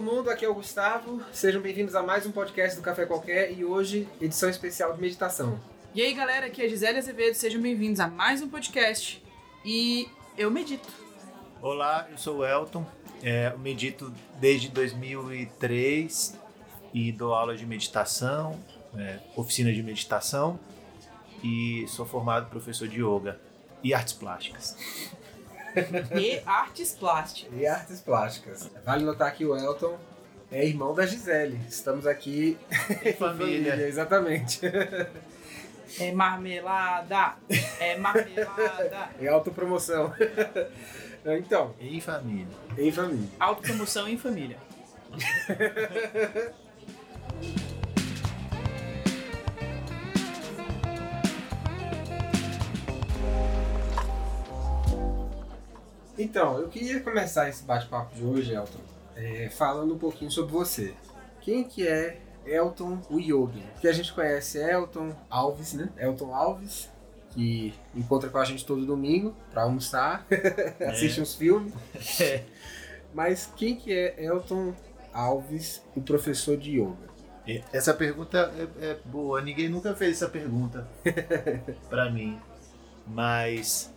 Olá 0.00 0.08
todo 0.08 0.16
mundo, 0.16 0.30
aqui 0.30 0.46
é 0.46 0.48
o 0.48 0.54
Gustavo. 0.54 1.20
Sejam 1.30 1.60
bem-vindos 1.60 1.94
a 1.94 2.02
mais 2.02 2.24
um 2.24 2.32
podcast 2.32 2.74
do 2.74 2.82
Café 2.82 3.04
Qualquer 3.04 3.52
e 3.52 3.66
hoje 3.66 4.08
edição 4.18 4.48
especial 4.48 4.94
de 4.94 5.00
meditação. 5.00 5.60
E 5.94 6.00
aí 6.00 6.14
galera, 6.14 6.46
aqui 6.46 6.62
é 6.62 6.68
Gisele 6.68 6.96
Azevedo, 6.96 7.34
sejam 7.34 7.60
bem-vindos 7.60 8.00
a 8.00 8.06
mais 8.06 8.40
um 8.40 8.48
podcast 8.48 9.22
e 9.62 10.08
eu 10.38 10.50
medito. 10.50 10.88
Olá, 11.60 12.08
eu 12.10 12.16
sou 12.16 12.38
o 12.38 12.46
Elton, 12.46 12.86
é, 13.22 13.52
eu 13.52 13.58
medito 13.58 14.10
desde 14.40 14.70
2003 14.70 16.34
e 16.94 17.12
dou 17.12 17.34
aula 17.34 17.54
de 17.54 17.66
meditação, 17.66 18.58
é, 18.96 19.18
oficina 19.36 19.70
de 19.70 19.82
meditação 19.82 20.58
e 21.44 21.84
sou 21.88 22.06
formado 22.06 22.48
professor 22.48 22.88
de 22.88 23.02
yoga 23.02 23.38
e 23.82 23.92
artes 23.92 24.14
plásticas. 24.14 24.76
E 26.18 26.40
artes 26.46 26.92
plásticas. 26.92 27.52
E 27.58 27.66
artes 27.66 28.00
plásticas. 28.00 28.70
Vale 28.84 29.04
notar 29.04 29.32
que 29.34 29.44
o 29.44 29.56
Elton 29.56 29.98
é 30.50 30.64
irmão 30.66 30.94
da 30.94 31.06
Gisele. 31.06 31.60
Estamos 31.68 32.06
aqui 32.06 32.58
Em 33.04 33.12
família. 33.14 33.74
exatamente. 33.86 34.60
É 35.98 36.12
marmelada, 36.12 37.34
é 37.80 37.96
marmelada. 37.98 39.08
É 39.20 39.28
autopromoção. 39.28 40.12
Então, 41.22 41.74
Em 41.78 42.00
família. 42.00 42.46
em 42.78 42.90
família. 42.90 43.28
Autopromoção 43.38 44.08
em 44.08 44.16
família. 44.16 44.56
Então, 56.20 56.58
eu 56.58 56.68
queria 56.68 57.00
começar 57.00 57.48
esse 57.48 57.64
bate-papo 57.64 58.14
de 58.14 58.22
hoje, 58.22 58.52
Elton, 58.52 58.78
é, 59.16 59.48
falando 59.48 59.94
um 59.94 59.98
pouquinho 59.98 60.30
sobre 60.30 60.52
você. 60.52 60.92
Quem 61.40 61.64
que 61.64 61.88
é 61.88 62.20
Elton 62.44 63.00
o 63.08 63.18
Yogi? 63.18 63.64
Que 63.80 63.88
a 63.88 63.92
gente 63.92 64.12
conhece 64.12 64.58
é 64.60 64.74
Elton 64.74 65.16
Alves, 65.30 65.72
né? 65.72 65.88
Elton 65.96 66.34
Alves, 66.34 66.90
que 67.30 67.72
encontra 67.94 68.28
com 68.28 68.36
a 68.36 68.44
gente 68.44 68.66
todo 68.66 68.84
domingo 68.84 69.34
pra 69.50 69.62
almoçar, 69.62 70.26
assiste 70.86 71.22
uns 71.22 71.34
filmes. 71.34 71.72
É. 72.20 72.44
Mas 73.14 73.50
quem 73.56 73.74
que 73.74 73.90
é 73.90 74.22
Elton 74.22 74.74
Alves, 75.14 75.82
o 75.96 76.02
professor 76.02 76.54
de 76.54 76.78
yoga? 76.78 77.08
Essa 77.72 77.94
pergunta 77.94 78.52
é, 78.78 78.90
é 78.90 78.98
boa, 79.06 79.40
ninguém 79.40 79.70
nunca 79.70 79.94
fez 79.94 80.16
essa 80.18 80.28
pergunta 80.28 80.86
pra 81.88 82.10
mim. 82.10 82.38
Mas 83.06 83.90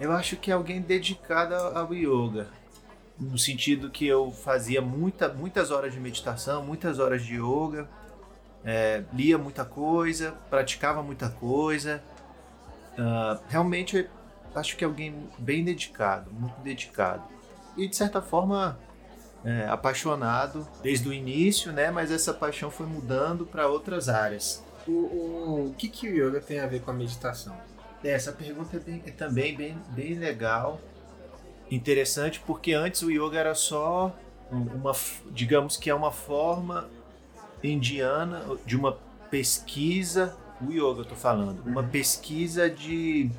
eu 0.00 0.12
acho 0.12 0.36
que 0.36 0.50
é 0.50 0.54
alguém 0.54 0.80
dedicado 0.80 1.54
ao 1.54 1.94
yoga. 1.94 2.48
No 3.18 3.38
sentido 3.38 3.90
que 3.90 4.06
eu 4.06 4.32
fazia 4.32 4.82
muita, 4.82 5.28
muitas 5.28 5.70
horas 5.70 5.92
de 5.92 6.00
meditação, 6.00 6.64
muitas 6.64 6.98
horas 6.98 7.24
de 7.24 7.36
yoga, 7.36 7.88
é, 8.64 9.04
lia 9.12 9.38
muita 9.38 9.64
coisa, 9.64 10.32
praticava 10.50 11.02
muita 11.02 11.28
coisa. 11.28 12.02
Ah, 12.98 13.38
realmente 13.48 13.96
eu 13.96 14.08
acho 14.54 14.76
que 14.76 14.84
é 14.84 14.86
alguém 14.86 15.28
bem 15.38 15.64
dedicado, 15.64 16.30
muito 16.32 16.60
dedicado. 16.60 17.22
E 17.76 17.88
de 17.88 17.94
certa 17.94 18.22
forma 18.22 18.78
é, 19.44 19.66
apaixonado 19.68 20.66
desde 20.82 21.08
o 21.08 21.12
início, 21.12 21.72
né? 21.72 21.90
Mas 21.90 22.10
essa 22.10 22.32
paixão 22.32 22.70
foi 22.70 22.86
mudando 22.86 23.44
para 23.44 23.68
outras 23.68 24.08
áreas. 24.08 24.64
O, 24.86 24.92
o, 24.92 25.66
o 25.70 25.74
que, 25.74 25.88
que 25.88 26.08
o 26.08 26.12
yoga 26.12 26.40
tem 26.40 26.60
a 26.60 26.66
ver 26.66 26.80
com 26.80 26.90
a 26.90 26.94
meditação? 26.94 27.56
É, 28.04 28.10
Essa 28.10 28.32
pergunta 28.32 28.76
é, 28.76 28.80
bem- 28.80 29.02
é 29.06 29.10
também 29.10 29.56
bem, 29.56 29.76
bem 29.90 30.14
legal, 30.14 30.80
interessante, 31.70 32.40
porque 32.46 32.72
antes 32.74 33.02
o 33.02 33.10
yoga 33.10 33.38
era 33.38 33.54
só 33.54 34.14
um- 34.52 34.76
uma, 34.76 34.92
digamos 35.32 35.76
que 35.76 35.88
é 35.88 35.94
uma 35.94 36.12
forma 36.12 36.88
indiana 37.62 38.44
de 38.66 38.76
uma 38.76 38.98
pesquisa, 39.30 40.36
o 40.60 40.70
yoga 40.70 41.00
eu 41.00 41.04
tô 41.04 41.14
falando, 41.16 41.64
uma 41.66 41.82
pesquisa 41.82 42.68
de, 42.68 43.30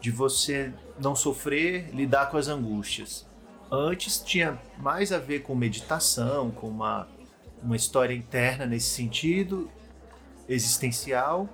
de 0.00 0.10
você 0.10 0.72
não 1.00 1.16
sofrer, 1.16 1.88
lidar 1.94 2.30
com 2.30 2.36
as 2.36 2.48
angústias. 2.48 3.26
Antes 3.70 4.20
tinha 4.22 4.60
mais 4.78 5.10
a 5.12 5.18
ver 5.18 5.40
com 5.40 5.54
meditação, 5.54 6.50
com 6.50 6.68
uma, 6.68 7.08
uma 7.62 7.74
história 7.74 8.14
interna 8.14 8.66
nesse 8.66 8.90
sentido, 8.90 9.70
existencial, 10.46 11.48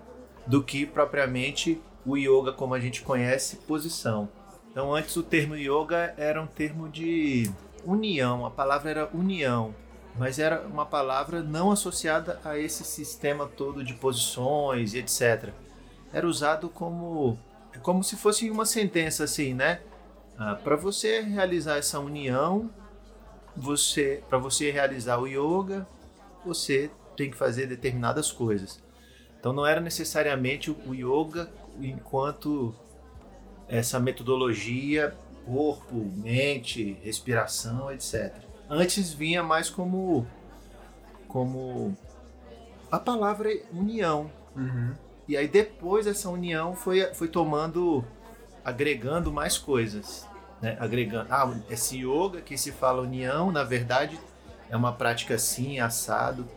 do 0.46 0.64
que 0.64 0.84
propriamente 0.84 1.80
o 2.08 2.16
yoga 2.16 2.52
como 2.52 2.74
a 2.74 2.80
gente 2.80 3.02
conhece, 3.02 3.56
posição. 3.56 4.28
Então 4.70 4.94
antes 4.94 5.16
o 5.16 5.22
termo 5.22 5.54
yoga 5.54 6.14
era 6.16 6.40
um 6.40 6.46
termo 6.46 6.88
de 6.88 7.50
união, 7.84 8.46
a 8.46 8.50
palavra 8.50 8.90
era 8.90 9.10
união, 9.12 9.74
mas 10.18 10.38
era 10.38 10.62
uma 10.62 10.86
palavra 10.86 11.42
não 11.42 11.70
associada 11.70 12.40
a 12.44 12.58
esse 12.58 12.84
sistema 12.84 13.46
todo 13.46 13.84
de 13.84 13.94
posições 13.94 14.94
e 14.94 14.98
etc. 14.98 15.50
Era 16.12 16.26
usado 16.26 16.68
como 16.68 17.38
como 17.82 18.02
se 18.02 18.16
fosse 18.16 18.50
uma 18.50 18.66
sentença 18.66 19.24
assim, 19.24 19.54
né? 19.54 19.80
para 20.64 20.76
você 20.76 21.20
realizar 21.20 21.76
essa 21.76 21.98
união, 21.98 22.70
você 23.56 24.22
para 24.28 24.38
você 24.38 24.70
realizar 24.70 25.18
o 25.18 25.26
yoga, 25.26 25.86
você 26.44 26.90
tem 27.16 27.30
que 27.30 27.36
fazer 27.36 27.66
determinadas 27.66 28.30
coisas. 28.30 28.80
Então 29.38 29.52
não 29.52 29.66
era 29.66 29.80
necessariamente 29.80 30.70
o 30.70 30.94
yoga 30.94 31.50
enquanto 31.80 32.74
essa 33.68 34.00
metodologia, 34.00 35.14
corpo, 35.44 35.94
mente, 36.16 36.96
respiração, 37.02 37.90
etc. 37.92 38.34
Antes 38.68 39.12
vinha 39.12 39.42
mais 39.42 39.70
como 39.70 40.26
como 41.26 41.96
a 42.90 42.98
palavra 42.98 43.50
união. 43.72 44.30
Uhum. 44.56 44.94
E 45.28 45.36
aí 45.36 45.46
depois 45.46 46.06
essa 46.06 46.28
união 46.30 46.74
foi, 46.74 47.02
foi 47.14 47.28
tomando, 47.28 48.02
agregando 48.64 49.30
mais 49.30 49.58
coisas. 49.58 50.26
Né? 50.60 50.76
Agregando. 50.80 51.28
Ah, 51.30 51.54
esse 51.68 51.98
yoga 51.98 52.40
que 52.40 52.56
se 52.56 52.72
fala 52.72 53.02
união, 53.02 53.52
na 53.52 53.62
verdade, 53.62 54.18
é 54.70 54.76
uma 54.76 54.92
prática 54.92 55.34
assim, 55.34 55.78
assado. 55.78 56.48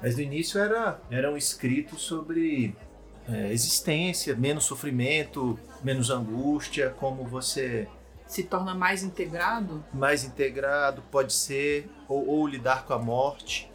Mas 0.00 0.16
no 0.16 0.22
início 0.22 0.60
era, 0.60 1.00
eram 1.10 1.36
escritos 1.36 2.02
sobre 2.02 2.76
é, 3.28 3.52
existência, 3.52 4.34
menos 4.34 4.64
sofrimento, 4.64 5.58
menos 5.82 6.10
angústia, 6.10 6.90
como 6.98 7.24
você 7.24 7.86
Se 8.26 8.42
torna 8.42 8.74
mais 8.74 9.02
integrado? 9.02 9.84
mais 9.92 10.24
integrado 10.24 11.02
pode 11.10 11.32
ser, 11.32 11.88
ou, 12.08 12.26
ou 12.26 12.46
lidar 12.46 12.84
com 12.86 12.92
a 12.94 12.98
morte. 12.98 13.70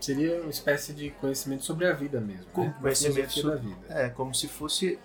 Seria 0.00 0.40
uma 0.42 0.50
espécie 0.50 0.92
de 0.92 1.10
conhecimento 1.10 1.64
sobre 1.64 1.86
a 1.86 1.92
vida 1.92 2.20
mesmo. 2.20 2.46
Com- 2.52 2.64
né? 2.64 2.74
Conhecimento 2.80 3.32
filosofia 3.32 3.50
da 3.50 3.56
vida. 3.56 4.00
É, 4.00 4.08
como 4.10 4.32
se 4.34 4.46
fosse 4.46 4.98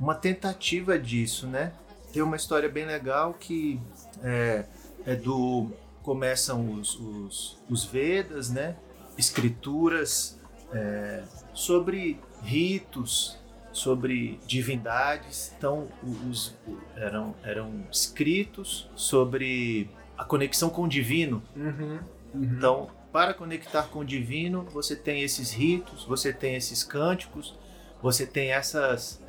uma 0.00 0.14
tentativa 0.14 0.98
disso, 0.98 1.46
né? 1.46 1.72
Tem 2.12 2.22
uma 2.22 2.36
história 2.36 2.68
bem 2.68 2.84
legal 2.86 3.34
que 3.34 3.80
é, 4.22 4.64
é 5.06 5.14
do. 5.14 5.70
Começam 6.02 6.72
os, 6.72 6.94
os, 6.98 7.58
os 7.68 7.84
Vedas, 7.84 8.48
né? 8.50 8.76
Escrituras 9.18 10.38
é, 10.72 11.22
sobre 11.54 12.18
ritos, 12.46 13.38
sobre 13.76 14.40
divindades. 14.46 15.52
Então, 15.56 15.86
os, 16.30 16.54
eram, 16.96 17.34
eram 17.42 17.84
escritos 17.92 18.88
sobre 18.96 19.90
a 20.16 20.24
conexão 20.24 20.70
com 20.70 20.84
o 20.84 20.88
divino. 20.88 21.42
Uhum. 21.54 22.00
Uhum. 22.34 22.42
Então, 22.42 22.90
para 23.12 23.34
conectar 23.34 23.84
com 23.84 24.00
o 24.00 24.04
divino, 24.04 24.64
você 24.72 24.96
tem 24.96 25.22
esses 25.22 25.52
ritos, 25.52 26.04
você 26.04 26.32
tem 26.32 26.54
esses 26.54 26.82
cânticos, 26.82 27.54
você 28.02 28.26
tem 28.26 28.50
essas, 28.50 29.22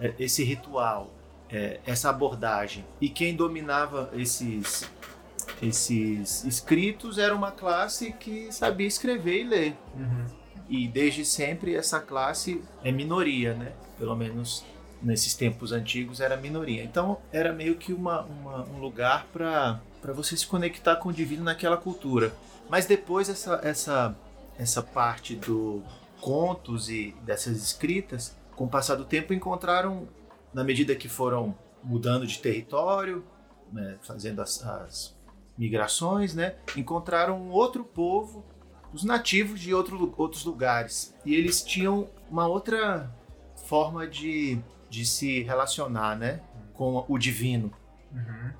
é, 0.00 0.14
esse 0.18 0.42
ritual, 0.42 1.12
é, 1.50 1.80
essa 1.86 2.08
abordagem. 2.08 2.84
E 3.00 3.08
quem 3.10 3.36
dominava 3.36 4.10
esses, 4.14 4.88
esses 5.60 6.44
escritos 6.44 7.18
era 7.18 7.34
uma 7.34 7.52
classe 7.52 8.12
que 8.12 8.50
sabia 8.50 8.86
escrever 8.86 9.40
e 9.40 9.44
ler. 9.44 9.76
Uhum. 9.94 10.43
E 10.68 10.88
desde 10.88 11.24
sempre 11.24 11.74
essa 11.74 12.00
classe 12.00 12.62
é 12.82 12.90
minoria, 12.90 13.54
né? 13.54 13.72
Pelo 13.98 14.16
menos 14.16 14.64
nesses 15.02 15.34
tempos 15.34 15.72
antigos 15.72 16.20
era 16.20 16.36
minoria. 16.36 16.82
Então 16.82 17.18
era 17.32 17.52
meio 17.52 17.76
que 17.76 17.92
uma, 17.92 18.22
uma- 18.22 18.64
um 18.68 18.78
lugar 18.78 19.26
para 19.32 19.80
você 20.14 20.36
se 20.36 20.46
conectar 20.46 20.96
com 20.96 21.10
o 21.10 21.12
divino 21.12 21.44
naquela 21.44 21.76
cultura. 21.76 22.32
Mas 22.70 22.86
depois 22.86 23.28
essa, 23.28 23.60
essa, 23.62 24.16
essa 24.58 24.82
parte 24.82 25.36
do 25.36 25.82
contos 26.20 26.88
e 26.88 27.14
dessas 27.22 27.58
escritas, 27.62 28.34
com 28.56 28.64
o 28.64 28.68
passar 28.68 28.94
do 28.94 29.04
tempo, 29.04 29.34
encontraram, 29.34 30.08
na 30.54 30.64
medida 30.64 30.94
que 30.94 31.08
foram 31.08 31.54
mudando 31.82 32.26
de 32.26 32.38
território, 32.38 33.22
né, 33.70 33.98
fazendo 34.00 34.40
as, 34.40 34.64
as 34.64 35.14
migrações, 35.58 36.34
né, 36.34 36.54
encontraram 36.76 37.38
um 37.38 37.50
outro 37.50 37.84
povo 37.84 38.42
os 38.94 39.02
nativos 39.02 39.60
de 39.60 39.74
outro, 39.74 40.14
outros 40.16 40.44
lugares. 40.44 41.12
E 41.24 41.34
eles 41.34 41.62
tinham 41.62 42.08
uma 42.30 42.46
outra 42.46 43.12
forma 43.66 44.06
de, 44.06 44.58
de 44.88 45.04
se 45.04 45.42
relacionar, 45.42 46.16
né? 46.16 46.40
Com 46.72 47.04
o 47.08 47.18
divino. 47.18 47.72
Uhum. 48.12 48.50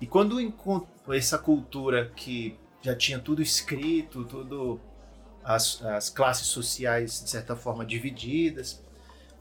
E 0.00 0.06
quando 0.06 0.38
encont- 0.38 0.86
essa 1.08 1.38
cultura 1.38 2.12
que 2.14 2.58
já 2.82 2.94
tinha 2.94 3.18
tudo 3.18 3.40
escrito, 3.40 4.24
tudo 4.24 4.78
as, 5.42 5.82
as 5.82 6.10
classes 6.10 6.46
sociais 6.46 7.22
de 7.24 7.30
certa 7.30 7.56
forma 7.56 7.84
divididas. 7.84 8.82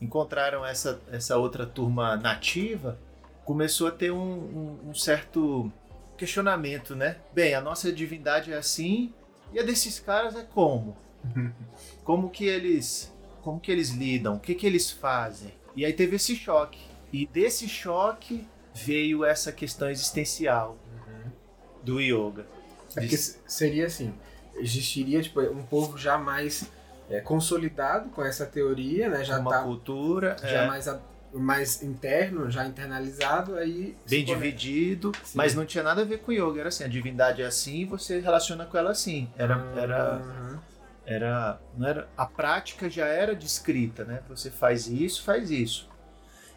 Encontraram 0.01 0.65
essa, 0.65 1.01
essa 1.11 1.37
outra 1.37 1.65
turma 1.65 2.17
nativa, 2.17 2.99
começou 3.45 3.87
a 3.87 3.91
ter 3.91 4.11
um, 4.11 4.17
um, 4.17 4.89
um 4.89 4.93
certo 4.93 5.71
questionamento, 6.17 6.95
né? 6.95 7.17
Bem, 7.33 7.53
a 7.55 7.61
nossa 7.61 7.91
divindade 7.91 8.51
é 8.51 8.57
assim 8.57 9.13
e 9.53 9.59
a 9.59 9.63
desses 9.63 9.99
caras 9.99 10.35
é 10.35 10.43
como? 10.43 10.95
Como 12.03 12.29
que 12.29 12.45
eles, 12.45 13.13
como 13.41 13.57
que 13.61 13.71
eles 13.71 13.91
lidam? 13.91 14.35
O 14.35 14.39
que 14.39 14.53
que 14.53 14.67
eles 14.67 14.91
fazem? 14.91 15.53
E 15.73 15.85
aí 15.85 15.93
teve 15.93 16.17
esse 16.17 16.35
choque. 16.35 16.81
E 17.13 17.25
desse 17.25 17.69
choque 17.69 18.45
veio 18.73 19.23
essa 19.23 19.49
questão 19.49 19.89
existencial 19.89 20.77
do 21.81 22.01
yoga. 22.01 22.45
É 22.97 23.07
que 23.07 23.15
seria 23.15 23.85
assim, 23.85 24.13
existiria 24.55 25.21
tipo, 25.21 25.39
um 25.41 25.63
povo 25.63 25.97
já 25.97 26.17
mais 26.17 26.69
é, 27.09 27.21
consolidado 27.21 28.09
com 28.09 28.23
essa 28.23 28.45
teoria, 28.45 29.09
né? 29.09 29.23
Já 29.23 29.39
uma 29.39 29.51
tá, 29.51 29.63
cultura 29.63 30.35
já 30.41 30.63
é, 30.63 30.67
mais, 30.67 30.87
mais 31.33 31.81
interno, 31.81 32.49
já 32.49 32.65
internalizado, 32.65 33.55
aí 33.55 33.95
bem 34.09 34.23
dividido, 34.23 35.11
Sim. 35.23 35.37
mas 35.37 35.55
não 35.55 35.65
tinha 35.65 35.83
nada 35.83 36.01
a 36.01 36.05
ver 36.05 36.19
com 36.19 36.31
yoga. 36.31 36.59
Era 36.59 36.69
assim, 36.69 36.83
a 36.83 36.87
divindade 36.87 37.41
é 37.41 37.45
assim 37.45 37.77
e 37.81 37.85
você 37.85 38.19
relaciona 38.19 38.65
com 38.65 38.77
ela 38.77 38.91
assim. 38.91 39.29
Era, 39.37 39.55
era, 39.75 40.15
Uhum. 40.17 40.59
era, 41.05 41.61
não 41.77 41.87
era, 41.87 42.07
a 42.15 42.25
prática 42.25 42.89
já 42.89 43.05
era 43.07 43.35
descrita, 43.35 44.03
né? 44.05 44.21
Você 44.29 44.51
faz 44.51 44.87
isso, 44.87 45.23
faz 45.23 45.49
isso. 45.51 45.89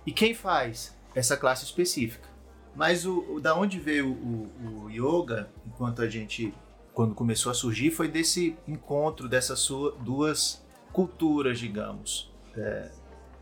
E 0.06 0.12
quem 0.12 0.34
faz? 0.34 0.94
Essa 1.14 1.36
classe 1.36 1.64
específica. 1.64 2.28
Mas 2.74 3.06
o, 3.06 3.20
o- 3.34 3.40
da 3.40 3.54
onde 3.56 3.80
veio 3.80 4.08
o, 4.10 4.84
o 4.84 4.90
yoga, 4.90 5.48
enquanto 5.66 6.02
a 6.02 6.08
gente, 6.08 6.52
quando 6.92 7.14
começou 7.14 7.50
a 7.50 7.54
surgir, 7.54 7.90
foi 7.90 8.06
desse 8.06 8.54
encontro 8.68 9.26
dessas 9.28 9.66
duas 10.00 10.62
culturas, 10.92 11.58
digamos. 11.58 12.30
É, 12.54 12.90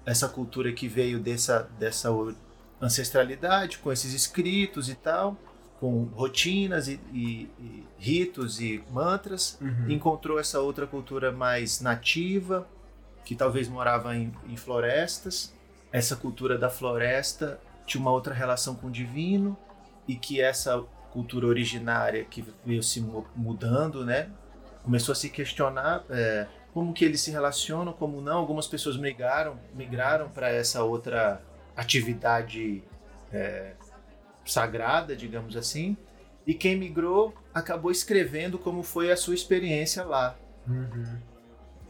essa 0.07 0.29
cultura 0.29 0.73
que 0.73 0.87
veio 0.89 1.19
dessa, 1.21 1.69
dessa 1.79 2.11
ancestralidade, 2.81 3.79
com 3.79 3.91
esses 3.93 4.13
escritos 4.13 4.89
e 4.89 4.95
tal, 4.95 5.37
com 5.81 6.05
rotinas 6.05 6.89
e, 6.89 7.01
e- 7.13 7.49
e 7.59 7.87
ritos 7.99 8.61
e 8.61 8.83
mantras, 8.91 9.59
Uhum. 9.61 9.91
encontrou 9.91 10.39
essa 10.39 10.61
outra 10.61 10.87
cultura 10.87 11.33
mais 11.33 11.81
nativa, 11.81 12.67
que 13.25 13.35
talvez 13.35 13.69
morava 13.69 14.15
em, 14.17 14.33
em 14.49 14.57
florestas. 14.57 15.53
Essa 15.93 16.15
cultura 16.17 16.59
da 16.59 16.69
floresta 16.69 17.59
tinha 17.87 18.01
uma 18.01 18.11
outra 18.11 18.35
relação 18.35 18.75
com 18.75 18.89
o 18.89 18.91
divino 18.91 19.57
e 20.07 20.15
que 20.17 20.41
essa 20.41 20.83
cultura 21.11 21.47
originária 21.47 22.25
que 22.25 22.45
veio 22.67 22.83
se 22.83 23.01
mu- 23.01 23.27
mudando, 23.37 24.05
né, 24.05 24.29
começou 24.83 25.13
a 25.13 25.17
se 25.17 25.31
questionar 25.31 26.03
é, 26.11 26.47
como 26.75 26.93
que 26.93 27.05
eles 27.05 27.21
se 27.21 27.31
relacionam, 27.31 27.93
como 27.93 28.21
não. 28.21 28.39
Algumas 28.39 28.67
pessoas 28.67 28.97
migraram, 28.97 29.57
migraram 29.73 30.29
para 30.29 30.51
essa 30.51 30.83
outra 30.83 31.41
atividade 31.77 32.83
é, 33.33 33.75
sagrada, 34.45 35.15
digamos 35.15 35.57
assim. 35.57 35.97
E 36.45 36.53
quem 36.53 36.77
migrou 36.77 37.33
acabou 37.55 37.93
escrevendo 37.93 38.59
como 38.59 38.83
foi 38.83 39.13
a 39.13 39.17
sua 39.17 39.35
experiência 39.35 40.05
lá. 40.05 40.37
Uhum. 40.67 41.17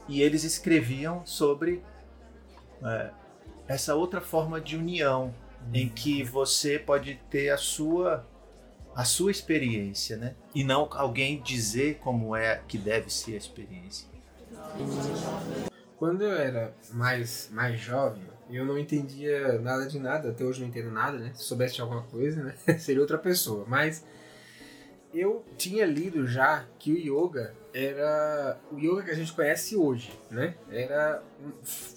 E 0.06 0.20
eles 0.20 0.44
escreviam 0.44 1.24
sobre 1.24 1.82
é, 2.84 3.10
essa 3.66 3.94
outra 3.94 4.20
forma 4.20 4.60
de 4.60 4.76
união, 4.76 5.34
em 5.72 5.88
que 5.88 6.22
você 6.22 6.78
pode 6.78 7.18
ter 7.30 7.48
a 7.48 7.56
sua 7.56 8.26
a 8.94 9.04
sua 9.04 9.32
experiência, 9.32 10.16
né? 10.16 10.36
E 10.54 10.62
não 10.62 10.88
alguém 10.92 11.42
dizer 11.42 11.98
como 11.98 12.36
é 12.36 12.62
que 12.68 12.78
deve 12.78 13.10
ser 13.10 13.34
a 13.34 13.38
experiência. 13.38 14.13
Quando 15.96 16.22
eu 16.22 16.32
era 16.32 16.74
mais, 16.92 17.48
mais 17.52 17.80
jovem, 17.80 18.22
eu 18.50 18.64
não 18.64 18.78
entendia 18.78 19.58
nada 19.60 19.86
de 19.86 19.98
nada, 19.98 20.30
até 20.30 20.44
hoje 20.44 20.60
não 20.60 20.68
entendo 20.68 20.90
nada, 20.90 21.18
né? 21.18 21.32
Se 21.34 21.44
soubesse 21.44 21.74
de 21.74 21.80
alguma 21.80 22.02
coisa, 22.02 22.42
né? 22.42 22.54
Seria 22.78 23.00
outra 23.00 23.18
pessoa. 23.18 23.64
Mas 23.66 24.04
eu 25.12 25.44
tinha 25.56 25.86
lido 25.86 26.26
já 26.26 26.66
que 26.78 26.92
o 26.92 26.96
yoga 26.96 27.54
era 27.72 28.58
o 28.70 28.78
yoga 28.78 29.02
que 29.02 29.10
a 29.10 29.14
gente 29.14 29.32
conhece 29.32 29.76
hoje, 29.76 30.12
né? 30.30 30.54
Era 30.70 31.22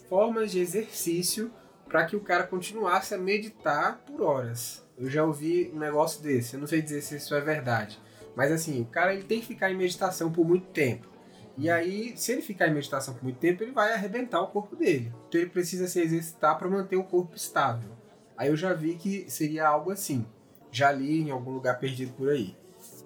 formas 0.08 0.52
de 0.52 0.60
exercício 0.60 1.52
para 1.88 2.06
que 2.06 2.16
o 2.16 2.22
cara 2.22 2.44
continuasse 2.44 3.14
a 3.14 3.18
meditar 3.18 3.98
por 4.06 4.22
horas. 4.22 4.86
Eu 4.98 5.10
já 5.10 5.24
ouvi 5.24 5.72
um 5.74 5.80
negócio 5.80 6.22
desse, 6.22 6.56
eu 6.56 6.60
não 6.60 6.68
sei 6.68 6.82
dizer 6.82 7.02
se 7.02 7.18
isso 7.18 7.34
é 7.34 7.42
verdade. 7.42 8.00
Mas 8.36 8.52
assim, 8.52 8.82
o 8.82 8.86
cara 8.86 9.14
ele 9.14 9.24
tem 9.24 9.40
que 9.40 9.48
ficar 9.48 9.72
em 9.72 9.76
meditação 9.76 10.32
por 10.32 10.46
muito 10.46 10.68
tempo. 10.68 11.17
E 11.58 11.70
aí, 11.70 12.14
se 12.16 12.32
ele 12.32 12.42
ficar 12.42 12.68
em 12.68 12.74
meditação 12.74 13.16
por 13.16 13.24
muito 13.24 13.40
tempo, 13.40 13.64
ele 13.64 13.72
vai 13.72 13.92
arrebentar 13.92 14.42
o 14.42 14.48
corpo 14.48 14.76
dele. 14.76 15.12
Então 15.28 15.42
ele 15.42 15.50
precisa 15.50 15.88
se 15.88 16.00
exercitar 16.00 16.58
para 16.58 16.70
manter 16.70 16.96
o 16.96 17.04
corpo 17.04 17.36
estável. 17.36 17.90
Aí 18.38 18.50
eu 18.50 18.56
já 18.56 18.74
vi 18.74 18.96
que 18.96 19.30
seria 19.30 19.68
algo 19.68 19.92
assim. 19.92 20.26
Já 20.72 20.92
li 20.92 21.22
em 21.22 21.32
algum 21.32 21.52
lugar 21.52 21.80
perdido 21.80 22.14
por 22.14 22.30
aí. 22.30 22.56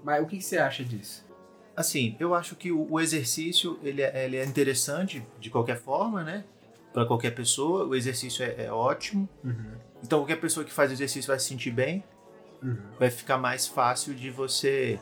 Mas 0.03 0.21
o 0.21 0.25
que, 0.25 0.41
você 0.41 0.57
acha 0.57 0.83
disso? 0.83 1.25
Assim, 1.75 2.17
eu 2.19 2.33
acho 2.35 2.55
que 2.55 2.71
o, 2.71 2.99
exercício 2.99 3.79
ele 3.81 4.01
é, 4.01 4.25
ele 4.25 4.35
é 4.35 4.43
interessante 4.43 5.25
de 5.39 5.49
qualquer 5.49 5.79
forma, 5.79 6.23
né? 6.23 6.43
Para 6.91 7.05
qualquer 7.05 7.31
pessoa, 7.33 7.85
o 7.85 7.95
exercício 7.95 8.43
é, 8.43 8.65
é 8.65 8.71
ótimo. 8.71 9.29
Então 10.03 10.19
qualquer 10.19 10.41
pessoa 10.41 10.65
que 10.65 10.73
faz 10.73 10.91
exercício 10.91 11.29
vai 11.29 11.39
se 11.39 11.45
sentir 11.45 11.71
bem, 11.71 12.03
Uhum. 12.61 12.77
vai 12.99 13.09
ficar 13.09 13.39
mais 13.39 13.65
fácil 13.65 14.13
de 14.13 14.29
você 14.29 14.99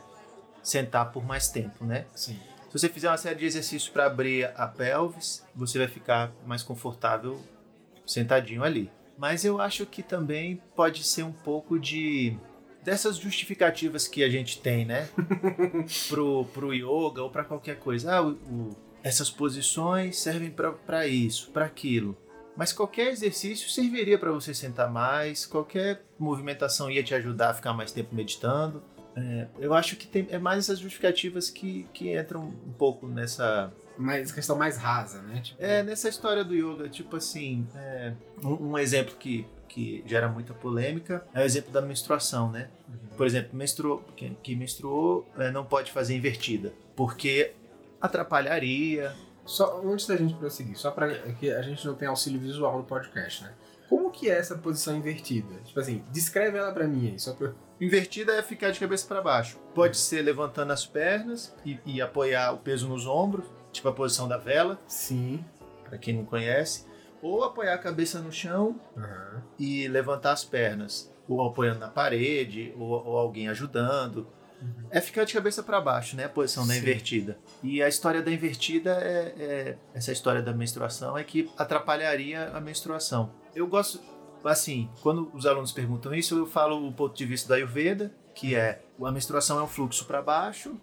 sentar 0.63 1.11
por 1.11 1.25
mais 1.25 1.49
tempo, 1.49 1.83
né? 1.83 2.05
Sim. 2.15 2.39
Se 2.69 2.77
você 2.77 2.87
fizer 2.89 3.09
uma 3.09 3.17
série 3.17 3.39
de 3.39 3.45
exercícios 3.45 3.89
para 3.89 4.05
abrir 4.05 4.45
a 4.55 4.67
pelvis, 4.67 5.43
você 5.55 5.77
vai 5.79 5.87
ficar 5.87 6.31
mais 6.45 6.61
confortável 6.63 7.39
sentadinho 8.05 8.63
ali. 8.63 8.91
Mas 9.17 9.43
eu 9.43 9.59
acho 9.59 9.85
que 9.85 10.01
também 10.03 10.61
pode 10.75 11.03
ser 11.03 11.23
um 11.23 11.31
pouco 11.31 11.79
de 11.79 12.37
dessas 12.83 13.17
justificativas 13.17 14.07
que 14.07 14.23
a 14.23 14.29
gente 14.29 14.59
tem, 14.61 14.85
né? 14.85 15.09
pro, 16.07 16.45
pro 16.45 16.73
yoga 16.73 17.21
ou 17.23 17.29
para 17.29 17.43
qualquer 17.43 17.77
coisa. 17.79 18.15
Ah, 18.15 18.21
o- 18.21 18.31
o- 18.31 18.75
essas 19.03 19.29
posições 19.29 20.17
servem 20.19 20.53
para 20.85 21.07
isso, 21.07 21.51
para 21.51 21.65
aquilo. 21.65 22.17
Mas 22.55 22.71
qualquer 22.73 23.07
exercício 23.09 23.69
serviria 23.69 24.17
para 24.17 24.31
você 24.31 24.53
sentar 24.53 24.89
mais, 24.91 25.45
qualquer 25.45 26.03
movimentação 26.17 26.89
ia 26.91 27.03
te 27.03 27.13
ajudar 27.15 27.49
a 27.51 27.53
ficar 27.53 27.73
mais 27.73 27.91
tempo 27.91 28.13
meditando. 28.13 28.83
É, 29.19 29.47
eu 29.59 29.73
acho 29.73 29.95
que 29.95 30.07
tem, 30.07 30.27
é 30.29 30.37
mais 30.37 30.59
essas 30.59 30.79
justificativas 30.79 31.49
que, 31.49 31.87
que 31.93 32.17
entram 32.17 32.41
um 32.41 32.73
pouco 32.77 33.07
nessa, 33.07 33.71
Mas 33.97 34.31
questão 34.31 34.57
mais 34.57 34.77
rasa, 34.77 35.21
né? 35.23 35.41
Tipo, 35.41 35.61
é, 35.61 35.83
nessa 35.83 36.07
história 36.07 36.43
do 36.43 36.55
yoga. 36.55 36.87
Tipo 36.87 37.17
assim, 37.17 37.67
é, 37.75 38.13
um, 38.41 38.69
um 38.69 38.77
exemplo 38.77 39.15
que, 39.17 39.45
que 39.67 40.01
gera 40.05 40.29
muita 40.29 40.53
polêmica 40.53 41.25
é 41.33 41.41
o 41.41 41.43
exemplo 41.43 41.71
da 41.71 41.81
menstruação, 41.81 42.49
né? 42.49 42.69
Por 43.17 43.27
exemplo, 43.27 43.49
menstruou, 43.53 44.01
quem, 44.15 44.37
quem 44.41 44.55
menstruou 44.55 45.27
é, 45.37 45.51
não 45.51 45.65
pode 45.65 45.91
fazer 45.91 46.15
invertida, 46.15 46.71
porque 46.95 47.53
atrapalharia. 47.99 49.13
Só 49.45 49.81
antes 49.83 50.05
da 50.05 50.15
gente 50.15 50.35
prosseguir, 50.35 50.77
só 50.77 50.91
para 50.91 51.09
que 51.33 51.51
a 51.51 51.61
gente 51.61 51.85
não 51.85 51.95
tenha 51.95 52.09
auxílio 52.11 52.39
visual 52.39 52.77
no 52.77 52.83
podcast, 52.85 53.43
né? 53.43 53.51
Como 53.89 54.11
que 54.11 54.29
é 54.29 54.37
essa 54.37 54.55
posição 54.55 54.95
invertida? 54.95 55.55
Tipo 55.65 55.79
assim, 55.79 56.03
descreve 56.11 56.57
ela 56.57 56.71
pra 56.71 56.87
mim 56.87 57.09
aí, 57.09 57.19
só 57.19 57.33
pra... 57.33 57.51
Invertida 57.79 58.33
é 58.33 58.41
ficar 58.41 58.71
de 58.71 58.79
cabeça 58.79 59.07
para 59.07 59.21
baixo. 59.21 59.57
Pode 59.73 59.97
ser 59.97 60.21
levantando 60.21 60.73
as 60.73 60.85
pernas 60.85 61.55
e, 61.65 61.79
e 61.85 62.01
apoiar 62.01 62.51
o 62.53 62.57
peso 62.57 62.87
nos 62.89 63.07
ombros, 63.07 63.45
tipo 63.71 63.87
a 63.87 63.93
posição 63.93 64.27
da 64.27 64.37
vela, 64.37 64.79
Sim. 64.87 65.43
para 65.87 65.97
quem 65.97 66.13
não 66.15 66.25
conhece, 66.25 66.85
ou 67.21 67.43
apoiar 67.43 67.73
a 67.75 67.77
cabeça 67.77 68.19
no 68.19 68.31
chão 68.31 68.79
Aham. 68.97 69.43
e 69.57 69.87
levantar 69.87 70.33
as 70.33 70.43
pernas, 70.43 71.13
ou 71.27 71.41
apoiando 71.45 71.79
na 71.79 71.87
parede, 71.89 72.73
ou, 72.77 72.89
ou 72.89 73.17
alguém 73.17 73.47
ajudando. 73.47 74.27
É 74.91 74.99
ficar 74.99 75.23
de 75.23 75.33
cabeça 75.33 75.63
para 75.63 75.79
baixo, 75.79 76.17
né? 76.17 76.25
A 76.25 76.29
posição 76.29 76.67
da 76.67 76.73
Sim. 76.73 76.81
invertida. 76.81 77.37
E 77.63 77.81
a 77.81 77.87
história 77.87 78.21
da 78.21 78.29
invertida 78.29 78.91
é, 79.01 79.33
é- 79.39 79.77
essa 79.93 80.11
história 80.11 80.41
da 80.41 80.51
menstruação 80.51 81.17
é 81.17 81.23
que 81.23 81.49
atrapalharia 81.57 82.49
a 82.49 82.59
menstruação. 82.59 83.31
Eu 83.55 83.67
gosto, 83.67 84.01
assim, 84.43 84.89
quando 85.01 85.31
os 85.33 85.45
alunos 85.45 85.71
perguntam 85.71 86.13
isso, 86.13 86.37
eu 86.37 86.45
falo 86.45 86.87
o 86.87 86.93
ponto 86.93 87.15
de 87.15 87.25
vista 87.25 87.49
da 87.49 87.55
Ayurveda, 87.55 88.11
que 88.33 88.55
é 88.55 88.81
a 89.01 89.11
menstruação 89.11 89.59
é 89.59 89.63
um 89.63 89.67
fluxo 89.67 90.05
para 90.05 90.21
baixo 90.21 90.75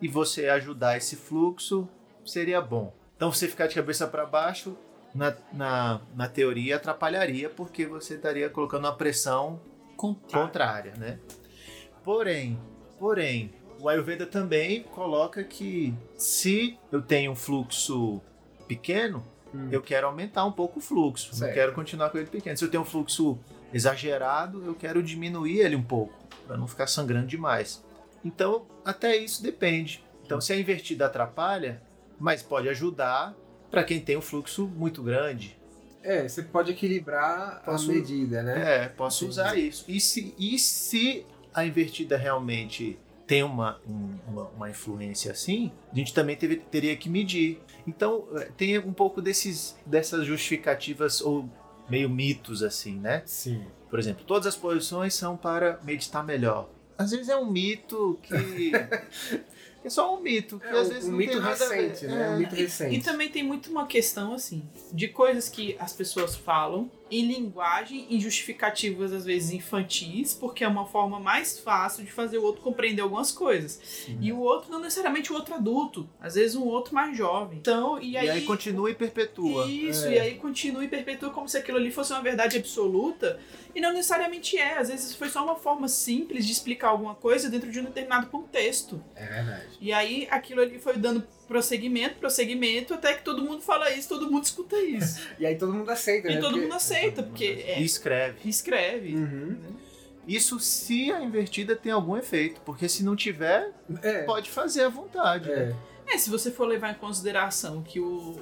e 0.00 0.08
você 0.08 0.48
ajudar 0.48 0.96
esse 0.96 1.16
fluxo 1.16 1.88
seria 2.24 2.60
bom. 2.60 2.92
Então 3.16 3.32
você 3.32 3.48
ficar 3.48 3.66
de 3.66 3.74
cabeça 3.74 4.06
para 4.06 4.26
baixo 4.26 4.76
na, 5.14 5.34
na, 5.52 6.00
na 6.14 6.28
teoria 6.28 6.76
atrapalharia 6.76 7.48
porque 7.48 7.86
você 7.86 8.14
estaria 8.14 8.48
colocando 8.48 8.84
uma 8.84 8.94
pressão 8.94 9.60
contrária, 9.96 10.94
né? 10.96 11.18
Porém, 12.04 12.58
porém, 12.98 13.52
o 13.80 13.88
Ayurveda 13.88 14.26
também 14.26 14.82
coloca 14.82 15.42
que 15.42 15.94
se 16.16 16.78
eu 16.90 17.02
tenho 17.02 17.32
um 17.32 17.36
fluxo 17.36 18.20
pequeno, 18.66 19.24
Hum. 19.54 19.68
eu 19.70 19.80
quero 19.80 20.06
aumentar 20.06 20.44
um 20.44 20.52
pouco 20.52 20.78
o 20.78 20.82
fluxo. 20.82 21.28
Não 21.32 21.38
Certo. 21.38 21.54
quero 21.54 21.72
continuar 21.72 22.10
com 22.10 22.18
ele 22.18 22.26
pequeno. 22.26 22.56
Se 22.56 22.64
eu 22.64 22.70
tenho 22.70 22.82
um 22.82 22.86
fluxo 22.86 23.38
exagerado, 23.72 24.62
eu 24.64 24.74
quero 24.74 25.02
diminuir 25.02 25.60
ele 25.60 25.76
um 25.76 25.82
pouco, 25.82 26.12
para 26.46 26.56
não 26.56 26.66
ficar 26.68 26.86
sangrando 26.86 27.26
demais. 27.26 27.82
Então, 28.24 28.66
até 28.84 29.16
isso 29.16 29.42
depende. 29.42 30.04
Então, 30.24 30.40
se 30.40 30.52
a 30.52 30.58
invertida 30.58 31.06
atrapalha, 31.06 31.80
mas 32.18 32.42
pode 32.42 32.68
ajudar 32.68 33.34
para 33.70 33.82
quem 33.84 34.00
tem 34.00 34.16
um 34.16 34.20
fluxo 34.20 34.66
muito 34.66 35.02
grande. 35.02 35.56
É, 36.02 36.28
você 36.28 36.42
pode 36.42 36.72
equilibrar 36.72 37.62
Posso- 37.64 37.90
a 37.90 37.94
medida, 37.94 38.42
né? 38.42 38.84
É, 38.84 38.88
posso 38.88 39.26
usar 39.26 39.56
isso. 39.58 39.84
E 39.88 40.00
se, 40.00 40.34
e 40.38 40.58
se 40.58 41.24
a 41.54 41.64
invertida 41.64 42.16
realmente 42.16 42.98
tem 43.28 43.42
uma, 43.44 43.78
um- 43.86 44.16
uma, 44.26 44.42
uma 44.56 44.70
influência 44.70 45.30
assim, 45.30 45.70
a 45.92 45.94
gente 45.94 46.12
também 46.12 46.34
teve- 46.34 46.56
teria 46.56 46.96
que 46.96 47.08
medir. 47.08 47.60
Então, 47.86 48.26
eh, 48.36 48.50
tem 48.56 48.78
um 48.78 48.92
pouco 48.92 49.22
desses, 49.22 49.76
dessas 49.86 50.26
justificativas 50.26 51.20
ou 51.20 51.48
meio 51.88 52.08
mitos 52.10 52.62
assim, 52.62 52.98
né? 52.98 53.22
Sim. 53.26 53.64
Por 53.90 53.98
exemplo, 53.98 54.24
todas 54.26 54.46
as 54.46 54.56
posições 54.56 55.14
são 55.14 55.36
para 55.36 55.78
meditar 55.84 56.24
melhor. 56.24 56.68
Às 56.96 57.10
vezes 57.12 57.28
é 57.28 57.36
um 57.36 57.48
mito 57.50 58.18
que. 58.22 58.72
é 59.84 59.88
só 59.90 60.16
um 60.16 60.20
mito, 60.20 60.58
que 60.58 60.66
É 60.66 60.70
às 60.72 60.88
um, 60.88 60.90
vezes 60.90 61.04
um 61.08 61.12
não 61.12 61.18
mito 61.18 61.32
tem 61.32 61.40
nada 61.40 61.64
a 61.64 61.68
ver. 61.68 61.88
recente, 61.88 62.06
né? 62.06 62.26
É. 62.26 62.30
Um 62.30 62.38
mito 62.38 62.54
recente. 62.54 62.94
E 62.96 63.00
também 63.02 63.28
tem 63.28 63.42
muito 63.42 63.70
uma 63.70 63.86
questão, 63.86 64.32
assim, 64.34 64.68
de 64.92 65.06
coisas 65.08 65.48
que 65.48 65.76
as 65.78 65.92
pessoas 65.92 66.34
falam 66.34 66.90
em 67.10 67.26
linguagem, 67.26 68.06
em 68.10 68.20
justificativas, 68.20 69.12
às 69.12 69.24
vezes, 69.24 69.50
infantis, 69.52 70.34
porque 70.34 70.64
é 70.64 70.68
uma 70.68 70.86
forma 70.86 71.18
mais 71.20 71.58
fácil 71.58 72.04
de 72.04 72.10
fazer 72.12 72.38
o 72.38 72.42
outro 72.42 72.62
compreender 72.62 73.02
algumas 73.02 73.32
coisas. 73.32 74.06
E 74.20 74.32
o 74.32 74.38
outro, 74.40 74.70
não 74.70 74.80
necessariamente 74.80 75.32
o 75.32 75.34
outro 75.36 75.54
adulto, 75.54 76.08
às 76.20 76.34
vezes 76.34 76.54
um 76.56 76.64
outro 76.64 76.94
mais 76.94 77.16
jovem. 77.16 77.58
Então, 77.58 78.00
e 78.00 78.12
E 78.12 78.16
aí. 78.18 78.30
aí, 78.30 78.42
continua 78.42 78.90
e 78.90 78.94
perpetua. 78.94 79.66
Isso, 79.66 80.06
É. 80.06 80.14
e 80.14 80.18
aí 80.20 80.34
continua 80.36 80.84
e 80.84 80.88
perpetua 80.88 81.30
como 81.30 81.48
se 81.48 81.56
aquilo 81.56 81.78
ali 81.78 81.90
fosse 81.90 82.12
uma 82.12 82.22
verdade 82.22 82.56
absoluta, 82.56 83.38
e 83.74 83.80
não 83.80 83.92
necessariamente 83.92 84.56
é. 84.56 84.78
Às 84.78 84.88
vezes 84.88 85.14
foi 85.14 85.28
só 85.28 85.44
uma 85.44 85.56
forma 85.56 85.88
simples 85.88 86.44
de 86.46 86.52
explicar 86.52 86.88
alguma 86.88 87.14
coisa 87.14 87.48
dentro 87.48 87.70
de 87.70 87.80
um 87.80 87.84
determinado 87.84 88.26
contexto. 88.28 89.02
É 89.14 89.26
verdade. 89.26 89.68
E 89.80 89.92
aí 89.92 90.26
aquilo 90.30 90.60
ali 90.60 90.78
foi 90.78 90.96
dando 90.96 91.22
prosseguimento, 91.48 92.16
prosseguimento, 92.16 92.94
até 92.94 93.14
que 93.14 93.24
todo 93.24 93.42
mundo 93.42 93.62
fala 93.62 93.90
isso, 93.90 94.08
todo 94.08 94.30
mundo 94.30 94.44
escuta 94.44 94.76
isso. 94.76 95.20
E 95.40 95.46
aí 95.46 95.56
todo 95.56 95.72
mundo 95.72 95.90
aceita, 95.90 96.28
né? 96.28 96.34
e 96.34 96.40
todo 96.40 96.50
Porque- 96.50 96.62
mundo 96.64 96.74
aceita, 96.74 97.22
porque 97.22 97.64
é, 97.66 97.80
E 97.80 97.84
escreve. 97.84 98.48
escreve. 98.48 99.14
Uhum. 99.16 99.58
Isso 100.26 100.60
se 100.60 101.10
a 101.10 101.22
invertida 101.22 101.74
tem 101.74 101.90
algum 101.90 102.14
efeito, 102.16 102.60
porque 102.60 102.86
se 102.88 103.02
não 103.02 103.16
tiver, 103.16 103.72
É. 104.02 104.22
pode 104.24 104.50
fazer 104.50 104.82
à 104.82 104.88
vontade. 104.90 105.48
né? 105.48 105.74
É. 106.06 106.14
É, 106.14 106.18
se 106.18 106.28
você 106.30 106.50
for 106.50 106.66
levar 106.66 106.90
em 106.90 106.94
consideração 106.94 107.82
que 107.82 107.98
o 107.98 108.38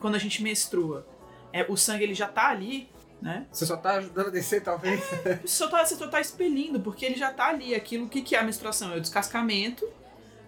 quando 0.00 0.14
a 0.14 0.18
gente 0.18 0.42
menstrua, 0.42 1.06
é, 1.52 1.64
o 1.70 1.76
sangue 1.76 2.04
ele 2.04 2.14
já 2.14 2.28
tá 2.28 2.48
ali, 2.50 2.88
né? 3.20 3.46
Você 3.50 3.64
só 3.64 3.78
tá 3.78 3.94
ajudando 3.94 4.26
a 4.26 4.30
descer, 4.30 4.62
talvez. 4.62 5.00
Você 5.42 5.48
só 5.48 5.68
tá, 5.68 5.84
você 5.84 5.96
só 5.96 6.06
tá 6.06 6.20
expelindo, 6.20 6.80
porque 6.80 7.06
ele 7.06 7.14
já 7.16 7.32
tá 7.32 7.46
ali. 7.48 7.74
Aquilo, 7.74 8.04
o 8.04 8.08
que, 8.10 8.20
que 8.20 8.36
é 8.36 8.38
a 8.38 8.42
menstruação? 8.42 8.92
É 8.92 8.96
o 8.98 9.00
descascamento 9.00 9.88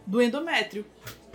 do 0.07 0.21
endométrio, 0.21 0.85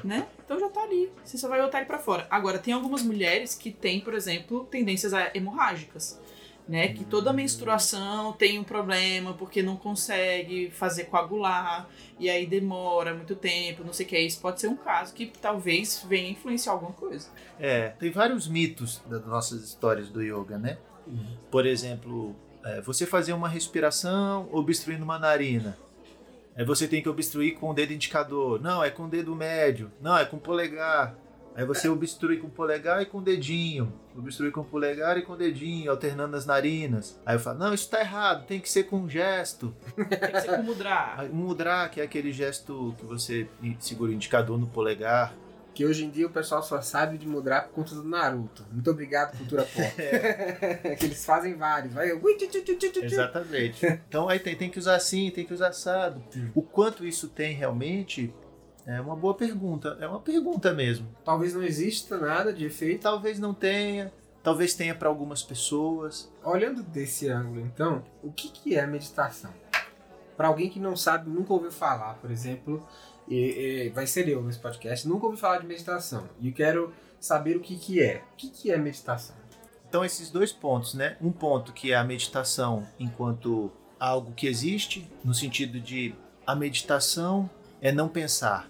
né? 0.03 0.27
Então 0.45 0.59
já 0.59 0.69
tá 0.69 0.81
ali. 0.83 1.11
Você 1.23 1.37
só 1.37 1.47
vai 1.47 1.61
botar 1.61 1.77
ele 1.79 1.87
pra 1.87 1.99
fora. 1.99 2.27
Agora, 2.29 2.59
tem 2.59 2.73
algumas 2.73 3.01
mulheres 3.01 3.55
que 3.55 3.71
têm, 3.71 3.99
por 4.01 4.13
exemplo, 4.13 4.65
tendências 4.65 5.13
a- 5.13 5.31
hemorrágicas. 5.33 6.19
Né, 6.65 6.93
que 6.93 7.03
toda 7.03 7.33
menstruação 7.33 8.31
tem 8.31 8.57
um 8.57 8.63
problema 8.63 9.33
porque 9.33 9.61
não 9.61 9.75
consegue 9.75 10.71
fazer 10.71 11.03
coagular 11.07 11.89
e 12.17 12.29
aí 12.29 12.45
demora 12.47 13.13
muito 13.13 13.35
tempo, 13.35 13.83
não 13.83 13.91
sei 13.91 14.05
o 14.05 14.09
que. 14.09 14.17
Isso 14.17 14.39
pode 14.39 14.61
ser 14.61 14.69
um 14.69 14.77
caso 14.77 15.13
que 15.13 15.25
talvez 15.41 16.05
venha 16.07 16.29
influenciar 16.29 16.71
alguma 16.71 16.93
coisa. 16.93 17.27
É, 17.59 17.89
tem 17.89 18.11
vários 18.11 18.47
mitos 18.47 19.01
das 19.07 19.25
nossas 19.25 19.61
histórias 19.61 20.07
do 20.07 20.21
yoga, 20.23 20.57
né? 20.57 20.77
Por 21.51 21.65
exemplo, 21.65 22.33
é, 22.63 22.79
você 22.79 23.05
fazer 23.05 23.33
uma 23.33 23.49
respiração 23.49 24.47
obstruindo 24.49 25.03
uma 25.03 25.19
narina. 25.19 25.77
Aí 26.55 26.63
você 26.63 26.87
tem 26.87 27.01
que 27.01 27.09
obstruir 27.09 27.55
com 27.55 27.69
o 27.69 27.73
dedo 27.73 27.93
indicador. 27.93 28.61
Não, 28.61 28.83
é 28.83 28.89
com 28.89 29.03
o 29.03 29.09
dedo 29.09 29.35
médio. 29.35 29.91
Não, 30.01 30.17
é 30.17 30.25
com 30.25 30.37
o 30.37 30.39
polegar. 30.39 31.15
Aí 31.55 31.65
você 31.65 31.87
obstrui 31.87 32.37
com 32.37 32.47
o 32.47 32.49
polegar 32.49 33.01
e 33.01 33.05
com 33.05 33.19
o 33.19 33.21
dedinho. 33.21 33.93
Obstrui 34.15 34.49
com 34.49 34.61
o 34.61 34.65
polegar 34.65 35.17
e 35.17 35.21
com 35.21 35.33
o 35.33 35.37
dedinho, 35.37 35.91
alternando 35.91 36.35
as 36.35 36.45
narinas. 36.45 37.19
Aí 37.25 37.35
eu 37.35 37.39
falo, 37.39 37.59
não, 37.59 37.73
isso 37.73 37.89
tá 37.89 37.99
errado, 37.99 38.45
tem 38.47 38.59
que 38.59 38.69
ser 38.69 38.83
com 38.83 38.97
um 38.97 39.09
gesto. 39.09 39.73
Tem 39.95 40.31
que 40.31 40.41
ser 40.41 40.55
com 40.55 40.63
mudra. 40.63 41.29
Mudra, 41.31 41.89
que 41.89 42.01
é 42.01 42.03
aquele 42.03 42.31
gesto 42.31 42.95
que 42.97 43.05
você 43.05 43.47
segura 43.79 44.11
o 44.11 44.13
indicador 44.13 44.57
no 44.57 44.67
polegar. 44.67 45.35
Que 45.73 45.85
hoje 45.85 46.05
em 46.05 46.09
dia 46.09 46.27
o 46.27 46.29
pessoal 46.29 46.61
só 46.61 46.81
sabe 46.81 47.17
de 47.17 47.27
mudar 47.27 47.63
por 47.63 47.73
conta 47.73 47.95
do 47.95 48.03
Naruto. 48.03 48.65
Muito 48.71 48.89
obrigado, 48.91 49.37
cultura 49.37 49.63
pop. 49.63 49.93
que 50.97 51.05
eles 51.05 51.25
fazem 51.25 51.55
vários. 51.55 51.93
Vai. 51.93 52.11
Exatamente. 53.13 53.85
Então 54.07 54.29
aí 54.29 54.39
tem, 54.39 54.55
tem 54.55 54.69
que 54.69 54.79
usar 54.79 54.95
assim, 54.95 55.31
tem 55.31 55.45
que 55.45 55.53
usar 55.53 55.69
assado. 55.69 56.23
O 56.53 56.61
quanto 56.61 57.05
isso 57.05 57.27
tem 57.27 57.55
realmente 57.55 58.33
é 58.85 58.99
uma 58.99 59.15
boa 59.15 59.33
pergunta. 59.33 59.97
É 59.99 60.07
uma 60.07 60.19
pergunta 60.19 60.73
mesmo. 60.73 61.07
Talvez 61.23 61.53
não 61.53 61.63
exista 61.63 62.17
nada 62.17 62.53
de 62.53 62.65
efeito. 62.65 63.01
talvez 63.01 63.39
não 63.39 63.53
tenha, 63.53 64.11
talvez 64.41 64.73
tenha 64.73 64.93
para 64.93 65.07
algumas 65.07 65.41
pessoas. 65.41 66.31
Olhando 66.43 66.83
desse 66.83 67.29
ângulo, 67.29 67.61
então, 67.61 68.03
o 68.21 68.31
que, 68.31 68.49
que 68.49 68.75
é 68.75 68.85
meditação? 68.85 69.51
Para 70.35 70.47
alguém 70.47 70.69
que 70.69 70.79
não 70.79 70.95
sabe, 70.95 71.29
nunca 71.29 71.53
ouviu 71.53 71.71
falar, 71.71 72.15
por 72.15 72.31
exemplo, 72.31 72.85
e- 73.27 73.85
e 73.85 73.89
vai 73.89 74.05
ser 74.07 74.27
eu 74.27 74.41
nesse 74.43 74.59
podcast, 74.59 75.07
nunca 75.07 75.25
ouvi 75.25 75.37
falar 75.37 75.59
de 75.59 75.67
meditação. 75.67 76.27
E 76.41 76.51
quero 76.51 76.93
saber 77.19 77.55
o 77.57 77.59
que, 77.61 77.75
que 77.77 78.01
é. 78.01 78.23
O 78.33 78.35
que, 78.35 78.49
que 78.49 78.71
é 78.71 78.77
meditação? 78.77 79.35
Então 79.87 80.03
esses 80.03 80.29
dois 80.31 80.51
pontos, 80.51 80.93
né? 80.95 81.17
Um 81.21 81.31
ponto 81.31 81.71
que 81.71 81.91
é 81.91 81.95
a 81.95 82.03
meditação 82.03 82.85
enquanto 82.99 83.71
algo 83.99 84.33
que 84.33 84.47
existe, 84.47 85.09
no 85.23 85.33
sentido 85.33 85.79
de 85.79 86.15
a 86.45 86.55
meditação 86.55 87.49
é 87.81 87.91
não 87.91 88.09
pensar. 88.09 88.69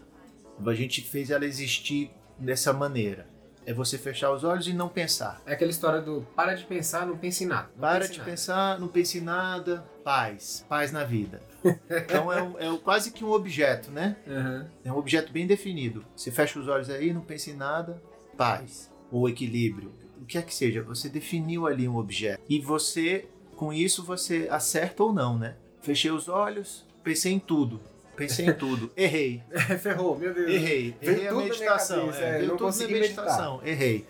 A 0.65 0.73
gente 0.73 1.01
fez 1.01 1.29
ela 1.31 1.45
existir 1.45 2.11
dessa 2.37 2.71
maneira. 2.73 3.25
É 3.65 3.73
você 3.73 3.97
fechar 3.97 4.31
os 4.31 4.43
olhos 4.43 4.67
e 4.67 4.73
não 4.73 4.89
pensar. 4.89 5.41
É 5.45 5.53
aquela 5.53 5.71
história 5.71 6.01
do 6.01 6.27
para 6.35 6.53
de 6.53 6.65
pensar, 6.65 7.07
não 7.07 7.17
pense 7.17 7.45
em 7.45 7.47
nada. 7.47 7.69
Para 7.79 7.99
pense 8.01 8.11
de 8.11 8.17
nada. 8.19 8.29
pensar, 8.29 8.79
não 8.79 8.87
pense 8.89 9.17
em 9.17 9.21
nada, 9.21 9.85
paz, 10.03 10.65
paz 10.67 10.91
na 10.91 11.03
vida. 11.03 11.41
Então 11.89 12.31
é, 12.31 12.41
um- 12.43 12.59
é 12.59 12.77
quase 12.79 13.11
que 13.11 13.23
um 13.23 13.31
objeto, 13.31 13.89
né? 13.89 14.17
Aham. 14.27 14.67
É 14.83 14.91
um 14.91 14.97
objeto 14.97 15.31
bem 15.31 15.47
definido. 15.47 16.03
Você 16.15 16.29
fecha 16.29 16.59
os 16.59 16.67
olhos 16.67 16.89
aí, 16.89 17.13
não 17.13 17.21
pense 17.21 17.51
em 17.51 17.55
nada, 17.55 18.01
paz 18.37 18.91
ou 19.11 19.29
equilíbrio, 19.29 19.93
o 20.21 20.25
que 20.25 20.37
é 20.37 20.41
que 20.41 20.53
seja. 20.53 20.81
Você 20.83 21.07
definiu 21.07 21.65
ali 21.65 21.87
um 21.87 21.95
objeto 21.97 22.41
e 22.49 22.59
você, 22.59 23.25
com 23.55 23.71
isso, 23.71 24.03
você 24.03 24.47
acerta 24.51 25.03
ou 25.03 25.13
não, 25.13 25.37
né? 25.37 25.55
Fechei 25.81 26.11
os 26.11 26.27
olhos, 26.27 26.85
pensei 27.03 27.31
em 27.31 27.39
tudo, 27.39 27.79
pensei 28.17 28.47
em 28.47 28.53
tudo, 28.53 28.91
errei, 28.97 29.41
Ferrou, 29.81 30.17
meu 30.17 30.33
Deus. 30.33 30.49
errei, 30.49 30.95
Veio 30.99 31.13
errei 31.17 31.27
a 31.27 31.33
meditação, 31.33 32.05
cabeça, 32.07 32.23
é, 32.23 32.27
é, 32.29 32.37
veio 32.39 32.47
não 32.49 32.57
tudo 32.57 32.77
na 32.81 32.87
meditação, 32.87 33.61
errei. 33.63 34.05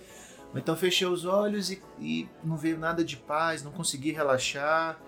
Ou 0.53 0.59
Então 0.59 0.75
fechei 0.75 1.07
os 1.07 1.25
olhos 1.25 1.69
e, 1.71 1.81
e 2.00 2.27
não 2.43 2.57
veio 2.57 2.77
nada 2.79 3.03
de 3.03 3.17
paz, 3.17 3.63
não 3.63 3.71
consegui 3.71 4.12
relaxar. 4.12 5.00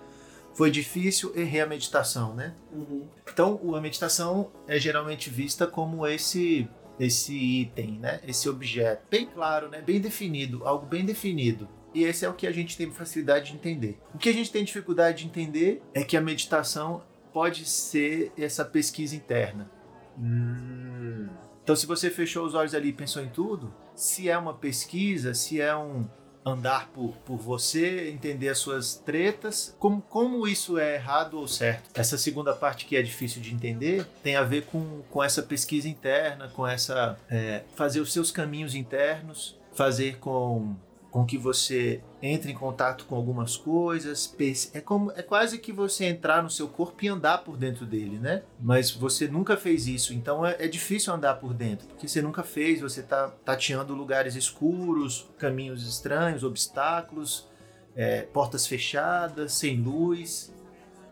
Foi 0.56 0.70
difícil, 0.70 1.32
errei 1.36 1.60
a 1.60 1.66
meditação, 1.66 2.34
né? 2.34 2.54
Uhum. 2.72 3.06
Então, 3.30 3.74
a 3.74 3.80
meditação 3.80 4.50
é 4.66 4.78
geralmente 4.78 5.28
vista 5.28 5.66
como 5.66 6.06
esse 6.06 6.66
esse 6.98 7.34
item, 7.34 7.98
né? 7.98 8.20
Esse 8.26 8.48
objeto 8.48 9.02
bem 9.10 9.26
claro, 9.26 9.68
né? 9.68 9.82
Bem 9.82 10.00
definido, 10.00 10.66
algo 10.66 10.86
bem 10.86 11.04
definido. 11.04 11.68
E 11.92 12.04
esse 12.04 12.24
é 12.24 12.28
o 12.28 12.32
que 12.32 12.46
a 12.46 12.52
gente 12.52 12.74
tem 12.74 12.90
facilidade 12.90 13.50
de 13.50 13.56
entender. 13.56 14.00
O 14.14 14.18
que 14.18 14.30
a 14.30 14.32
gente 14.32 14.50
tem 14.50 14.64
dificuldade 14.64 15.18
de 15.18 15.26
entender 15.26 15.82
é 15.92 16.02
que 16.02 16.16
a 16.16 16.22
meditação 16.22 17.02
pode 17.34 17.66
ser 17.66 18.32
essa 18.36 18.64
pesquisa 18.64 19.14
interna. 19.14 19.70
Hum. 20.18 21.28
Então, 21.62 21.76
se 21.76 21.84
você 21.84 22.08
fechou 22.08 22.46
os 22.46 22.54
olhos 22.54 22.74
ali 22.74 22.88
e 22.88 22.92
pensou 22.94 23.22
em 23.22 23.28
tudo, 23.28 23.74
se 23.94 24.30
é 24.30 24.38
uma 24.38 24.54
pesquisa, 24.54 25.34
se 25.34 25.60
é 25.60 25.76
um 25.76 26.08
andar 26.46 26.88
por, 26.90 27.12
por 27.24 27.36
você, 27.36 28.08
entender 28.08 28.48
as 28.48 28.58
suas 28.58 28.94
tretas, 28.94 29.74
como, 29.80 30.00
como 30.00 30.46
isso 30.46 30.78
é 30.78 30.94
errado 30.94 31.40
ou 31.40 31.48
certo. 31.48 31.90
Essa 31.92 32.16
segunda 32.16 32.54
parte 32.54 32.86
que 32.86 32.96
é 32.96 33.02
difícil 33.02 33.42
de 33.42 33.52
entender 33.52 34.06
tem 34.22 34.36
a 34.36 34.44
ver 34.44 34.62
com, 34.66 35.02
com 35.10 35.22
essa 35.22 35.42
pesquisa 35.42 35.88
interna, 35.88 36.48
com 36.48 36.64
essa. 36.64 37.18
é, 37.28 37.64
fazer 37.74 38.00
os 38.00 38.12
seus 38.12 38.30
caminhos 38.30 38.76
internos, 38.76 39.58
fazer 39.74 40.18
com 40.18 40.76
com 41.16 41.24
que 41.24 41.38
você 41.38 42.02
entre 42.20 42.52
em 42.52 42.54
contato 42.54 43.06
com 43.06 43.14
algumas 43.16 43.56
coisas, 43.56 44.34
é 44.74 44.80
como 44.82 45.10
é 45.12 45.22
quase 45.22 45.56
que 45.58 45.72
você 45.72 46.04
entrar 46.04 46.42
no 46.42 46.50
seu 46.50 46.68
corpo 46.68 47.02
e 47.02 47.08
andar 47.08 47.38
por 47.38 47.56
dentro 47.56 47.86
dele, 47.86 48.18
né? 48.18 48.42
Mas 48.60 48.90
você 48.90 49.26
nunca 49.26 49.56
fez 49.56 49.86
isso, 49.86 50.12
então 50.12 50.44
é, 50.44 50.56
é 50.58 50.68
difícil 50.68 51.14
andar 51.14 51.36
por 51.36 51.54
dentro, 51.54 51.86
porque 51.88 52.06
você 52.06 52.20
nunca 52.20 52.42
fez, 52.42 52.82
você 52.82 53.02
tá 53.02 53.28
tateando 53.46 53.94
lugares 53.94 54.34
escuros, 54.34 55.26
caminhos 55.38 55.88
estranhos, 55.88 56.44
obstáculos, 56.44 57.48
é, 57.94 58.20
portas 58.24 58.66
fechadas, 58.66 59.54
sem 59.54 59.80
luz, 59.80 60.52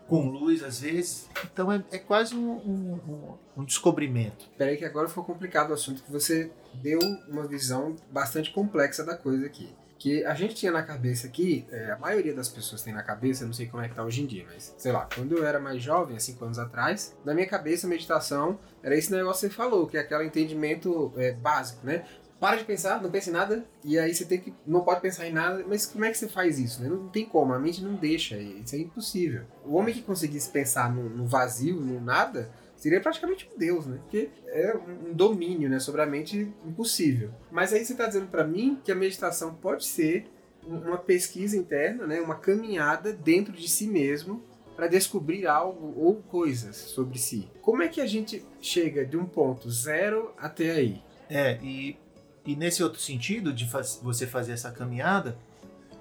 com 0.07 0.29
luz 0.29 0.61
às 0.61 0.81
vezes. 0.81 1.27
Então 1.51 1.71
é, 1.71 1.83
é 1.91 1.97
quase 1.97 2.35
um, 2.35 2.51
um- 2.51 3.37
um- 3.57 3.65
descobrimento. 3.65 4.45
Peraí 4.55 4.77
que 4.77 4.85
agora 4.85 5.07
ficou 5.09 5.23
complicado 5.23 5.71
o 5.71 5.73
assunto, 5.73 6.03
que 6.03 6.11
você 6.11 6.51
deu 6.75 6.99
uma 7.27 7.47
visão 7.47 7.95
bastante 8.11 8.51
complexa 8.51 9.03
da 9.03 9.17
coisa 9.17 9.47
aqui. 9.47 9.73
Que 10.05 10.23
a 10.23 10.35
gente 10.35 10.53
tinha 10.53 10.71
na 10.71 10.83
cabeça 10.83 11.25
aqui, 11.25 11.65
é, 11.71 11.89
a 11.89 11.97
maioria 11.97 12.31
das 12.31 12.47
pessoas 12.47 12.83
tem 12.83 12.93
na 12.93 13.01
cabeça, 13.01 13.43
não 13.43 13.53
sei 13.53 13.65
como 13.65 13.81
é 13.81 13.89
que 13.89 13.95
tá 13.95 14.03
hoje 14.03 14.21
em 14.21 14.27
dia, 14.27 14.45
mas 14.53 14.71
sei 14.77 14.91
lá, 14.91 15.09
quando 15.15 15.35
eu 15.35 15.43
era 15.43 15.59
mais 15.59 15.81
jovem, 15.81 16.15
há 16.15 16.19
cinco 16.19 16.45
anos 16.45 16.59
atrás, 16.59 17.17
na 17.25 17.33
minha 17.33 17.47
cabeça 17.47 17.87
meditação 17.87 18.59
era 18.83 18.95
esse 18.95 19.11
negócio 19.11 19.49
que 19.49 19.55
você 19.55 19.57
falou, 19.59 19.87
que 19.87 19.97
é 19.97 20.01
aquele 20.01 20.25
entendimento 20.25 21.11
é, 21.17 21.31
básico, 21.31 21.83
né? 21.83 22.05
Para 22.39 22.57
de 22.57 22.65
pensar, 22.65 23.01
não 23.01 23.09
pense 23.09 23.31
em 23.31 23.33
nada, 23.33 23.65
e 23.83 23.97
aí 23.97 24.13
você 24.13 24.25
tem 24.25 24.39
que. 24.39 24.53
não 24.67 24.81
pode 24.81 25.01
pensar 25.01 25.25
em 25.25 25.33
nada, 25.33 25.65
mas 25.67 25.87
como 25.87 26.05
é 26.05 26.11
que 26.11 26.17
você 26.19 26.27
faz 26.27 26.59
isso? 26.59 26.83
Né? 26.83 26.87
Não 26.87 27.07
tem 27.07 27.25
como, 27.25 27.53
a 27.53 27.57
mente 27.57 27.83
não 27.83 27.95
deixa, 27.95 28.37
isso 28.37 28.75
é 28.75 28.77
impossível. 28.77 29.45
O 29.65 29.73
homem 29.73 29.91
que 29.91 30.03
conseguisse 30.03 30.51
pensar 30.51 30.93
no, 30.93 31.09
no 31.09 31.25
vazio, 31.25 31.81
no 31.81 31.99
nada, 31.99 32.51
seria 32.85 33.01
praticamente 33.01 33.49
um 33.51 33.57
deus, 33.57 33.87
né? 33.87 33.97
Porque 33.97 34.29
é 34.45 34.77
um 34.77 35.11
domínio 35.11 35.67
né, 35.67 35.79
sobre 35.79 36.03
a 36.03 36.05
mente 36.05 36.53
impossível. 36.63 37.31
Mas 37.51 37.73
aí 37.73 37.83
você 37.83 37.93
está 37.93 38.05
dizendo 38.05 38.27
para 38.27 38.45
mim 38.45 38.79
que 38.83 38.91
a 38.91 38.95
meditação 38.95 39.55
pode 39.55 39.83
ser 39.85 40.27
uma 40.63 40.99
pesquisa 40.99 41.57
interna, 41.57 42.05
né, 42.05 42.21
uma 42.21 42.35
caminhada 42.35 43.11
dentro 43.11 43.53
de 43.53 43.67
si 43.67 43.87
mesmo 43.87 44.43
para 44.75 44.85
descobrir 44.85 45.47
algo 45.47 45.95
ou 45.97 46.17
coisas 46.17 46.75
sobre 46.75 47.17
si. 47.17 47.49
Como 47.59 47.81
é 47.81 47.87
que 47.87 47.99
a 47.99 48.05
gente 48.05 48.45
chega 48.61 49.03
de 49.03 49.17
um 49.17 49.25
ponto 49.25 49.67
zero 49.71 50.31
até 50.37 50.69
aí? 50.69 51.01
É, 51.27 51.57
e, 51.63 51.97
e 52.45 52.55
nesse 52.55 52.83
outro 52.83 53.01
sentido 53.01 53.51
de 53.51 53.67
faz, 53.67 53.99
você 54.03 54.27
fazer 54.27 54.51
essa 54.51 54.71
caminhada, 54.71 55.35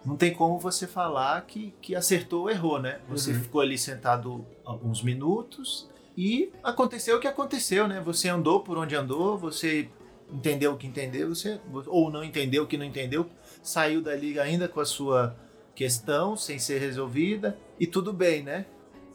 não 0.05 0.19
tem 0.19 0.35
como 0.35 0.59
você 0.59 0.87
falar 0.87 1.47
que, 1.47 1.73
que 1.81 1.97
acertou 1.97 2.43
ou 2.43 2.51
errou, 2.51 2.79
né? 2.79 3.01
Você 3.09 3.33
uhum. 3.33 3.41
ficou 3.41 3.63
ali 3.63 3.79
sentado 3.79 4.45
alguns 4.67 5.03
minutos 5.03 5.89
e 6.17 6.53
aconteceu 6.63 7.17
o 7.17 7.21
que 7.21 7.27
aconteceu, 7.27 7.89
né? 7.89 8.01
Você 8.01 8.29
andou 8.29 8.61
por 8.61 8.79
onde 8.79 8.95
andou, 8.95 9.37
você 9.37 9.89
entendeu 10.31 10.73
o 10.73 10.77
que 10.77 10.87
entendeu, 10.87 11.35
você 11.35 11.61
ou 11.87 12.11
não 12.11 12.25
entendeu 12.25 12.65
o 12.65 12.67
que 12.67 12.77
não 12.77 12.85
entendeu, 12.85 13.27
saiu 13.63 14.01
dali 14.01 14.39
ainda 14.39 14.69
com 14.69 14.81
a 14.81 14.85
sua 14.85 15.37
questão 15.75 16.37
sem 16.37 16.59
ser 16.59 16.79
resolvida 16.79 17.59
e 17.79 17.87
tudo 17.87 18.13
bem, 18.13 18.43
né? 18.43 18.67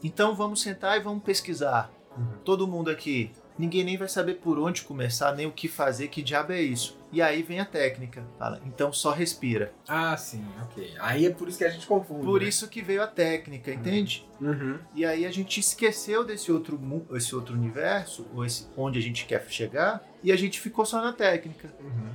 Então 0.02 0.34
vamos 0.34 0.60
sentar 0.60 0.98
e 0.98 1.02
vamos 1.02 1.22
pesquisar. 1.22 1.92
Uhum. 2.16 2.38
Todo 2.44 2.66
mundo 2.66 2.90
aqui 2.90 3.30
ninguém 3.60 3.84
nem 3.84 3.96
vai 3.96 4.08
saber 4.08 4.34
por 4.34 4.58
onde 4.58 4.82
começar, 4.82 5.34
nem 5.36 5.46
o 5.46 5.52
que 5.52 5.68
fazer, 5.68 6.08
que 6.08 6.22
diabo 6.22 6.52
é 6.52 6.62
isso. 6.62 6.98
E 7.12 7.20
aí 7.20 7.42
vem 7.42 7.60
a 7.60 7.64
técnica, 7.64 8.24
fala, 8.38 8.60
então 8.64 8.92
só 8.92 9.12
respira. 9.12 9.72
Ah, 9.86 10.16
sim, 10.16 10.44
ok. 10.62 10.94
Aí 10.98 11.26
é 11.26 11.30
por 11.30 11.48
isso 11.48 11.58
que 11.58 11.64
a 11.64 11.68
gente 11.68 11.86
confunde. 11.86 12.24
Por 12.24 12.40
né? 12.40 12.48
isso 12.48 12.68
que 12.68 12.80
veio 12.80 13.02
a 13.02 13.06
técnica, 13.06 13.70
entende? 13.70 14.26
Uhum. 14.40 14.78
E 14.94 15.04
aí 15.04 15.26
a 15.26 15.30
gente 15.30 15.60
esqueceu 15.60 16.24
desse 16.24 16.50
outro, 16.50 16.80
esse 17.12 17.34
outro 17.34 17.54
universo, 17.54 18.26
ou 18.32 18.44
esse, 18.44 18.66
onde 18.76 18.98
a 18.98 19.02
gente 19.02 19.26
quer 19.26 19.44
chegar, 19.50 20.02
e 20.22 20.32
a 20.32 20.36
gente 20.36 20.58
ficou 20.58 20.86
só 20.86 21.02
na 21.02 21.12
técnica. 21.12 21.72
Uhum. 21.80 22.10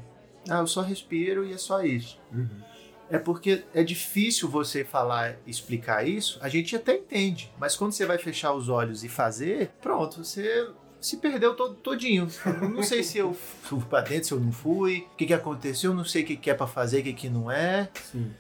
Ah, 0.50 0.60
eu 0.60 0.68
só 0.68 0.82
respiro 0.82 1.46
e 1.46 1.54
é 1.54 1.58
só 1.58 1.84
isso. 1.84 2.20
Uhum. 2.32 2.62
É 3.10 3.20
porque 3.20 3.64
é 3.74 3.84
difícil 3.84 4.50
você 4.50 4.84
falar, 4.84 5.36
explicar 5.46 6.08
isso. 6.08 6.40
A 6.42 6.50
gente 6.50 6.76
até 6.76 6.96
entende, 6.96 7.52
mas 7.60 7.76
quando 7.76 7.92
você 7.92 8.06
vai 8.06 8.18
fechar 8.18 8.54
os 8.54 8.68
olhos 8.68 9.04
e 9.04 9.10
fazer, 9.10 9.70
pronto, 9.80 10.24
você 10.24 10.68
se 11.06 11.18
perdeu 11.18 11.56
todo, 11.56 11.76
todinho. 11.76 12.28
Não 12.74 12.82
sei 12.82 13.04
se 13.04 13.20
eu 13.20 13.32
fui 13.62 13.80
pra 13.82 14.02
dentro, 14.02 14.28
se 14.28 14.34
eu 14.34 14.40
não 14.40 14.52
fui, 14.52 15.08
o 15.14 15.16
que, 15.16 15.28
que 15.28 15.36
aconteceu, 15.36 15.94
não 15.94 16.04
sei 16.04 16.24
o 16.24 16.26
que, 16.26 16.36
que 16.36 16.50
é 16.50 16.54
pra 16.56 16.66
fazer, 16.66 17.02
o 17.02 17.04
que, 17.04 17.14
que 17.14 17.30
não 17.30 17.52
é. 17.52 17.92
Sim. 18.12 18.34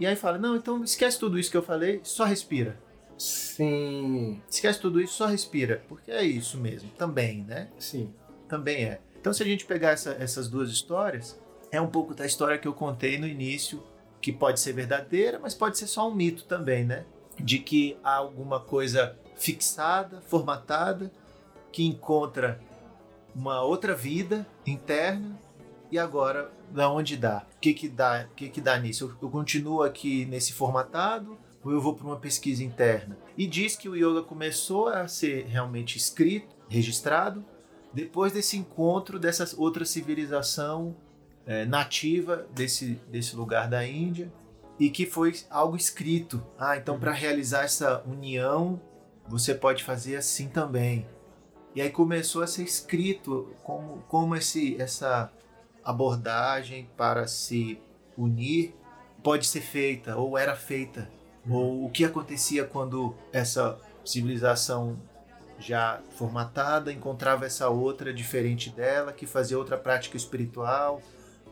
E 0.00 0.04
aí 0.04 0.16
fala, 0.16 0.36
não, 0.36 0.56
então 0.56 0.82
esquece 0.82 1.16
tudo 1.16 1.38
isso 1.38 1.48
que 1.48 1.56
eu 1.56 1.62
falei, 1.62 2.00
só 2.02 2.24
respira. 2.24 2.76
Sim. 3.16 4.42
Esquece 4.50 4.80
tudo 4.80 5.00
isso, 5.00 5.14
só 5.14 5.26
respira. 5.26 5.84
Porque 5.88 6.10
é 6.10 6.24
isso 6.24 6.58
mesmo, 6.58 6.90
também, 6.98 7.44
né? 7.44 7.68
Sim. 7.78 8.12
Também 8.48 8.84
é. 8.84 9.00
Então 9.20 9.32
se 9.32 9.44
a 9.44 9.46
gente 9.46 9.64
pegar 9.64 9.90
essa, 9.90 10.16
essas 10.18 10.48
duas 10.48 10.70
histórias, 10.70 11.40
é 11.70 11.80
um 11.80 11.88
pouco 11.88 12.14
da 12.14 12.26
história 12.26 12.58
que 12.58 12.66
eu 12.66 12.74
contei 12.74 13.16
no 13.16 13.28
início, 13.28 13.80
que 14.20 14.32
pode 14.32 14.58
ser 14.58 14.72
verdadeira, 14.72 15.38
mas 15.38 15.54
pode 15.54 15.78
ser 15.78 15.86
só 15.86 16.08
um 16.08 16.14
mito 16.14 16.42
também, 16.46 16.84
né? 16.84 17.04
De 17.38 17.60
que 17.60 17.96
há 18.02 18.16
alguma 18.16 18.58
coisa 18.58 19.16
fixada, 19.36 20.20
formatada, 20.22 21.12
que 21.72 21.84
encontra 21.84 22.60
uma 23.34 23.62
outra 23.62 23.94
vida 23.94 24.46
interna 24.66 25.38
e 25.90 25.98
agora 25.98 26.50
da 26.70 26.90
onde 26.90 27.16
dá? 27.16 27.46
O 27.56 27.60
que 27.60 27.72
que 27.72 27.88
dá? 27.88 28.26
O 28.30 28.34
que 28.34 28.48
que 28.48 28.60
dá 28.60 28.78
nisso? 28.78 29.04
Eu, 29.04 29.28
eu 29.28 29.30
continuo 29.30 29.82
aqui 29.82 30.26
nesse 30.26 30.52
formatado 30.52 31.38
ou 31.62 31.72
eu 31.72 31.80
vou 31.80 31.94
para 31.94 32.06
uma 32.06 32.18
pesquisa 32.18 32.62
interna? 32.62 33.16
E 33.36 33.46
diz 33.46 33.76
que 33.76 33.88
o 33.88 33.96
yoga 33.96 34.22
começou 34.22 34.88
a 34.88 35.08
ser 35.08 35.46
realmente 35.46 35.96
escrito, 35.96 36.54
registrado 36.68 37.44
depois 37.92 38.32
desse 38.32 38.56
encontro 38.56 39.18
dessa 39.18 39.48
outra 39.56 39.84
civilização 39.84 40.94
é, 41.46 41.64
nativa 41.64 42.46
desse 42.54 43.00
desse 43.10 43.34
lugar 43.34 43.68
da 43.68 43.86
Índia 43.86 44.30
e 44.78 44.90
que 44.90 45.06
foi 45.06 45.34
algo 45.50 45.76
escrito. 45.76 46.44
Ah, 46.58 46.76
então 46.76 46.98
para 46.98 47.12
realizar 47.12 47.64
essa 47.64 48.02
união 48.06 48.80
você 49.26 49.54
pode 49.54 49.84
fazer 49.84 50.16
assim 50.16 50.48
também. 50.48 51.06
E 51.78 51.80
aí 51.80 51.90
começou 51.90 52.42
a 52.42 52.46
ser 52.48 52.64
escrito 52.64 53.54
como, 53.62 54.02
como 54.08 54.34
esse, 54.34 54.74
essa 54.82 55.30
abordagem 55.84 56.90
para 56.96 57.28
se 57.28 57.80
unir 58.16 58.74
pode 59.22 59.46
ser 59.46 59.60
feita, 59.60 60.16
ou 60.16 60.36
era 60.36 60.56
feita, 60.56 61.08
uhum. 61.46 61.54
ou 61.54 61.84
o 61.84 61.88
que 61.88 62.04
acontecia 62.04 62.64
quando 62.64 63.14
essa 63.32 63.78
civilização 64.04 64.98
já 65.56 66.00
formatada 66.16 66.92
encontrava 66.92 67.46
essa 67.46 67.68
outra 67.68 68.12
diferente 68.12 68.70
dela, 68.70 69.12
que 69.12 69.24
fazia 69.24 69.56
outra 69.56 69.78
prática 69.78 70.16
espiritual, 70.16 71.00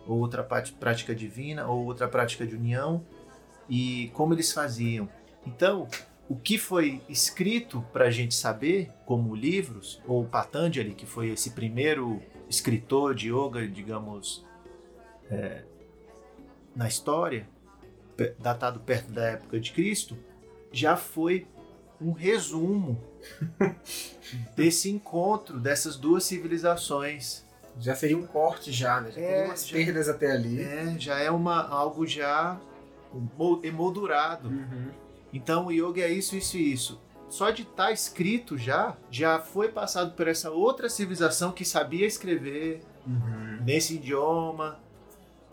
ou 0.08 0.18
outra 0.18 0.42
prática 0.42 1.14
divina, 1.14 1.68
ou 1.68 1.84
outra 1.84 2.08
prática 2.08 2.44
de 2.44 2.56
união, 2.56 3.06
e 3.68 4.10
como 4.12 4.34
eles 4.34 4.52
faziam. 4.52 5.08
Então, 5.46 5.86
o 6.28 6.36
que 6.36 6.58
foi 6.58 7.00
escrito 7.08 7.84
para 7.92 8.06
a 8.06 8.10
gente 8.10 8.34
saber, 8.34 8.90
como 9.04 9.34
livros, 9.34 10.02
ou 10.06 10.24
Patanjali, 10.24 10.92
que 10.92 11.06
foi 11.06 11.30
esse 11.30 11.50
primeiro 11.50 12.20
escritor 12.48 13.14
de 13.14 13.28
yoga, 13.28 13.66
digamos, 13.66 14.44
é, 15.30 15.62
na 16.74 16.88
história, 16.88 17.48
datado 18.38 18.80
perto 18.80 19.12
da 19.12 19.24
época 19.24 19.60
de 19.60 19.72
Cristo, 19.72 20.16
já 20.72 20.96
foi 20.96 21.46
um 22.00 22.10
resumo 22.12 23.00
desse 24.56 24.90
encontro 24.90 25.60
dessas 25.60 25.96
duas 25.96 26.24
civilizações. 26.24 27.44
Já 27.78 27.94
seria 27.94 28.16
um 28.16 28.26
corte 28.26 28.72
já, 28.72 29.00
né? 29.00 29.12
Já 29.12 29.20
é, 29.20 29.34
tem 29.34 29.44
umas 29.44 29.66
já, 29.66 29.76
perdas 29.76 30.08
até 30.08 30.32
ali. 30.32 30.60
É, 30.60 30.96
já 30.98 31.18
é 31.18 31.30
uma, 31.30 31.68
algo 31.68 32.06
já 32.06 32.58
emoldurado. 33.62 34.48
Uhum 34.48 35.05
então 35.36 35.66
o 35.66 35.72
yoga 35.72 36.00
é 36.00 36.10
isso, 36.10 36.34
isso 36.34 36.56
e 36.56 36.72
isso. 36.72 37.00
Só 37.28 37.50
de 37.50 37.62
estar 37.62 37.86
tá 37.86 37.92
escrito 37.92 38.56
já, 38.56 38.96
já 39.10 39.38
foi 39.38 39.68
passado 39.68 40.12
por 40.14 40.28
essa 40.28 40.50
outra 40.50 40.88
civilização 40.88 41.52
que 41.52 41.64
sabia 41.64 42.06
escrever 42.06 42.80
uhum. 43.06 43.62
nesse 43.64 43.96
idioma. 43.96 44.78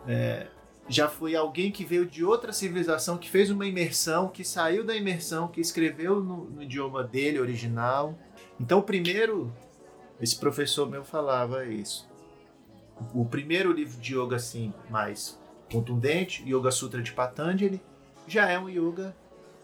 É, 0.07 0.47
já 0.87 1.09
foi 1.09 1.35
alguém 1.35 1.71
que 1.71 1.83
veio 1.83 2.05
de 2.05 2.23
outra 2.23 2.53
civilização, 2.53 3.17
que 3.17 3.29
fez 3.29 3.49
uma 3.49 3.65
imersão, 3.65 4.27
que 4.27 4.43
saiu 4.43 4.83
da 4.83 4.95
imersão, 4.95 5.47
que 5.47 5.59
escreveu 5.59 6.19
no, 6.19 6.45
no 6.45 6.63
idioma 6.63 7.03
dele 7.03 7.39
original. 7.39 8.17
Então, 8.59 8.79
o 8.79 8.83
primeiro, 8.83 9.51
esse 10.21 10.37
professor 10.37 10.89
meu 10.89 11.03
falava 11.03 11.65
isso. 11.65 12.07
O 13.13 13.25
primeiro 13.25 13.71
livro 13.71 13.99
de 13.99 14.15
yoga 14.15 14.35
assim 14.35 14.73
mais 14.89 15.39
contundente, 15.71 16.43
Yoga 16.47 16.69
Sutra 16.69 17.01
de 17.01 17.11
Patanjali, 17.11 17.81
já 18.27 18.47
é 18.47 18.59
um 18.59 18.69
yoga 18.69 19.15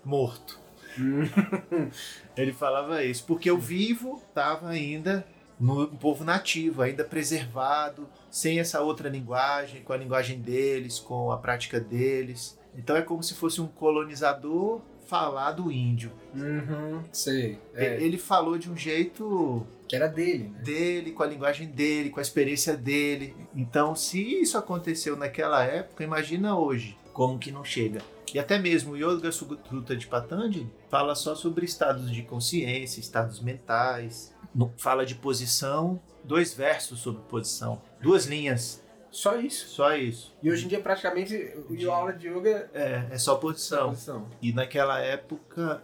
morto. 0.10 0.60
Ele 2.36 2.52
falava 2.52 3.04
isso, 3.04 3.24
porque 3.26 3.50
o 3.52 3.58
vivo 3.58 4.22
estava 4.28 4.70
ainda 4.70 5.26
no 5.60 5.88
povo 5.88 6.24
nativo, 6.24 6.82
ainda 6.82 7.04
preservado, 7.04 8.08
sem 8.32 8.60
essa 8.60 8.82
outra 8.82 9.10
linguagem, 9.10 9.84
com 9.84 9.94
a 9.94 9.98
linguagem 9.98 10.40
deles, 10.40 11.00
com 11.00 11.32
a 11.32 11.38
prática 11.38 11.80
deles. 11.80 12.58
Então 12.76 12.96
é 12.96 13.02
como 13.02 13.22
se 13.22 13.34
fosse 13.34 13.60
um 13.60 13.68
colonizador 13.68 14.82
falar 15.06 15.54
do 15.54 15.72
índio. 15.72 16.12
Uhum, 16.36 17.04
sei. 17.12 17.60
É. 17.74 18.02
Ele 18.02 18.18
falou 18.18 18.58
de 18.58 18.70
um 18.70 18.78
jeito 18.78 19.66
que 19.88 19.96
era 19.96 20.08
dele, 20.08 20.50
né? 20.50 20.62
Dele, 20.62 21.12
com 21.12 21.24
a 21.24 21.26
linguagem 21.26 21.68
dele, 21.68 22.12
com 22.12 22.20
a 22.20 22.22
experiência 22.22 22.78
dele. 22.78 23.36
Então, 23.56 23.96
se 23.96 24.22
isso 24.22 24.58
aconteceu 24.58 25.18
naquela 25.18 25.64
época, 25.64 26.04
imagina 26.04 26.58
hoje 26.58 26.96
como 27.12 27.40
que 27.40 27.52
não 27.52 27.66
chega. 27.66 28.02
E 28.34 28.40
até 28.40 28.58
mesmo 28.60 28.94
o 28.94 28.98
Yoga 28.98 29.32
Sutra 29.32 29.96
de 29.96 30.08
Patanjali 30.08 30.72
fala 30.90 31.16
só 31.16 31.36
sobre 31.36 31.66
estados 31.66 32.12
de 32.12 32.24
consciência, 32.24 33.00
estados 33.00 33.40
mentais, 33.40 34.34
fala 34.78 35.06
de 35.06 35.16
posição, 35.16 36.00
dois 36.24 36.54
versos 36.54 37.00
sobre 37.00 37.22
posição, 37.24 37.82
duas 38.02 38.26
linhas. 38.26 38.84
Só 39.12 39.38
isso? 39.38 39.68
Só 39.70 39.96
isso. 39.96 40.36
E 40.42 40.52
hoje 40.52 40.66
em 40.66 40.68
dia, 40.68 40.80
praticamente, 40.80 41.36
o 41.68 41.92
aula 41.92 42.14
de 42.14 42.28
yoga 42.28 42.70
é, 42.74 43.08
é 43.12 43.18
só 43.18 43.36
posição. 43.36 43.80
Só 43.80 43.88
posição. 43.88 44.28
E 44.42 44.54
naquela 44.54 45.00
época 45.00 45.82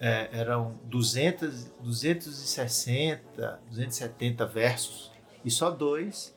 é, 0.00 0.28
eram 0.32 0.74
200, 0.84 1.72
260, 1.80 3.60
270 3.68 4.46
versos 4.46 5.12
e 5.44 5.50
só 5.50 5.70
dois 5.70 6.34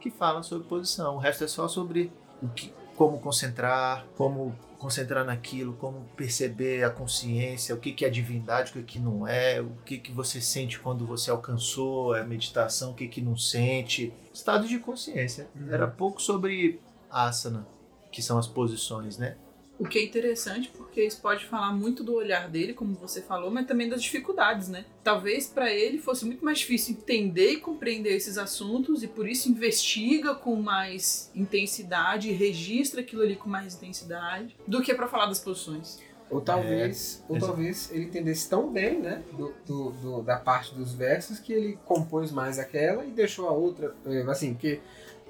que 0.00 0.10
falam 0.10 0.42
sobre 0.42 0.68
posição. 0.68 1.16
O 1.16 1.18
resto 1.18 1.44
é 1.44 1.48
só 1.48 1.68
sobre 1.68 2.12
o 2.42 2.48
que, 2.48 2.72
como 2.96 3.18
concentrar, 3.18 4.06
como 4.16 4.54
concentrar 4.76 5.24
naquilo, 5.24 5.74
como 5.74 6.06
perceber 6.16 6.84
a 6.84 6.90
consciência, 6.90 7.74
o 7.74 7.78
que, 7.78 7.92
que 7.92 8.04
é 8.04 8.10
divindade, 8.10 8.70
o 8.70 8.74
que, 8.74 8.82
que 8.82 8.98
não 8.98 9.26
é, 9.26 9.60
o 9.60 9.70
que, 9.84 9.98
que 9.98 10.12
você 10.12 10.40
sente 10.40 10.78
quando 10.78 11.06
você 11.06 11.30
alcançou 11.30 12.14
a 12.14 12.22
meditação, 12.24 12.92
o 12.92 12.94
que, 12.94 13.08
que 13.08 13.20
não 13.20 13.36
sente. 13.36 14.12
Estado 14.32 14.66
de 14.68 14.78
consciência. 14.78 15.48
Uhum. 15.54 15.72
Era 15.72 15.86
pouco 15.86 16.20
sobre 16.20 16.80
asana, 17.10 17.66
que 18.12 18.22
são 18.22 18.38
as 18.38 18.46
posições, 18.46 19.18
né? 19.18 19.36
O 19.78 19.84
que 19.86 19.98
é 19.98 20.04
interessante 20.04 20.70
porque 20.74 21.02
isso 21.04 21.20
pode 21.20 21.44
falar 21.44 21.70
muito 21.72 22.02
do 22.02 22.14
olhar 22.14 22.48
dele, 22.48 22.72
como 22.72 22.94
você 22.94 23.20
falou, 23.20 23.50
mas 23.50 23.66
também 23.66 23.88
das 23.88 24.02
dificuldades, 24.02 24.68
né? 24.68 24.86
Talvez 25.04 25.46
para 25.48 25.70
ele 25.70 25.98
fosse 25.98 26.24
muito 26.24 26.42
mais 26.42 26.58
difícil 26.60 26.96
entender 26.96 27.50
e 27.52 27.56
compreender 27.60 28.14
esses 28.14 28.38
assuntos 28.38 29.02
e 29.02 29.06
por 29.06 29.28
isso 29.28 29.50
investiga 29.50 30.34
com 30.34 30.56
mais 30.56 31.30
intensidade 31.34 32.30
e 32.30 32.32
registra 32.32 33.02
aquilo 33.02 33.22
ali 33.22 33.36
com 33.36 33.50
mais 33.50 33.74
intensidade 33.74 34.56
do 34.66 34.80
que 34.80 34.94
para 34.94 35.06
falar 35.08 35.26
das 35.26 35.38
posições. 35.40 35.98
Ou 36.30 36.40
talvez, 36.40 37.22
ou 37.28 37.36
exato. 37.36 37.52
talvez 37.52 37.90
ele 37.92 38.04
entendesse 38.06 38.48
tão 38.48 38.72
bem, 38.72 38.98
né, 38.98 39.22
do, 39.36 39.54
do- 39.64 39.90
do- 39.92 40.22
da 40.22 40.36
parte 40.38 40.74
dos 40.74 40.92
versos 40.92 41.38
que 41.38 41.52
ele 41.52 41.78
compôs 41.84 42.32
mais 42.32 42.58
aquela 42.58 43.04
e 43.04 43.10
deixou 43.12 43.46
a 43.46 43.52
outra, 43.52 43.94
eh, 44.06 44.24
assim, 44.28 44.54
porque, 44.54 44.80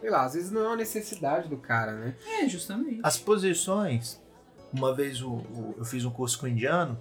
sei 0.01 0.09
lá, 0.09 0.25
às 0.25 0.33
vezes 0.33 0.51
não 0.51 0.63
é 0.63 0.67
uma 0.69 0.77
necessidade 0.77 1.49
do 1.51 1.59
cara, 1.59 1.93
né? 1.93 2.15
É, 2.41 2.49
justamente. 2.49 3.01
As 3.03 3.19
posições, 3.19 4.19
uma 4.73 4.95
vez 4.95 5.23
o- 5.23 5.31
o- 5.35 5.75
eu 5.79 5.85
fiz 5.85 6.05
um 6.05 6.11
curso 6.11 6.39
com 6.39 6.47
um 6.47 6.49
indiano 6.49 6.99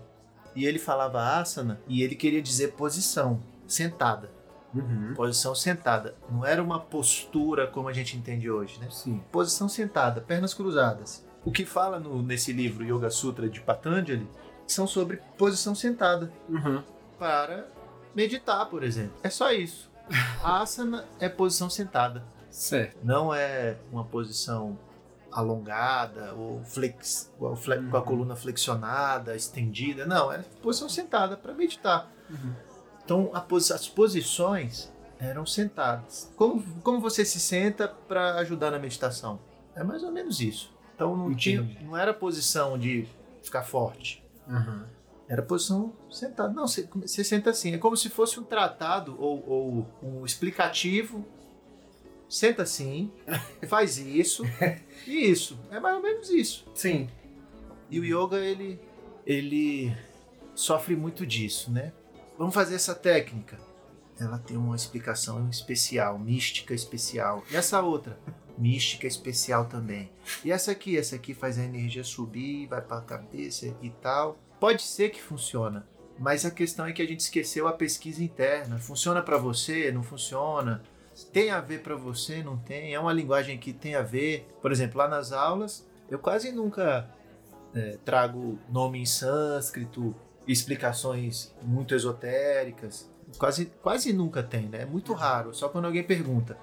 e 0.56 0.66
ele 0.66 0.80
falava 0.80 1.22
asana 1.22 1.80
e 1.88 2.02
ele 2.04 2.16
queria 2.16 2.42
dizer 2.42 2.74
posição, 2.74 3.42
sentada. 3.68 4.30
Uhum. 4.74 5.14
Posição 5.16 5.56
sentada. 5.56 6.16
Não 6.30 6.46
era 6.46 6.62
uma 6.62 6.80
postura 6.80 7.66
como 7.68 7.88
a 7.88 7.94
gente 7.94 8.18
entende 8.18 8.50
hoje, 8.52 8.78
né? 8.80 8.88
Sim. 8.92 9.22
Posição 9.32 9.70
sentada, 9.70 10.20
pernas 10.22 10.54
cruzadas. 10.54 11.26
O 11.46 11.52
que 11.52 11.66
fala 11.66 12.00
no- 12.00 12.22
nesse 12.22 12.52
livro 12.52 12.84
Yoga 12.84 13.10
Sutra 13.10 13.48
de 13.48 13.62
Patanjali 13.62 14.28
são 14.68 14.86
sobre 14.88 15.18
posição 15.38 15.74
sentada 15.76 16.32
Uhum. 16.50 16.82
para 17.18 17.68
meditar, 18.14 18.66
por 18.66 18.84
exemplo. 18.84 19.14
É 19.24 19.30
só 19.30 19.52
isso. 19.52 19.90
Asana 20.44 21.06
é 21.20 21.30
posição 21.30 21.70
sentada. 21.70 22.24
Certo. 22.50 22.98
Não 23.04 23.34
é 23.34 23.78
uma 23.92 24.04
posição 24.04 24.78
alongada 25.40 26.34
ou 26.34 26.64
flex, 26.64 27.32
ou 27.40 27.56
fle- 27.56 27.78
com 27.90 27.96
a 27.96 28.00
Uhum. 28.00 28.06
coluna 28.06 28.36
flexionada, 28.36 29.36
estendida. 29.36 30.06
Não, 30.06 30.32
é 30.32 30.40
posição 30.62 30.88
sentada 30.90 31.36
para 31.38 31.54
meditar. 31.54 32.10
Uhum. 32.30 32.54
Então 33.04 33.26
posi- 33.48 33.74
as 33.74 33.88
posições 33.88 34.92
eram 35.20 35.46
sentadas. 35.46 36.32
Como, 36.36 36.64
como 36.82 37.00
você 37.00 37.24
se 37.26 37.40
senta 37.40 37.88
para 37.88 38.36
ajudar 38.40 38.72
na 38.72 38.80
meditação? 38.80 39.40
É 39.76 39.84
mais 39.84 40.04
ou 40.04 40.12
menos 40.12 40.40
isso. 40.40 40.74
Então 40.96 41.16
não, 41.16 41.36
tinha, 41.36 41.62
não 41.82 41.96
era 41.98 42.14
posição 42.14 42.78
de 42.78 43.08
ficar 43.44 43.64
forte. 43.64 44.24
Uhum. 44.48 44.84
Era 45.28 45.42
posição 45.42 45.92
sentada. 46.10 46.54
Não, 46.54 46.68
você, 46.68 46.88
você 46.96 47.24
senta 47.24 47.50
assim. 47.50 47.74
É 47.74 47.78
como 47.78 47.98
se 47.98 48.10
fosse 48.10 48.40
um 48.40 48.44
tratado 48.44 49.16
ou, 49.20 49.44
ou 49.50 49.88
um 50.02 50.26
explicativo. 50.26 51.26
Senta 52.28 52.64
assim, 52.64 53.12
faz 53.68 53.98
isso 53.98 54.44
e 55.06 55.30
isso. 55.30 55.60
É 55.70 55.80
mais 55.80 55.96
ou 55.96 56.02
menos 56.02 56.30
isso. 56.30 56.66
Sim. 56.74 57.08
E 57.90 58.00
o 58.00 58.04
yoga, 58.04 58.38
ele, 58.38 58.80
ele 59.26 59.96
sofre 60.56 60.96
muito 60.96 61.26
disso, 61.26 61.72
né? 61.72 61.94
Vamos 62.38 62.54
fazer 62.54 62.76
essa 62.76 62.96
técnica. 62.96 63.58
Ela 64.20 64.40
tem 64.40 64.58
uma 64.58 64.76
explicação 64.76 65.50
especial, 65.50 66.18
mística 66.18 66.74
especial. 66.74 67.44
E 67.52 67.56
essa 67.56 67.82
outra? 67.82 68.18
Mística 68.58 69.06
especial 69.06 69.66
também. 69.66 70.10
E 70.44 70.52
essa 70.52 70.72
aqui? 70.72 70.98
Essa 70.98 71.18
aqui 71.18 71.34
faz 71.34 71.60
a 71.60 71.64
energia 71.64 72.04
subir, 72.04 72.68
vai 72.68 72.82
para 72.82 72.98
a 72.98 73.02
cabeça 73.02 73.76
e 73.82 73.90
tal. 73.90 74.38
Pode 74.60 74.82
ser 74.82 75.10
que 75.10 75.22
funciona, 75.22 75.86
mas 76.18 76.46
a 76.46 76.52
questão 76.52 76.86
é 76.86 76.94
que 76.94 77.02
a 77.02 77.06
gente 77.06 77.20
esqueceu 77.20 77.68
a 77.68 77.74
pesquisa 77.74 78.24
interna. 78.24 78.78
Funciona 78.78 79.22
para 79.22 79.38
você? 79.38 79.92
Não 79.92 80.02
funciona? 80.02 80.82
Tem 81.32 81.50
a 81.50 81.62
ver 81.62 81.82
para 81.82 81.96
você? 81.96 82.44
Não 82.44 82.58
tem? 82.58 82.94
É 82.94 83.00
uma 83.00 83.14
linguagem 83.14 83.58
que 83.58 83.72
tem 83.72 83.96
a 83.96 84.02
ver? 84.02 84.48
Por 84.62 84.72
exemplo, 84.72 84.98
lá 84.98 85.08
nas 85.08 85.32
aulas, 85.32 85.88
eu 86.10 86.20
quase 86.20 86.52
nunca 86.52 87.10
é, 87.74 87.98
trago 88.04 88.60
nome 88.70 89.00
em 89.00 89.06
sânscrito, 89.06 90.14
explicações 90.46 91.54
muito 91.62 91.96
esotéricas. 91.96 93.10
Quase, 93.38 93.66
quase 93.82 94.12
nunca 94.12 94.44
tem, 94.44 94.68
né? 94.68 94.82
É 94.82 94.86
muito 94.86 95.14
raro. 95.14 95.54
Só 95.54 95.70
quando 95.70 95.86
alguém 95.86 96.04
pergunta. 96.04 96.58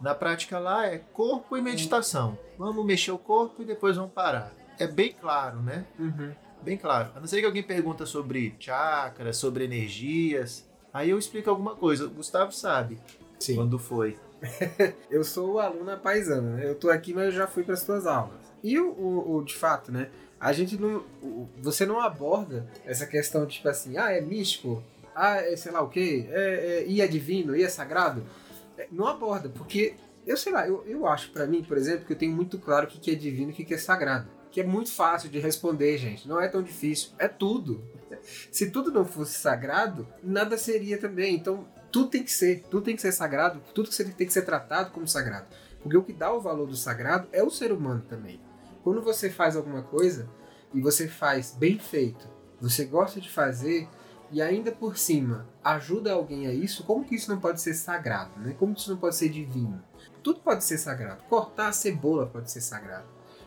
Na 0.00 0.14
prática 0.14 0.58
lá 0.58 0.86
é 0.86 0.98
corpo 0.98 1.56
e 1.56 1.62
meditação. 1.62 2.38
Vamos 2.58 2.84
mexer 2.84 3.12
o 3.12 3.18
corpo 3.18 3.62
e 3.62 3.64
depois 3.64 3.96
vamos 3.96 4.12
parar. 4.12 4.52
É 4.78 4.86
bem 4.86 5.12
claro, 5.18 5.62
né? 5.62 5.86
Uhum. 5.98 6.32
Bem 6.62 6.76
claro. 6.76 7.10
A 7.14 7.20
não 7.20 7.26
ser 7.26 7.40
que 7.40 7.46
alguém 7.46 7.62
pergunta 7.62 8.04
sobre 8.04 8.54
chakras, 8.58 9.36
sobre 9.36 9.64
energias. 9.64 10.68
Aí 10.92 11.10
eu 11.10 11.18
explico 11.18 11.48
alguma 11.48 11.74
coisa. 11.74 12.06
O 12.06 12.10
Gustavo 12.10 12.52
sabe 12.52 12.98
Sim. 13.38 13.56
quando 13.56 13.78
foi. 13.78 14.16
Eu 15.10 15.24
sou 15.24 15.54
o 15.54 15.58
aluno 15.58 15.96
paisano, 15.98 16.56
né? 16.56 16.68
Eu 16.68 16.74
tô 16.74 16.90
aqui, 16.90 17.14
mas 17.14 17.26
eu 17.26 17.32
já 17.32 17.46
fui 17.46 17.62
para 17.62 17.74
as 17.74 17.84
tuas 17.84 18.06
aulas. 18.06 18.34
E 18.62 18.78
o, 18.78 18.90
o, 18.92 19.36
o- 19.36 19.44
de 19.44 19.54
fato, 19.54 19.90
né? 19.92 20.10
A 20.40 20.52
gente 20.52 20.76
não. 20.76 21.04
o- 21.22 21.48
Você 21.62 21.86
não 21.86 22.00
aborda 22.00 22.66
essa 22.84 23.06
questão, 23.06 23.46
tipo 23.46 23.68
assim, 23.68 23.96
ah, 23.96 24.10
é 24.10 24.20
místico, 24.20 24.82
ah, 25.14 25.36
é 25.36 25.56
sei 25.56 25.72
lá 25.72 25.80
o 25.82 25.88
quê, 25.88 26.26
é, 26.30 26.82
é, 26.82 26.86
e 26.86 27.00
é 27.00 27.06
divino, 27.06 27.56
e 27.56 27.62
é 27.62 27.68
sagrado. 27.68 28.22
É, 28.76 28.86
Não 28.92 29.06
aborda, 29.06 29.48
porque 29.48 29.94
eu 30.26 30.36
sei 30.36 30.52
lá, 30.52 30.66
eu, 30.68 30.84
eu 30.86 31.06
acho 31.06 31.30
pra 31.30 31.46
mim, 31.46 31.62
por 31.62 31.76
exemplo, 31.78 32.04
que 32.06 32.12
eu 32.12 32.18
tenho 32.18 32.34
muito 32.34 32.58
claro 32.58 32.86
o 32.86 32.88
que, 32.90 32.98
que 32.98 33.10
é 33.10 33.14
divino 33.14 33.50
e 33.50 33.52
o 33.52 33.56
que, 33.56 33.64
que 33.64 33.74
é 33.74 33.78
sagrado. 33.78 34.26
Que 34.50 34.60
é 34.60 34.64
muito 34.64 34.92
fácil 34.92 35.28
de 35.30 35.38
responder, 35.40 35.96
gente. 35.98 36.28
Não 36.28 36.40
é 36.40 36.48
tão 36.48 36.62
difícil. 36.62 37.10
É 37.18 37.26
tudo. 37.28 37.82
Se 38.52 38.70
tudo 38.70 38.90
não 38.92 39.04
fosse 39.04 39.34
sagrado, 39.38 40.06
nada 40.22 40.56
seria 40.56 40.96
também. 40.98 41.34
Então, 41.34 41.66
tudo 41.94 42.10
tem 42.10 42.24
que 42.24 42.32
ser, 42.32 42.64
tudo 42.68 42.82
tem 42.82 42.96
que 42.96 43.02
ser 43.02 43.12
sagrado, 43.12 43.62
tudo 43.72 43.88
que 43.88 44.04
tem 44.04 44.26
que 44.26 44.32
ser 44.32 44.42
tratado 44.42 44.90
como 44.90 45.06
sagrado. 45.06 45.46
Porque 45.80 45.96
o 45.96 46.02
que 46.02 46.12
dá 46.12 46.32
o 46.32 46.40
valor 46.40 46.66
do 46.66 46.74
sagrado 46.74 47.28
é 47.30 47.40
o 47.40 47.52
ser 47.52 47.70
humano 47.70 48.02
também. 48.08 48.40
Quando 48.82 49.00
você 49.00 49.30
faz 49.30 49.54
alguma 49.54 49.80
coisa 49.80 50.28
e 50.74 50.80
você 50.80 51.06
faz 51.06 51.52
bem 51.52 51.78
feito, 51.78 52.28
você 52.60 52.84
gosta 52.84 53.20
de 53.20 53.30
fazer 53.30 53.88
e 54.32 54.42
ainda 54.42 54.72
por 54.72 54.98
cima 54.98 55.46
ajuda 55.62 56.12
alguém 56.12 56.48
a 56.48 56.52
isso, 56.52 56.82
como 56.82 57.04
que 57.04 57.14
isso 57.14 57.30
não 57.30 57.38
pode 57.38 57.60
ser 57.60 57.74
sagrado, 57.74 58.40
né? 58.40 58.56
Como 58.58 58.74
que 58.74 58.80
isso 58.80 58.90
não 58.90 58.98
pode 58.98 59.14
ser 59.14 59.28
divino? 59.28 59.80
Tudo 60.20 60.40
pode 60.40 60.64
ser 60.64 60.78
sagrado. 60.78 61.22
Cortar 61.28 61.68
a 61.68 61.72
cebola 61.72 62.26
pode 62.26 62.50
ser 62.50 62.60
sagrado. 62.60 63.06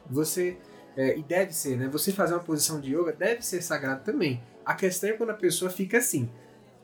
Você 0.09 0.57
é, 0.95 1.17
e 1.17 1.21
deve 1.21 1.51
ser, 1.51 1.77
né? 1.77 1.89
Você 1.89 2.13
fazer 2.13 2.33
uma 2.33 2.43
posição 2.43 2.79
de 2.79 2.95
yoga 2.95 3.11
deve 3.11 3.41
ser 3.41 3.61
sagrado 3.61 4.05
também. 4.05 4.41
A 4.65 4.73
questão 4.73 5.09
é 5.09 5.13
quando 5.13 5.31
a 5.31 5.33
pessoa 5.33 5.69
fica 5.69 5.97
assim: 5.97 6.31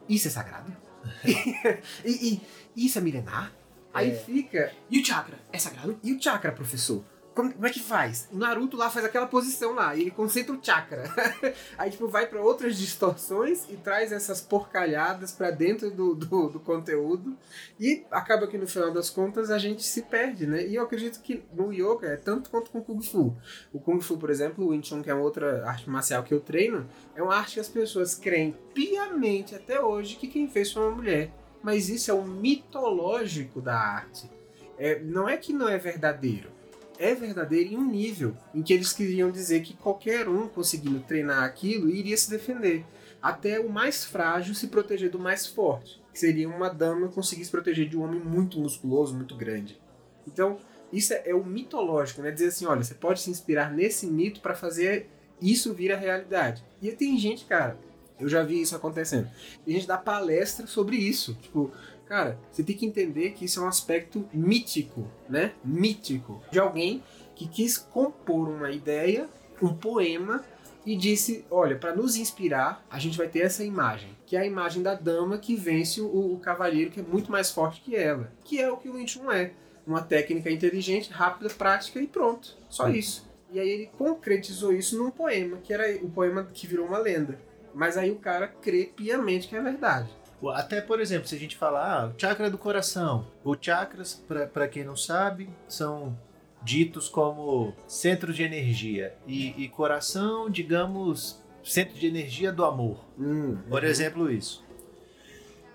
isso 0.10 0.28
é 0.28 0.32
sagrado? 0.32 0.83
e, 2.06 2.42
e 2.76 2.86
isso 2.86 2.98
é 2.98 3.02
milenar? 3.02 3.52
Aí 3.94 4.12
É. 4.12 4.16
fica. 4.16 4.72
E 4.90 5.00
o 5.00 5.06
chakra? 5.06 5.38
É 5.52 5.58
sagrado? 5.58 6.00
E 6.04 6.14
o 6.14 6.22
chakra, 6.22 6.52
professor? 6.52 7.04
Como, 7.34 7.52
como 7.52 7.66
é 7.66 7.70
que 7.72 7.80
faz? 7.80 8.30
O 8.32 8.38
Naruto 8.38 8.78
lá 8.78 8.92
faz 8.92 9.06
aquela 9.06 9.26
posição 9.26 9.74
lá, 9.74 9.96
e 9.96 10.02
ele 10.02 10.12
concentra 10.12 10.54
o 10.54 10.64
chakra. 10.64 11.04
Aí, 11.78 11.90
tipo, 11.90 12.08
vai 12.08 12.28
pra 12.28 12.40
outras 12.40 12.78
distorções 12.78 13.68
e 13.70 13.76
traz 13.76 14.12
essas 14.12 14.40
porcalhadas 14.40 15.32
pra 15.32 15.50
dentro 15.50 15.90
do, 15.90 16.14
do, 16.14 16.50
do 16.50 16.60
conteúdo. 16.60 17.36
E 17.80 18.06
acaba 18.12 18.46
que 18.46 18.58
no 18.58 18.68
final 18.68 18.92
das 18.92 19.10
contas 19.10 19.50
a 19.50 19.58
gente 19.58 19.82
se 19.84 20.04
perde, 20.04 20.46
né? 20.46 20.68
E 20.68 20.76
eu 20.76 20.84
acredito 20.84 21.22
que 21.22 21.44
no 21.54 21.74
yoga 21.74 22.08
é 22.08 22.18
tanto 22.18 22.52
quanto 22.52 22.70
com 22.70 22.80
o 22.80 22.84
Kung 22.84 23.02
Fu. 23.02 23.36
O 23.74 23.80
Kung 23.80 24.00
Fu, 24.00 24.18
por 24.18 24.30
exemplo, 24.30 24.66
o 24.66 24.70
Wing 24.70 24.86
Chun, 24.86 25.02
que 25.02 25.10
é 25.10 25.16
outra 25.16 25.68
arte 25.68 25.90
marcial 25.90 26.24
que 26.24 26.34
eu 26.34 26.40
treino, 26.40 26.88
é 27.16 27.24
uma 27.24 27.36
arte 27.36 27.56
que 27.56 27.60
as 27.60 27.70
pessoas 27.70 28.14
creem 28.14 28.56
piamente 28.76 29.56
até 29.56 29.82
hoje 29.82 30.18
que 30.18 30.28
quem 30.28 30.48
fez 30.48 30.72
foi 30.72 30.84
uma 30.84 30.96
mulher. 30.96 31.32
Mas 31.64 31.90
isso 31.90 32.12
é 32.12 32.14
o 32.14 32.24
mitológico 32.24 33.60
da 33.60 33.76
arte. 33.76 34.30
É, 34.78 35.00
não 35.00 35.28
é 35.28 35.38
que 35.38 35.52
não 35.52 35.68
é 35.68 35.78
verdadeiro 35.78 36.53
é 36.98 37.14
verdadeiro 37.16 37.74
em 37.74 37.78
um 37.78 37.86
nível 37.86 38.36
em 38.54 38.62
que 38.62 38.74
eles 38.74 38.94
queriam 38.94 39.32
dizer 39.32 39.62
que 39.62 39.74
qualquer 39.74 40.28
um 40.30 40.48
conseguindo 40.48 41.00
treinar 41.02 41.44
aquilo 41.44 41.90
iria 41.90 42.18
se 42.18 42.30
defender. 42.30 42.86
Até 43.22 43.60
o 43.60 43.70
mais 43.70 44.04
frágil 44.04 44.54
se 44.54 44.68
proteger 44.68 45.10
do 45.10 45.20
mais 45.20 45.48
forte, 45.48 46.02
que 46.12 46.20
seria 46.20 46.50
uma 46.50 46.70
dama 46.70 47.08
conseguir 47.08 47.46
se 47.46 47.52
proteger 47.52 47.88
de 47.88 47.98
um 47.98 48.04
homem 48.04 48.20
muito 48.20 48.60
musculoso, 48.60 49.16
muito 49.16 49.36
grande. 49.36 49.80
Então, 50.28 50.58
isso 50.92 51.14
é, 51.14 51.24
é 51.26 51.36
o 51.36 51.44
mitológico, 51.44 52.22
né? 52.22 52.32
Dizer 52.32 52.48
assim, 52.48 52.66
olha, 52.66 52.84
você 52.84 52.94
pode 52.94 53.22
se 53.22 53.30
inspirar 53.30 53.72
nesse 53.72 54.06
mito 54.08 54.42
para 54.42 54.54
fazer 54.54 55.10
isso 55.42 55.74
vir 55.74 55.92
a 55.92 55.98
realidade. 55.98 56.64
E 56.82 56.92
tem 56.92 57.18
gente, 57.18 57.46
cara, 57.46 57.78
eu 58.20 58.30
já 58.30 58.44
vi 58.44 58.62
isso 58.62 58.76
acontecendo. 58.76 59.30
Tem 59.66 59.74
gente 59.74 59.88
dá 59.88 59.98
palestra 59.98 60.68
sobre 60.68 60.96
isso. 60.96 61.34
Tipo, 61.42 61.72
Cara, 62.14 62.38
você 62.52 62.62
tem 62.62 62.78
que 62.78 62.86
entender 62.86 63.32
que 63.32 63.46
isso 63.46 63.60
é 63.60 63.64
um 63.64 63.68
aspecto 63.68 64.24
mítico, 64.32 65.08
né? 65.28 65.54
Mítico. 65.66 66.44
De 66.52 66.60
alguém 66.60 67.02
que 67.34 67.48
quis 67.48 67.76
compor 67.76 68.50
uma 68.50 68.70
ideia, 68.70 69.28
um 69.60 69.74
poema, 69.74 70.46
e 70.86 70.96
disse: 70.96 71.44
olha, 71.50 71.76
para 71.76 71.96
nos 71.96 72.16
inspirar, 72.16 72.86
a 72.88 73.00
gente 73.00 73.18
vai 73.18 73.28
ter 73.28 73.40
essa 73.40 73.64
imagem, 73.64 74.16
que 74.28 74.36
é 74.36 74.42
a 74.42 74.46
imagem 74.46 74.84
da 74.84 74.94
dama 74.94 75.40
que 75.40 75.56
vence 75.56 76.02
o, 76.02 76.34
o 76.36 76.40
cavaleiro 76.40 76.92
que 76.92 77.00
é 77.00 77.04
muito 77.04 77.32
mais 77.32 77.50
forte 77.50 77.82
que 77.82 77.96
ela, 77.96 78.32
que 78.44 78.62
é 78.62 78.72
o 78.72 78.78
que 78.78 78.90
o 78.90 78.94
Wing 78.94 79.10
Chun 79.10 79.32
é. 79.32 79.50
uma 79.88 80.04
técnica 80.04 80.52
inteligente, 80.52 81.10
rápida, 81.12 81.50
prática 81.50 82.00
e 82.00 82.06
pronto. 82.06 82.56
Só 82.70 82.90
isso. 82.90 83.28
E 83.52 83.60
aí 83.60 83.68
ele 83.68 83.90
concretizou 83.98 84.72
isso 84.72 85.00
num 85.00 85.10
poema, 85.10 85.58
que 85.64 85.74
era 85.74 85.92
o 86.06 86.12
poema 86.12 86.44
que 86.54 86.68
virou 86.68 86.86
uma 86.86 87.00
lenda. 87.00 87.40
Mas 87.74 87.98
aí 87.98 88.12
o 88.12 88.18
cara 88.18 88.48
crê 88.48 88.92
piamente 88.96 89.48
que 89.48 89.56
é 89.56 89.62
verdade. 89.62 90.22
Até, 90.50 90.82
por 90.82 91.00
exemplo, 91.00 91.28
se 91.28 91.36
a 91.36 91.40
gente 91.40 91.56
falar 91.56 92.04
ah, 92.04 92.08
o 92.08 92.20
chakra 92.20 92.50
do 92.50 92.58
coração. 92.58 93.28
Os 93.44 93.58
chakras, 93.62 94.24
para 94.54 94.68
quem 94.68 94.84
não 94.84 94.96
sabe, 94.96 95.50
são 95.68 96.18
ditos 96.62 97.10
como 97.10 97.74
centros 97.88 98.36
de 98.36 98.44
energia. 98.44 99.16
E, 99.28 99.64
e 99.64 99.70
coração, 99.70 100.50
digamos, 100.50 101.42
centro 101.64 101.98
de 101.98 102.08
energia 102.08 102.52
do 102.52 102.66
amor. 102.66 103.00
Hum, 103.18 103.58
Por 103.70 103.84
uhum. 103.84 103.90
exemplo, 103.90 104.32
isso. 104.32 104.64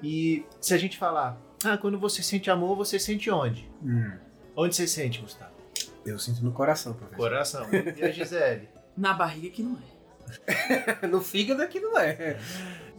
E 0.03 0.45
se 0.61 0.75
a 0.75 0.79
gente 0.79 0.97
falar, 0.97 1.37
ah, 1.65 1.77
quando 1.77 1.99
você 1.99 2.23
sente 2.23 2.51
amor, 2.51 2.77
você 2.77 2.99
sente 2.99 3.31
onde? 3.31 3.69
Hum. 3.83 4.13
Onde 4.57 4.75
você 4.75 4.87
sente, 4.87 5.21
Gustavo? 5.21 5.53
Eu 6.05 6.19
sinto 6.19 6.43
no 6.43 6.53
coração, 6.53 6.95
professor. 6.95 7.17
Coração. 7.17 7.67
E 7.97 8.03
a 8.03 8.11
Gisele? 8.11 8.69
Na 8.97 9.13
barriga 9.13 9.51
que 9.51 9.63
não 9.63 9.79
é. 9.79 9.99
no 11.07 11.21
fígado 11.21 11.63
aqui 11.63 11.81
não 11.81 11.99
é. 11.99 12.39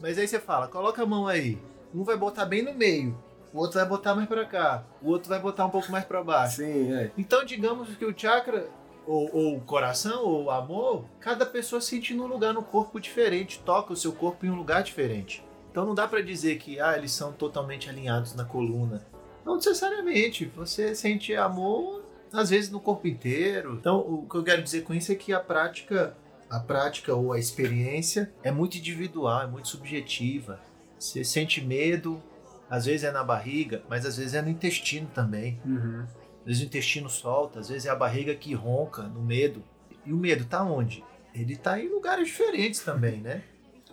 Mas 0.02 0.18
aí 0.18 0.28
você 0.28 0.40
fala, 0.40 0.68
coloca 0.68 1.04
a 1.04 1.06
mão 1.06 1.28
aí. 1.28 1.58
Um 1.94 2.04
vai 2.04 2.18
botar 2.18 2.46
bem 2.46 2.62
no 2.62 2.74
meio, 2.74 3.18
o 3.54 3.60
outro 3.60 3.80
vai 3.80 3.88
botar 3.88 4.14
mais 4.14 4.28
pra 4.28 4.46
cá, 4.46 4.84
o 5.02 5.10
outro 5.10 5.30
vai 5.30 5.40
botar 5.40 5.66
um 5.66 5.70
pouco 5.70 5.92
mais 5.92 6.06
pra 6.06 6.24
baixo. 6.24 6.58
Sim, 6.58 6.94
é. 6.94 7.12
Então, 7.18 7.44
digamos 7.44 7.96
que 7.98 8.06
o 8.06 8.18
chakra, 8.18 8.70
ou, 9.08 9.30
ou 9.34 9.58
o 9.58 9.62
coração, 9.62 10.24
ou 10.24 10.44
o 10.46 10.52
amor, 10.52 11.06
cada 11.20 11.46
pessoa 11.46 11.82
sente 11.82 12.14
num 12.14 12.28
lugar 12.28 12.54
no 12.54 12.62
corpo 12.62 13.00
diferente, 13.00 13.60
toca 13.66 13.94
o 13.94 13.96
seu 13.96 14.12
corpo 14.12 14.46
em 14.46 14.50
um 14.50 14.56
lugar 14.56 14.84
diferente. 14.84 15.44
Então 15.72 15.86
não 15.86 15.96
dá 15.96 16.08
pra 16.08 16.22
dizer 16.22 16.58
que 16.58 16.80
ah, 16.80 16.98
eles 16.98 17.12
são 17.12 17.32
totalmente 17.32 17.90
alinhados 17.90 18.36
na 18.36 18.44
coluna. 18.44 19.06
Não 19.46 19.56
necessariamente. 19.56 20.46
Você 20.56 20.94
sente 20.94 21.34
amor, 21.36 22.04
às 22.34 22.50
vezes, 22.50 22.70
no 22.70 22.80
corpo 22.80 23.08
inteiro. 23.08 23.76
Então, 23.80 24.00
o 24.00 24.28
que 24.30 24.36
eu 24.36 24.44
quero 24.44 24.62
dizer 24.62 24.82
com 24.82 24.94
isso 24.94 25.12
é 25.12 25.16
que 25.16 25.34
a 25.34 25.40
prática, 25.40 26.16
a 26.50 26.60
prática 26.60 27.14
ou 27.14 27.32
a 27.32 27.40
experiência 27.40 28.32
é 28.44 28.52
muito 28.52 28.78
individual, 28.78 29.44
é 29.44 29.48
muito 29.48 29.68
subjetiva. 29.68 30.60
Você 30.98 31.24
sente 31.24 31.62
medo, 31.62 32.22
às 32.70 32.86
vezes 32.86 33.04
é 33.04 33.12
na 33.12 33.24
barriga, 33.24 33.84
mas 33.90 34.06
às 34.06 34.18
vezes 34.18 34.34
é 34.34 34.42
no 34.42 34.50
intestino 34.50 35.08
também. 35.14 35.62
Uhum. 35.66 36.06
Às 36.40 36.46
vezes 36.46 36.62
o 36.64 36.66
intestino 36.66 37.10
solta, 37.10 37.60
às 37.60 37.70
vezes 37.70 37.86
é 37.86 37.90
a 37.90 37.96
barriga 37.96 38.34
que 38.34 38.54
ronca 38.54 39.04
no 39.04 39.22
medo. 39.22 39.64
E 40.06 40.12
o 40.12 40.18
medo 40.18 40.46
tá 40.46 40.64
onde? 40.64 41.04
Ele 41.34 41.56
tá 41.56 41.80
em 41.80 41.88
lugares 41.88 42.28
diferentes 42.28 42.82
também, 42.82 43.22
né? 43.22 43.44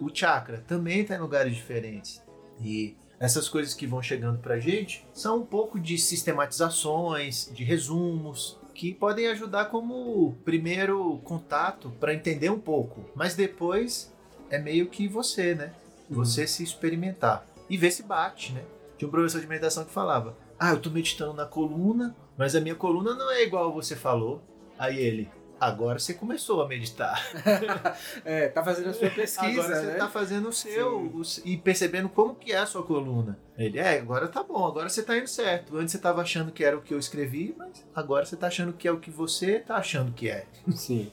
O 0.00 0.10
chakra 0.12 0.62
também 0.66 1.04
tá 1.04 1.14
em 1.14 1.20
lugares 1.20 1.54
diferentes. 1.54 2.22
E 2.60 2.96
essas 3.18 3.48
coisas 3.48 3.74
que 3.74 3.86
vão 3.86 4.02
chegando 4.02 4.38
pra 4.38 4.58
gente 4.58 5.06
são 5.12 5.38
um 5.38 5.46
pouco 5.46 5.78
de 5.80 5.96
sistematizações, 5.98 7.50
de 7.52 7.64
resumos, 7.64 8.58
que 8.76 8.92
podem 8.92 9.26
ajudar 9.28 9.66
como 9.66 10.36
primeiro 10.44 11.18
contato 11.24 11.90
para 11.98 12.14
entender 12.14 12.50
um 12.50 12.60
pouco. 12.60 13.08
Mas 13.14 13.34
depois 13.34 14.12
é 14.50 14.58
meio 14.58 14.86
que 14.86 15.08
você, 15.08 15.54
né? 15.54 15.72
Você 16.08 16.46
se 16.46 16.62
experimentar 16.62 17.44
e 17.68 17.76
ver 17.76 17.90
se 17.90 18.02
bate, 18.02 18.52
né? 18.52 18.62
Tinha 18.96 19.08
um 19.08 19.10
professor 19.10 19.40
de 19.40 19.46
meditação 19.46 19.84
que 19.84 19.90
falava: 19.90 20.36
Ah, 20.58 20.70
eu 20.70 20.80
tô 20.80 20.90
meditando 20.90 21.32
na 21.32 21.46
coluna, 21.46 22.14
mas 22.36 22.54
a 22.54 22.60
minha 22.60 22.74
coluna 22.74 23.14
não 23.14 23.30
é 23.30 23.42
igual 23.42 23.72
você 23.72 23.96
falou. 23.96 24.42
Aí 24.78 24.98
ele, 24.98 25.28
agora 25.60 25.98
você 25.98 26.14
começou 26.14 26.62
a 26.62 26.68
meditar. 26.68 27.22
É, 28.24 28.48
tá 28.48 28.62
fazendo 28.62 28.88
a 28.90 28.92
sua 28.92 29.10
pesquisa, 29.10 29.62
agora 29.62 29.80
você 29.80 29.86
né? 29.86 29.94
tá 29.94 30.08
fazendo 30.08 30.48
o 30.48 30.52
seu 30.52 30.98
o 30.98 31.22
e 31.44 31.56
percebendo 31.56 32.08
como 32.08 32.34
que 32.34 32.52
é 32.52 32.58
a 32.58 32.66
sua 32.66 32.82
coluna. 32.82 33.38
Ele, 33.56 33.78
é, 33.78 33.98
agora 33.98 34.26
tá 34.28 34.42
bom, 34.42 34.66
agora 34.66 34.88
você 34.88 35.02
tá 35.02 35.16
indo 35.16 35.28
certo. 35.28 35.76
Antes 35.76 35.92
você 35.92 35.98
tava 35.98 36.22
achando 36.22 36.50
que 36.50 36.64
era 36.64 36.76
o 36.76 36.82
que 36.82 36.92
eu 36.92 36.98
escrevi, 36.98 37.54
mas 37.56 37.84
agora 37.94 38.24
você 38.24 38.36
tá 38.36 38.48
achando 38.48 38.72
que 38.72 38.88
é 38.88 38.92
o 38.92 38.98
que 38.98 39.10
você 39.10 39.60
tá 39.60 39.76
achando 39.76 40.12
que 40.12 40.28
é. 40.28 40.46
Sim. 40.72 41.10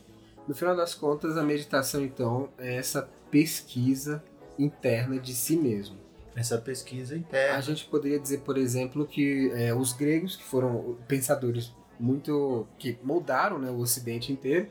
No 0.47 0.55
final 0.55 0.75
das 0.75 0.93
contas, 0.93 1.37
a 1.37 1.43
meditação, 1.43 2.03
então, 2.03 2.49
é 2.57 2.75
essa 2.75 3.07
pesquisa 3.29 4.23
interna 4.57 5.19
de 5.19 5.33
si 5.33 5.55
mesmo. 5.55 5.97
Essa 6.35 6.57
pesquisa 6.57 7.13
A 7.13 7.17
interna. 7.17 7.61
gente 7.61 7.85
poderia 7.85 8.19
dizer, 8.19 8.39
por 8.39 8.57
exemplo, 8.57 9.05
que 9.05 9.51
é, 9.53 9.73
os 9.73 9.93
gregos, 9.93 10.35
que 10.35 10.43
foram 10.43 10.97
pensadores 11.07 11.71
muito. 11.99 12.67
que 12.77 12.97
moldaram 13.03 13.59
né, 13.59 13.69
o 13.69 13.77
Ocidente 13.79 14.31
inteiro, 14.31 14.67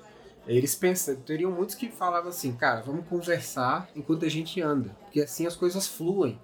eles 0.47 0.75
pensam, 0.75 1.15
teriam 1.17 1.51
muitos 1.51 1.75
que 1.75 1.89
falavam 1.89 2.31
assim, 2.31 2.53
cara, 2.53 2.81
vamos 2.81 3.07
conversar 3.07 3.89
enquanto 3.95 4.25
a 4.25 4.29
gente 4.29 4.61
anda, 4.61 4.91
porque 5.05 5.21
assim 5.21 5.47
as 5.47 5.55
coisas 5.55 5.87
fluem, 5.87 6.39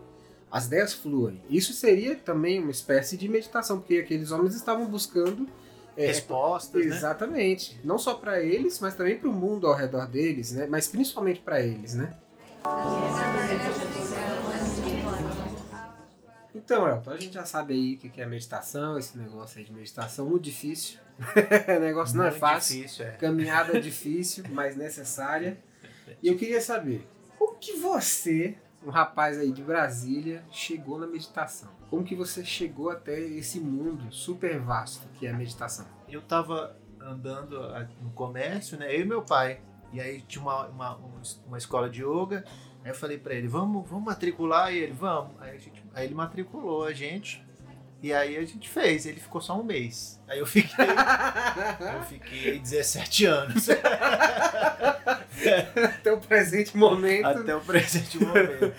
as 0.51 0.67
ideias 0.67 0.95
fluem. 0.95 1.43
Isso 1.51 1.73
seria 1.73 2.15
também 2.15 2.61
uma 2.61 2.71
espécie 2.71 3.17
de 3.17 3.29
meditação, 3.29 3.79
porque 3.81 3.97
aqueles 3.99 4.31
homens 4.31 4.55
estavam 4.55 4.87
buscando. 4.87 5.49
é, 5.97 6.07
Respostas, 6.07 6.87
né? 6.87 6.97
Exatamente. 6.97 7.81
Não 7.85 7.99
só 7.99 8.15
para 8.15 8.41
eles, 8.41 8.79
mas 8.81 8.95
também 8.95 9.19
para 9.19 9.29
o 9.29 9.33
mundo 9.33 9.67
ao 9.67 9.75
redor 9.75 10.07
deles, 10.07 10.53
né? 10.53 10.67
Mas 10.71 10.87
principalmente 10.89 11.41
para 11.41 11.61
eles, 11.61 11.95
né? 11.95 12.17
Então, 16.65 16.89
Elton, 16.89 17.11
a 17.11 17.17
gente 17.17 17.35
já 17.35 17.45
sabe 17.45 17.73
aí 17.75 17.95
o 17.95 17.99
que 18.11 18.21
é 18.21 18.27
meditação, 18.27 18.99
esse 18.99 19.17
negócio 19.17 19.59
aí 19.59 19.65
de 19.65 19.73
meditação, 19.73 20.27
muito 20.29 20.43
difícil. 20.43 20.99
o 21.77 21.81
negócio 21.81 22.17
não 22.17 22.25
é 22.25 22.31
Muito 22.31 22.41
fácil. 22.41 22.77
Difícil, 22.77 23.07
é. 23.07 23.11
Caminhada 23.13 23.81
difícil, 23.81 24.45
mas 24.51 24.77
necessária. 24.77 25.59
E 26.23 26.29
eu 26.29 26.37
queria 26.37 26.61
saber, 26.61 27.07
como 27.39 27.57
que 27.59 27.75
você, 27.77 28.57
um 28.85 28.91
rapaz 28.91 29.39
aí 29.39 29.53
de 29.53 29.63
Brasília, 29.63 30.43
chegou 30.51 30.99
na 30.99 31.07
meditação? 31.07 31.71
Como 31.91 32.05
que 32.05 32.15
você 32.15 32.45
chegou 32.45 32.91
até 32.91 33.19
esse 33.21 33.61
mundo 33.61 34.13
super 34.13 34.59
vasto 34.61 35.07
que 35.19 35.27
é 35.27 35.31
a 35.31 35.35
meditação? 35.37 35.87
eu 36.09 36.23
tava 36.23 36.75
andando 37.01 37.61
a- 37.63 37.87
no 38.03 38.11
comércio, 38.11 38.79
né? 38.79 38.95
Eu 38.95 39.01
e 39.01 39.05
meu 39.05 39.23
pai. 39.23 39.61
E 39.93 40.01
aí 40.01 40.23
tinha 40.23 40.43
uma, 40.43 40.67
uma, 40.67 40.97
um- 40.97 41.23
uma 41.47 41.59
escola 41.59 41.89
de 41.89 42.03
yoga. 42.03 42.45
Aí 42.85 42.91
eu 42.91 42.95
falei 42.95 43.19
pra 43.19 43.35
ele, 43.35 43.49
vamos, 43.49 43.89
vamos 43.89 44.05
matricular? 44.07 44.73
E 44.73 44.79
ele, 44.79 44.93
vamos. 44.93 45.33
Aí, 45.41 45.51
a 45.57 45.59
gente- 45.59 45.85
aí 45.95 46.07
ele 46.07 46.15
matriculou 46.15 46.85
a 46.85 46.93
gente. 46.93 47.45
E 48.03 48.13
aí 48.13 48.37
a 48.37 48.45
gente 48.45 48.69
fez. 48.69 49.05
Ele 49.07 49.19
ficou 49.21 49.41
só 49.41 49.59
um 49.61 49.65
mês. 49.65 50.21
Aí 50.29 50.39
eu 50.39 50.47
fiquei, 50.47 50.87
eu 51.97 52.03
fiquei 52.05 52.59
17 52.61 53.25
anos. 53.27 53.67
Até 55.99 56.13
o 56.13 56.19
presente 56.19 56.77
momento. 56.77 57.27
Até 57.27 57.55
o 57.55 57.61
presente 57.61 58.19
momento. 58.23 58.73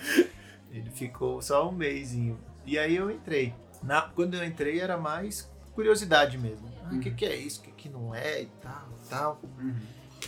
Ele 0.70 0.90
ficou 0.90 1.40
só 1.42 1.68
um 1.68 1.72
mêsinho. 1.72 2.38
E 2.66 2.78
aí 2.78 2.96
eu 2.96 3.10
entrei. 3.10 3.54
Na, 3.82 4.02
quando 4.02 4.34
eu 4.34 4.44
entrei 4.44 4.80
era 4.80 4.96
mais 4.96 5.50
curiosidade 5.74 6.36
mesmo. 6.38 6.68
Ah, 6.84 6.94
o 6.94 7.00
que, 7.00 7.08
Uhum. 7.10 7.14
que 7.16 7.24
é 7.24 7.34
isso? 7.36 7.60
O 7.60 7.64
que, 7.64 7.70
que 7.72 7.88
não 7.88 8.14
é? 8.14 8.42
E 8.42 8.46
tal, 8.62 8.88
tal. 9.08 9.40
Uhum. 9.58 9.74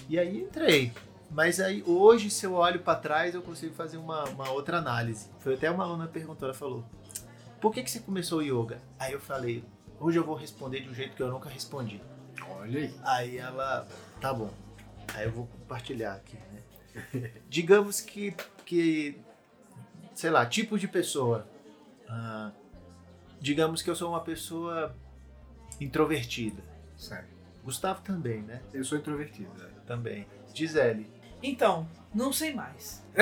E 0.08 0.18
aí 0.18 0.40
entrei. 0.40 0.92
Mas 1.32 1.58
aí 1.60 1.82
hoje, 1.86 2.30
se 2.30 2.44
eu 2.44 2.52
olho 2.54 2.80
pra 2.80 2.94
trás, 2.94 3.34
eu 3.34 3.42
consigo 3.42 3.74
fazer 3.74 3.96
uma, 3.96 4.24
uma 4.24 4.50
outra 4.50 4.78
análise. 4.78 5.30
Foi 5.38 5.54
até 5.54 5.70
uma 5.70 5.84
aluna 5.84 6.06
perguntou, 6.06 6.46
ela 6.48 6.56
falou: 6.56 6.84
Por 7.60 7.72
que, 7.72 7.82
que 7.82 7.90
você 7.90 8.00
começou 8.00 8.40
o 8.40 8.42
yoga? 8.42 8.80
Aí 8.98 9.12
eu 9.12 9.20
falei: 9.20 9.64
Hoje 9.98 10.18
eu 10.18 10.24
vou 10.24 10.34
responder 10.34 10.80
de 10.80 10.90
um 10.90 10.94
jeito 10.94 11.16
que 11.16 11.22
eu 11.22 11.30
nunca 11.30 11.48
respondi. 11.48 12.00
Olha 12.58 12.80
aí. 12.80 12.94
Aí 13.02 13.38
ela, 13.38 13.86
tá 14.20 14.32
bom. 14.34 14.50
Aí 15.14 15.24
eu 15.24 15.32
vou 15.32 15.46
compartilhar 15.46 16.14
aqui, 16.14 16.36
né? 16.52 17.30
Digamos 17.48 18.00
que, 18.00 18.34
que, 18.66 19.18
sei 20.14 20.30
lá, 20.30 20.44
tipos 20.44 20.80
de 20.80 20.88
pessoa. 20.88 21.46
Ah, 22.08 22.52
digamos 23.40 23.80
que 23.80 23.88
eu 23.88 23.96
sou 23.96 24.10
uma 24.10 24.20
pessoa 24.20 24.94
introvertida. 25.80 26.62
Sério. 26.96 27.28
Gustavo 27.64 28.02
também, 28.02 28.42
né? 28.42 28.60
Eu 28.72 28.84
sou 28.84 28.98
introvertido. 28.98 29.50
né? 29.58 29.70
Também. 29.86 30.26
Gisele. 30.54 31.10
Então, 31.42 31.88
não 32.14 32.32
sei 32.32 32.52
mais. 32.54 33.02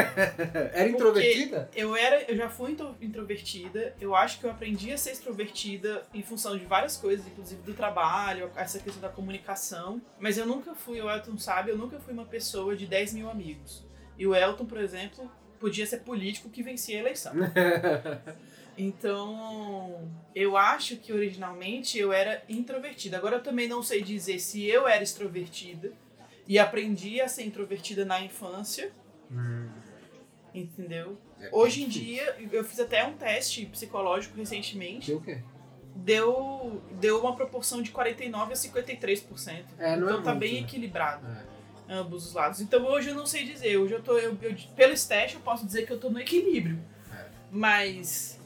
Era 0.72 0.88
introvertida? 0.88 1.68
Eu 1.74 1.96
era, 1.96 2.22
eu 2.30 2.36
já 2.36 2.48
fui 2.48 2.72
intro- 2.72 2.94
introvertida. 3.00 3.94
Eu 4.00 4.14
acho 4.14 4.38
que 4.38 4.44
eu 4.46 4.50
aprendi 4.50 4.92
a 4.92 4.98
ser 4.98 5.10
extrovertida 5.12 6.04
em 6.14 6.22
função 6.22 6.56
de 6.56 6.64
várias 6.64 6.96
coisas, 6.96 7.26
inclusive 7.26 7.60
do 7.62 7.74
trabalho, 7.74 8.50
essa 8.54 8.78
questão 8.78 9.00
da 9.02 9.08
comunicação. 9.08 10.00
Mas 10.18 10.38
eu 10.38 10.46
nunca 10.46 10.74
fui, 10.74 11.00
o 11.00 11.10
Elton 11.10 11.36
sabe, 11.38 11.70
eu 11.70 11.78
nunca 11.78 11.98
fui 11.98 12.12
uma 12.12 12.24
pessoa 12.24 12.76
de 12.76 12.86
10 12.86 13.14
mil 13.14 13.28
amigos. 13.30 13.84
E 14.18 14.26
o 14.26 14.34
Elton, 14.34 14.64
por 14.66 14.78
exemplo, 14.78 15.30
podia 15.58 15.86
ser 15.86 16.00
político 16.00 16.48
que 16.50 16.62
vencia 16.62 16.96
a 16.96 17.00
eleição. 17.00 17.32
Então, 18.78 20.10
eu 20.34 20.56
acho 20.56 20.96
que 20.96 21.12
originalmente 21.12 21.98
eu 21.98 22.12
era 22.14 22.42
introvertida. 22.48 23.18
Agora 23.18 23.36
eu 23.36 23.42
também 23.42 23.68
não 23.68 23.82
sei 23.82 24.00
dizer 24.02 24.38
se 24.38 24.64
eu 24.66 24.88
era 24.88 25.02
extrovertida 25.02 25.92
e 26.50 26.58
aprendi 26.58 27.20
a 27.20 27.28
ser 27.28 27.44
introvertida 27.44 28.04
na 28.04 28.20
infância, 28.20 28.90
Hum, 29.30 29.68
entendeu? 30.52 31.16
é 31.40 31.48
Hoje 31.52 31.84
em 31.84 31.88
dia, 31.88 32.36
eu 32.50 32.64
fiz 32.64 32.80
até 32.80 33.06
um 33.06 33.12
teste 33.16 33.64
psicológico 33.66 34.36
recentemente, 34.36 35.06
Deu 35.06 35.18
o 35.18 35.22
quê? 35.22 35.38
deu, 35.94 36.82
deu 37.00 37.20
uma 37.20 37.36
proporção 37.36 37.80
de 37.80 37.92
49 37.92 38.52
a 38.52 38.56
53%. 38.56 39.64
É, 39.78 39.96
não 39.96 40.08
é 40.08 40.10
então 40.10 40.22
tá 40.24 40.30
muito, 40.30 40.40
bem 40.40 40.54
né? 40.54 40.60
equilibrado 40.60 41.24
É. 41.88 41.94
ambos 41.94 42.26
os 42.26 42.32
lados. 42.34 42.60
Então 42.60 42.84
hoje 42.84 43.10
eu 43.10 43.14
não 43.14 43.26
sei 43.26 43.44
dizer, 43.44 43.76
hoje 43.76 43.94
eu 43.94 44.02
tô 44.02 44.18
eu, 44.18 44.36
eu- 44.42 44.56
pelo 44.74 44.92
teste 44.94 45.36
eu 45.36 45.40
posso 45.42 45.64
dizer 45.64 45.86
que 45.86 45.92
eu 45.92 46.00
tô 46.00 46.10
no 46.10 46.18
equilíbrio. 46.20 46.80
É. 47.12 47.24
Mas 47.52 48.40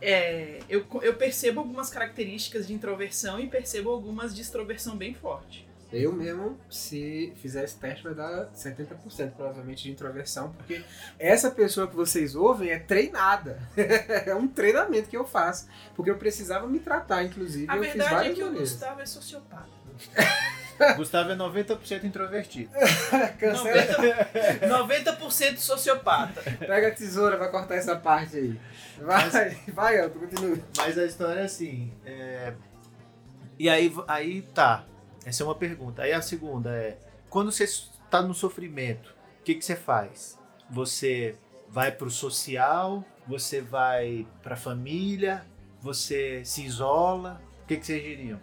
é, 0.00 0.60
eu, 0.66 0.86
eu 1.02 1.14
percebo 1.14 1.60
algumas 1.60 1.90
características 1.90 2.66
de 2.66 2.72
introversão 2.72 3.38
e 3.38 3.46
percebo 3.48 3.90
algumas 3.90 4.34
de 4.34 4.40
extroversão 4.40 4.96
bem 4.96 5.12
forte. 5.12 5.68
Eu 5.92 6.12
mesmo, 6.12 6.56
se 6.70 7.32
fizer 7.36 7.64
esse 7.64 7.76
teste, 7.76 8.04
vai 8.04 8.14
dar 8.14 8.48
70% 8.54 9.32
provavelmente 9.32 9.82
de 9.82 9.90
introversão, 9.90 10.52
porque 10.52 10.82
essa 11.18 11.50
pessoa 11.50 11.88
que 11.88 11.96
vocês 11.96 12.36
ouvem 12.36 12.70
é 12.70 12.78
treinada. 12.78 13.58
é 13.76 14.34
um 14.34 14.46
treinamento 14.46 15.08
que 15.08 15.16
eu 15.16 15.26
faço. 15.26 15.66
Porque 15.96 16.10
eu 16.10 16.16
precisava 16.16 16.66
me 16.68 16.78
tratar, 16.78 17.24
inclusive. 17.24 17.66
A 17.68 17.76
eu 17.76 17.82
fiz 17.82 17.92
verdade 17.92 18.10
é 18.10 18.16
várias 18.16 18.34
que 18.36 18.44
o. 18.44 18.52
Gustavo 18.52 19.00
é 19.00 19.06
sociopata. 19.06 19.80
Gustavo 20.96 21.30
é 21.30 21.36
90% 21.36 22.04
introvertido. 22.04 22.70
Cancela, 23.38 24.28
90%, 24.62 24.68
90 24.68 25.56
sociopata. 25.58 26.40
pega 26.58 26.88
a 26.88 26.90
tesoura 26.90 27.36
pra 27.36 27.48
cortar 27.48 27.74
essa 27.74 27.96
parte 27.96 28.36
aí. 28.36 28.60
Vai, 28.98 29.56
vai, 29.68 29.98
Elton, 29.98 30.18
continua. 30.20 30.58
Mas 30.76 30.96
a 30.96 31.04
história 31.04 31.40
é 31.40 31.44
assim. 31.44 31.92
é, 32.04 32.54
E 33.58 33.68
aí, 33.68 33.92
aí 34.08 34.42
tá. 34.54 34.84
Essa 35.24 35.42
é 35.42 35.46
uma 35.46 35.54
pergunta. 35.54 36.02
Aí 36.02 36.12
a 36.12 36.22
segunda 36.22 36.70
é: 36.70 36.98
quando 37.28 37.52
você 37.52 37.64
está 37.64 38.22
no 38.22 38.34
sofrimento, 38.34 39.14
o 39.40 39.44
que, 39.44 39.54
que 39.54 39.64
você 39.64 39.76
faz? 39.76 40.38
Você 40.70 41.36
vai 41.68 41.92
pro 41.92 42.10
social? 42.10 43.04
Você 43.26 43.60
vai 43.60 44.26
pra 44.42 44.56
família? 44.56 45.44
Você 45.80 46.44
se 46.44 46.64
isola? 46.64 47.40
O 47.62 47.66
que, 47.66 47.76
que 47.76 47.86
vocês 47.86 48.02
diriam? 48.02 48.40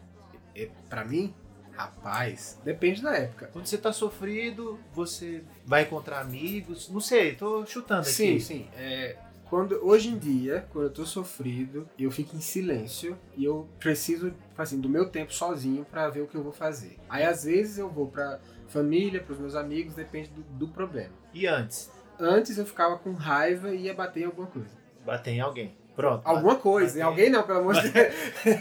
É, 0.55 0.69
pra 0.89 1.05
mim, 1.05 1.33
rapaz, 1.73 2.59
depende 2.63 3.01
da 3.01 3.13
época. 3.15 3.49
Quando 3.53 3.67
você 3.67 3.77
tá 3.77 3.93
sofrido, 3.93 4.79
você 4.93 5.43
vai 5.65 5.83
encontrar 5.83 6.21
amigos? 6.21 6.89
Não 6.89 6.99
sei, 6.99 7.35
tô 7.35 7.65
chutando 7.65 8.01
aqui. 8.01 8.11
Sim, 8.11 8.39
sim. 8.39 8.69
É, 8.75 9.17
quando, 9.49 9.79
hoje 9.85 10.09
em 10.09 10.17
dia, 10.17 10.67
quando 10.71 10.85
eu 10.85 10.93
tô 10.93 11.05
sofrido, 11.05 11.87
eu 11.97 12.11
fico 12.11 12.35
em 12.35 12.41
silêncio 12.41 13.17
e 13.35 13.45
eu 13.45 13.67
preciso, 13.79 14.33
assim, 14.57 14.79
do 14.79 14.89
meu 14.89 15.09
tempo 15.09 15.33
sozinho 15.33 15.85
pra 15.85 16.09
ver 16.09 16.21
o 16.21 16.27
que 16.27 16.35
eu 16.35 16.43
vou 16.43 16.51
fazer. 16.51 16.97
Aí, 17.09 17.23
às 17.23 17.43
vezes, 17.43 17.77
eu 17.77 17.89
vou 17.89 18.07
pra 18.07 18.39
família, 18.67 19.21
pros 19.21 19.39
meus 19.39 19.55
amigos, 19.55 19.93
depende 19.93 20.29
do, 20.29 20.41
do 20.41 20.67
problema. 20.67 21.13
E 21.33 21.47
antes? 21.47 21.91
Antes 22.19 22.57
eu 22.57 22.65
ficava 22.65 22.97
com 22.97 23.13
raiva 23.13 23.73
e 23.73 23.83
ia 23.83 23.93
bater 23.93 24.21
em 24.21 24.25
alguma 24.25 24.47
coisa. 24.47 24.75
Bater 25.05 25.31
em 25.31 25.39
alguém. 25.39 25.75
Pronto. 25.97 26.21
Alguma 26.23 26.55
coisa, 26.55 26.99
em 26.99 27.01
bater- 27.01 27.05
alguém 27.09 27.29
não, 27.31 27.41
pelo 27.41 27.57
amor 27.59 27.73
de 27.81 27.89
Deus. 27.89 28.13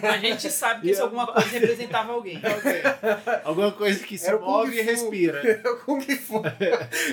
A 0.03 0.17
gente 0.17 0.51
sabe 0.51 0.89
que 0.89 0.95
se 0.95 1.01
alguma 1.03 1.27
coisa 1.27 1.47
representava 1.51 2.13
alguém. 2.15 2.41
Alguma 3.45 3.71
coisa 3.73 4.03
que 4.05 4.17
se 4.17 4.33
Kung 4.33 4.41
move 4.45 4.75
e 4.81 4.83
Fu. 4.83 4.91
respira. 4.91 5.59
Como 5.85 6.01
que 6.05 6.17
for. 6.17 6.43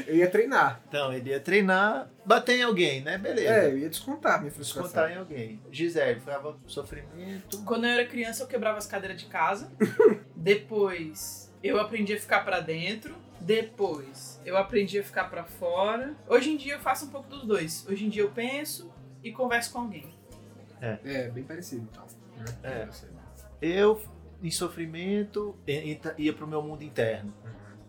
Eu 0.07 0.15
ia 0.15 0.29
treinar. 0.29 0.81
Então, 0.88 1.12
ele 1.13 1.29
ia 1.29 1.39
treinar, 1.41 2.09
bater 2.25 2.57
em 2.57 2.63
alguém, 2.63 3.01
né? 3.01 3.17
Beleza. 3.17 3.47
É, 3.53 3.65
eu 3.67 3.77
ia 3.77 3.89
descontar 3.89 4.39
minha 4.39 4.51
frustração. 4.51 4.83
Descontar 4.89 5.12
em 5.12 5.17
alguém. 5.17 5.62
Gisele, 5.69 6.19
ficava 6.21 6.57
sofrimento. 6.67 7.62
Quando 7.65 7.83
eu 7.86 7.91
era 7.91 8.05
criança, 8.05 8.43
eu 8.43 8.47
quebrava 8.47 8.77
as 8.77 8.88
cadeiras 8.88 9.19
de 9.19 9.25
casa. 9.27 9.69
Depois, 10.36 11.51
eu 11.62 11.79
aprendi 11.79 12.13
a 12.13 12.19
ficar 12.19 12.45
pra 12.45 12.59
dentro. 12.59 13.13
Depois, 13.41 14.39
eu 14.45 14.55
aprendi 14.55 14.99
a 14.99 15.03
ficar 15.03 15.25
pra 15.25 15.43
fora. 15.43 16.13
Hoje 16.29 16.49
em 16.51 16.55
dia, 16.57 16.75
eu 16.75 16.79
faço 16.79 17.05
um 17.05 17.09
pouco 17.09 17.27
dos 17.29 17.43
dois. 17.45 17.86
Hoje 17.89 18.05
em 18.05 18.09
dia, 18.09 18.23
eu 18.23 18.29
penso 18.29 18.89
e 19.23 19.31
converso 19.31 19.71
com 19.71 19.79
alguém. 19.79 20.07
É, 20.81 21.29
bem 21.29 21.43
parecido, 21.43 21.88
então. 21.91 22.05
É. 22.62 22.88
Eu, 23.62 24.01
em 24.41 24.51
sofrimento, 24.51 25.55
ia 26.17 26.33
pro 26.33 26.45
meu 26.45 26.62
mundo 26.62 26.83
interno. 26.83 27.33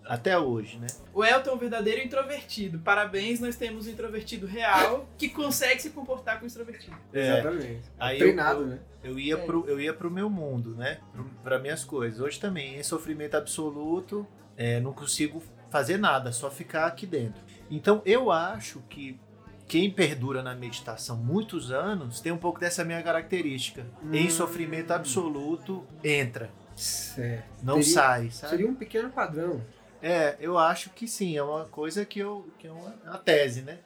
Até 0.07 0.38
hoje, 0.38 0.79
né? 0.79 0.87
O 1.14 1.25
Elton 1.25 1.51
é 1.51 1.55
um 1.55 1.59
verdadeiro 1.59 2.03
introvertido. 2.03 2.79
Parabéns, 2.79 3.40
nós 3.40 3.57
temos 3.57 3.87
um 3.87 3.90
introvertido 3.90 4.47
real 4.47 5.09
que 5.16 5.31
consegue 5.31 5.81
se 5.81 5.90
comportar 5.90 6.38
com 6.38 6.44
o 6.44 6.47
extrovertido. 6.47 6.94
Exatamente. 7.11 7.81
Aí 7.99 8.18
Treinado, 8.18 8.61
eu, 8.61 8.66
né? 8.66 8.79
eu, 9.03 9.18
ia 9.18 9.35
É. 9.35 9.47
pro, 9.47 9.66
eu 9.66 9.81
ia 9.81 9.94
pro 9.94 10.11
meu 10.11 10.29
mundo, 10.29 10.77
né? 10.77 11.01
Pro, 11.11 11.25
pra 11.42 11.59
minhas 11.59 11.85
coisas. 11.85 12.20
Hoje 12.20 12.38
também, 12.38 12.79
em 12.79 12.83
sofrimento 12.83 13.35
absoluto, 13.35 14.27
é, 14.59 14.79
não 14.79 14.92
consigo 14.92 15.42
fazer 15.70 15.97
nada, 15.97 16.31
só 16.33 16.51
ficar 16.51 16.85
aqui 16.87 17.07
dentro. 17.07 17.42
Então, 17.70 18.03
eu 18.05 18.31
acho 18.31 18.81
que 18.90 19.18
quem 19.66 19.90
perdura 19.90 20.42
na 20.42 20.55
meditação 20.55 21.16
muitos 21.16 21.70
anos 21.70 22.20
tem 22.20 22.31
um 22.33 22.37
pouco 22.38 22.61
dessa 22.61 22.85
minha 22.85 23.03
característica. 23.03 23.87
Em 24.12 24.27
Hum. 24.27 24.31
sofrimento 24.31 24.92
absoluto, 24.92 25.85
entra. 26.03 26.50
Certo. 26.77 27.44
Não 27.62 27.74
Teria- 27.77 27.92
sai, 27.94 28.31
sabe? 28.31 28.50
Seria 28.50 28.68
um 28.68 28.74
pequeno 28.74 29.09
padrão. 29.11 29.62
É, 30.03 30.37
eu 30.40 30.59
acho 30.59 30.90
que 30.90 31.09
sim, 31.09 31.37
é 31.37 31.42
uma 31.42 31.64
coisa 31.64 32.05
que 32.05 32.18
eu. 32.18 32.46
que 32.59 32.66
é 32.66 32.72
uma, 32.72 32.94
uma 33.05 33.18
tese, 33.18 33.62
né? 33.62 33.79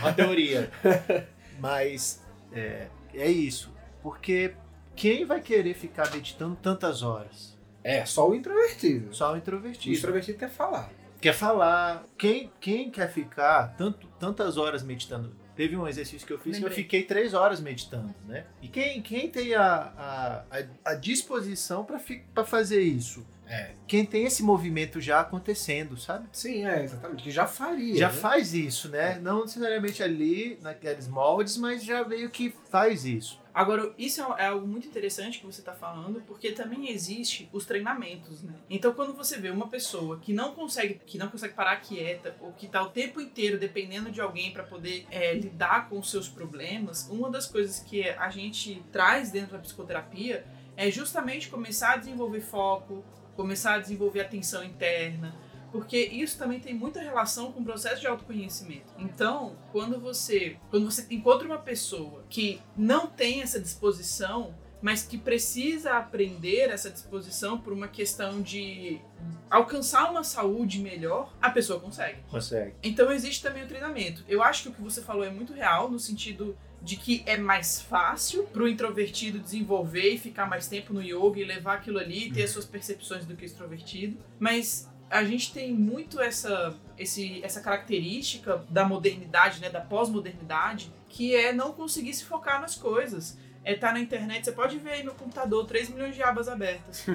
Uma 0.00 0.12
teoria. 0.12 0.70
Mas 1.58 2.22
é, 2.52 2.86
é 3.14 3.28
isso. 3.30 3.72
Porque 4.02 4.54
quem 4.94 5.24
vai 5.24 5.40
querer 5.40 5.74
ficar 5.74 6.10
meditando 6.12 6.56
tantas 6.56 7.02
horas? 7.02 7.58
É, 7.82 8.04
só 8.04 8.28
o 8.28 8.34
introvertido. 8.34 9.12
Só 9.14 9.30
o 9.30 9.34
O 9.34 9.36
introvertido. 9.38 10.38
quer 10.38 10.50
falar. 10.50 10.90
Quer 11.22 11.32
falar. 11.34 12.04
Quem, 12.18 12.52
quem 12.60 12.90
quer 12.90 13.10
ficar 13.10 13.76
tanto, 13.78 14.08
tantas 14.18 14.56
horas 14.56 14.82
meditando? 14.82 15.34
Teve 15.54 15.76
um 15.76 15.86
exercício 15.86 16.26
que 16.26 16.32
eu 16.32 16.38
fiz 16.38 16.56
que 16.56 16.64
eu 16.64 16.68
Lembrei. 16.68 16.82
fiquei 16.82 17.02
três 17.04 17.34
horas 17.34 17.60
meditando, 17.60 18.12
né? 18.26 18.46
E 18.60 18.68
quem, 18.68 19.00
quem 19.02 19.28
tem 19.28 19.54
a, 19.54 19.64
a, 19.64 20.44
a, 20.84 20.94
disposição 20.94 21.84
para 21.84 22.44
fazer 22.44 22.80
isso? 22.80 23.24
É. 23.46 23.72
Quem 23.86 24.04
tem 24.04 24.24
esse 24.24 24.42
movimento 24.42 25.00
já 25.00 25.20
acontecendo, 25.20 25.96
sabe? 25.98 26.26
Sim, 26.32 26.66
é, 26.66 26.82
exatamente. 26.82 27.22
Que 27.22 27.30
já 27.30 27.46
faria. 27.46 27.96
já 27.96 28.08
né? 28.08 28.14
faz 28.14 28.54
isso, 28.54 28.88
né? 28.88 29.18
Não 29.20 29.42
necessariamente 29.42 30.02
ali, 30.02 30.58
naqueles 30.62 31.06
moldes, 31.06 31.58
mas 31.58 31.84
já 31.84 32.02
meio 32.02 32.30
que 32.30 32.54
faz 32.70 33.04
isso. 33.04 33.41
Agora, 33.54 33.92
isso 33.98 34.22
é 34.22 34.42
é 34.42 34.46
algo 34.46 34.66
muito 34.66 34.88
interessante 34.88 35.38
que 35.38 35.46
você 35.46 35.60
está 35.60 35.72
falando, 35.72 36.22
porque 36.26 36.52
também 36.52 36.90
existe 36.90 37.48
os 37.52 37.64
treinamentos, 37.64 38.42
né? 38.42 38.54
Então, 38.68 38.92
quando 38.92 39.14
você 39.14 39.38
vê 39.38 39.50
uma 39.50 39.68
pessoa 39.68 40.18
que 40.18 40.32
não 40.32 40.52
consegue, 40.52 41.00
que 41.06 41.18
não 41.18 41.28
consegue 41.28 41.54
parar 41.54 41.76
quieta, 41.76 42.34
ou 42.40 42.52
que 42.52 42.66
está 42.66 42.82
o 42.82 42.88
tempo 42.90 43.20
inteiro 43.20 43.58
dependendo 43.58 44.10
de 44.10 44.20
alguém 44.20 44.52
para 44.52 44.62
poder 44.62 45.06
é, 45.10 45.34
lidar 45.34 45.88
com 45.88 45.98
os 45.98 46.10
seus 46.10 46.28
problemas, 46.28 47.08
uma 47.10 47.30
das 47.30 47.46
coisas 47.46 47.80
que 47.80 48.08
a 48.08 48.30
gente 48.30 48.82
traz 48.90 49.30
dentro 49.30 49.52
da 49.52 49.58
psicoterapia 49.58 50.44
é 50.76 50.90
justamente 50.90 51.48
começar 51.48 51.92
a 51.92 51.96
desenvolver 51.96 52.40
foco, 52.40 53.04
começar 53.36 53.74
a 53.74 53.78
desenvolver 53.78 54.20
atenção 54.20 54.64
interna, 54.64 55.34
porque 55.72 55.98
isso 55.98 56.38
também 56.38 56.60
tem 56.60 56.74
muita 56.74 57.00
relação 57.00 57.50
com 57.50 57.60
o 57.60 57.64
processo 57.64 58.00
de 58.00 58.06
autoconhecimento. 58.06 58.92
Então, 58.98 59.56
quando 59.72 59.98
você, 59.98 60.56
quando 60.70 60.84
você 60.84 61.06
encontra 61.10 61.46
uma 61.46 61.58
pessoa 61.58 62.24
que 62.28 62.60
não 62.76 63.06
tem 63.06 63.40
essa 63.40 63.58
disposição, 63.58 64.54
mas 64.82 65.04
que 65.04 65.16
precisa 65.16 65.92
aprender 65.92 66.68
essa 66.68 66.90
disposição 66.90 67.56
por 67.56 67.72
uma 67.72 67.86
questão 67.86 68.42
de 68.42 69.00
alcançar 69.48 70.10
uma 70.10 70.24
saúde 70.24 70.80
melhor, 70.80 71.32
a 71.40 71.50
pessoa 71.50 71.78
consegue. 71.78 72.20
Consegue. 72.28 72.74
Então 72.82 73.10
existe 73.12 73.42
também 73.42 73.62
o 73.62 73.68
treinamento. 73.68 74.24
Eu 74.28 74.42
acho 74.42 74.64
que 74.64 74.68
o 74.68 74.72
que 74.72 74.82
você 74.82 75.00
falou 75.00 75.24
é 75.24 75.30
muito 75.30 75.52
real 75.52 75.88
no 75.88 76.00
sentido 76.00 76.58
de 76.82 76.96
que 76.96 77.22
é 77.26 77.36
mais 77.36 77.80
fácil 77.80 78.42
para 78.44 78.62
o 78.62 78.68
introvertido 78.68 79.38
desenvolver 79.38 80.14
e 80.14 80.18
ficar 80.18 80.46
mais 80.46 80.66
tempo 80.66 80.92
no 80.92 81.00
yoga 81.00 81.38
e 81.38 81.44
levar 81.44 81.74
aquilo 81.74 81.98
ali 81.98 82.26
e 82.26 82.32
ter 82.32 82.42
as 82.42 82.50
suas 82.50 82.66
percepções 82.66 83.24
do 83.24 83.36
que 83.36 83.44
o 83.44 83.46
extrovertido. 83.46 84.18
Mas 84.38 84.90
a 85.12 85.22
gente 85.24 85.52
tem 85.52 85.74
muito 85.74 86.18
essa, 86.18 86.74
esse, 86.96 87.44
essa 87.44 87.60
característica 87.60 88.64
da 88.70 88.82
modernidade, 88.88 89.60
né, 89.60 89.68
da 89.68 89.80
pós-modernidade, 89.80 90.90
que 91.06 91.36
é 91.36 91.52
não 91.52 91.74
conseguir 91.74 92.14
se 92.14 92.24
focar 92.24 92.60
nas 92.60 92.74
coisas. 92.74 93.36
É 93.62 93.74
estar 93.74 93.92
na 93.92 94.00
internet, 94.00 94.44
você 94.44 94.52
pode 94.52 94.76
ver 94.78 94.90
aí 94.90 95.02
no 95.04 95.14
computador 95.14 95.66
3 95.66 95.90
milhões 95.90 96.16
de 96.16 96.22
abas 96.22 96.48
abertas. 96.48 97.06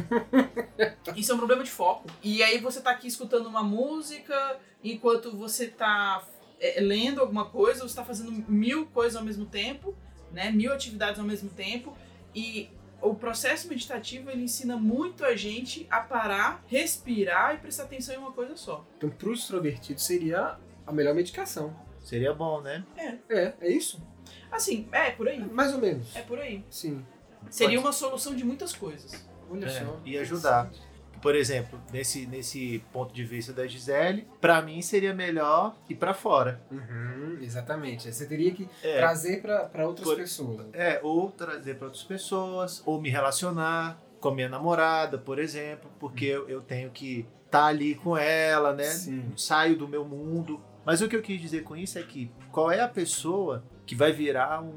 Isso 1.18 1.32
é 1.32 1.36
um 1.36 1.40
problema 1.40 1.64
de 1.64 1.72
foco. 1.72 2.08
E 2.24 2.42
aí 2.42 2.60
você 2.60 2.80
tá 2.80 2.92
aqui 2.92 3.08
escutando 3.08 3.48
uma 3.48 3.64
música, 3.64 4.58
enquanto 4.82 5.36
você 5.36 5.68
tá 5.68 6.24
é, 6.60 6.80
lendo 6.80 7.20
alguma 7.20 7.46
coisa, 7.46 7.86
você 7.86 7.96
tá 7.96 8.06
fazendo 8.06 8.32
mil 8.48 8.86
coisas 8.86 9.18
ao 9.18 9.26
mesmo 9.26 9.46
tempo, 9.46 9.94
né? 10.32 10.52
Mil 10.52 10.72
atividades 10.72 11.20
ao 11.20 11.26
mesmo 11.26 11.50
tempo. 11.50 11.98
E 12.34 12.70
o 13.02 13.14
processo 13.16 13.68
meditativo 13.68 14.30
ele 14.30 14.44
ensina 14.44 14.76
muito 14.78 15.24
a 15.24 15.36
gente 15.36 15.86
a 15.90 16.00
parar, 16.02 16.64
respirar 16.68 17.56
e 17.56 17.58
prestar 17.60 17.84
atenção 17.84 18.16
em 18.16 18.18
uma 18.18 18.32
coisa 18.32 18.56
só. 18.56 18.86
Então, 18.98 19.10
pro 19.10 19.34
extrovertido 19.34 20.00
seria 20.02 20.58
a 20.86 20.92
melhor 20.92 21.14
medicação. 21.14 21.76
Seria 22.02 22.34
bom, 22.34 22.62
né? 22.62 22.84
É, 23.30 23.54
é 23.62 23.70
isso? 23.70 24.02
Assim, 24.52 24.88
é 24.92 25.12
por 25.12 25.28
aí. 25.28 25.40
Mais 25.40 25.74
ou 25.74 25.80
menos. 25.80 26.16
É 26.16 26.22
por 26.22 26.40
aí. 26.40 26.64
Sim. 26.70 27.06
Seria 27.50 27.80
uma 27.80 27.92
solução 27.92 28.36
de 28.36 28.44
muitas 28.44 28.74
coisas. 28.74 29.28
Olha 29.50 29.66
É, 29.66 29.70
só. 29.86 30.00
e 30.06 30.18
ajudar. 30.18 30.70
Por 31.22 31.36
exemplo, 31.36 31.80
nesse, 31.92 32.26
nesse 32.28 32.84
ponto 32.94 33.14
de 33.14 33.24
vista 33.24 33.52
da 33.54 33.66
Gisele, 33.68 34.28
pra 34.40 34.62
mim 34.62 34.82
seria 34.82 35.14
melhor 35.14 35.76
ir 35.90 35.96
pra 35.96 36.14
fora. 36.14 36.62
Uhum, 36.72 37.38
exatamente. 37.42 38.12
Você 38.14 38.26
teria 38.26 38.52
que 38.52 38.68
É, 38.84 38.98
trazer 38.98 39.42
pra 39.42 39.66
pra 39.66 39.88
outras 39.88 40.08
Por- 40.08 40.18
pessoas. 40.18 40.66
é, 40.74 41.00
ou 41.04 41.32
trazer 41.32 41.76
pra 41.76 41.86
outras 41.88 42.04
pessoas, 42.04 42.82
ou 42.86 43.02
me 43.02 43.10
relacionar 43.10 44.00
com 44.20 44.30
a 44.30 44.34
minha 44.36 44.50
namorada, 44.50 45.18
por 45.18 45.40
exemplo, 45.40 45.90
porque 46.00 46.26
eu, 46.26 46.48
eu 46.50 46.62
tenho 46.62 46.90
que 46.92 47.26
estar 47.46 47.66
ali 47.66 47.96
com 47.96 48.18
ela, 48.18 48.74
né? 48.74 48.84
Sim. 48.86 49.32
Saio 49.36 49.76
do 49.78 49.88
meu 49.88 50.04
mundo. 50.06 50.60
Mas 50.86 51.02
o 51.02 51.08
que 51.10 51.16
eu 51.16 51.22
quis 51.22 51.40
dizer 51.42 51.64
com 51.64 51.76
isso 51.76 52.00
é 52.00 52.04
que 52.04 52.32
qual 52.52 52.72
é 52.72 52.80
a 52.80 52.88
pessoa 52.88 53.64
que 53.86 53.94
vai 53.96 54.12
virar 54.12 54.62
um 54.64 54.74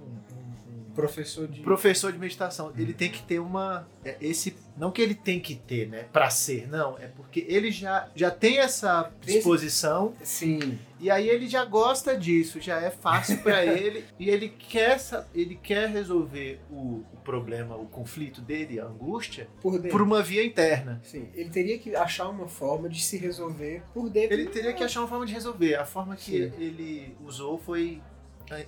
professor 1.00 1.48
de. 1.48 1.60
professor 1.60 2.12
de 2.12 2.18
meditação, 2.18 2.72
ele 2.76 2.92
tem 2.92 3.10
que 3.10 3.22
ter 3.22 3.38
uma 3.38 3.86
é, 4.04 4.16
esse 4.20 4.56
não 4.76 4.90
que 4.90 5.02
ele 5.02 5.14
tem 5.14 5.38
que 5.38 5.54
ter, 5.54 5.86
né, 5.88 6.06
para 6.10 6.30
ser, 6.30 6.66
não, 6.68 6.96
é 6.98 7.06
porque 7.06 7.44
ele 7.48 7.70
já 7.70 8.08
já 8.14 8.30
tem 8.30 8.58
essa 8.58 9.10
disposição 9.20 10.14
Sim. 10.22 10.78
e 10.98 11.10
aí 11.10 11.28
ele 11.28 11.46
já 11.48 11.64
gosta 11.64 12.16
disso, 12.16 12.60
já 12.60 12.80
é 12.80 12.90
fácil 12.90 13.38
para 13.38 13.64
ele 13.66 14.04
e 14.18 14.30
ele 14.30 14.48
quer 14.48 14.98
ele 15.34 15.54
quer 15.56 15.88
resolver 15.88 16.60
o, 16.70 17.04
o 17.12 17.16
problema, 17.22 17.76
o 17.76 17.86
conflito 17.86 18.40
dele, 18.40 18.80
a 18.80 18.86
angústia, 18.86 19.48
Por 19.60 19.72
dentro. 19.72 19.90
por 19.90 20.02
uma 20.02 20.22
via 20.22 20.44
interna. 20.44 21.00
Sim. 21.04 21.28
Ele 21.34 21.50
teria 21.50 21.78
que 21.78 21.94
achar 21.94 22.28
uma 22.28 22.48
forma 22.48 22.88
de 22.88 23.02
se 23.02 23.16
resolver 23.16 23.82
por 23.92 24.08
dentro. 24.08 24.34
Ele 24.34 24.46
teria 24.46 24.72
que 24.72 24.82
achar 24.82 25.00
uma 25.00 25.08
forma 25.08 25.26
de 25.26 25.32
resolver. 25.32 25.74
A 25.74 25.84
forma 25.84 26.16
que 26.16 26.48
Sim. 26.48 26.52
ele 26.58 27.14
usou 27.24 27.58
foi 27.58 28.00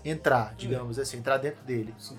entrar, 0.05 0.55
digamos 0.55 0.99
assim, 0.99 1.19
entrar 1.19 1.39
dentro 1.39 1.65
dele. 1.65 1.95
Sim. 1.99 2.19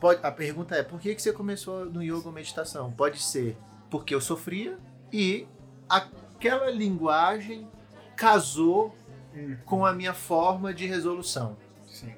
Pode, 0.00 0.20
a 0.24 0.30
pergunta 0.32 0.74
é, 0.74 0.82
por 0.82 1.00
que, 1.00 1.14
que 1.14 1.22
você 1.22 1.32
começou 1.32 1.84
no 1.86 2.02
yoga 2.02 2.26
ou 2.26 2.32
meditação? 2.32 2.90
Pode 2.92 3.20
ser 3.20 3.56
porque 3.90 4.14
eu 4.14 4.20
sofria 4.20 4.78
e 5.12 5.46
aquela 5.88 6.70
linguagem 6.70 7.68
casou 8.16 8.94
Hum, 9.34 9.56
com 9.64 9.86
a 9.86 9.92
minha 9.92 10.12
forma 10.12 10.74
de 10.74 10.86
resolução. 10.86 11.56
Sim. 11.86 12.14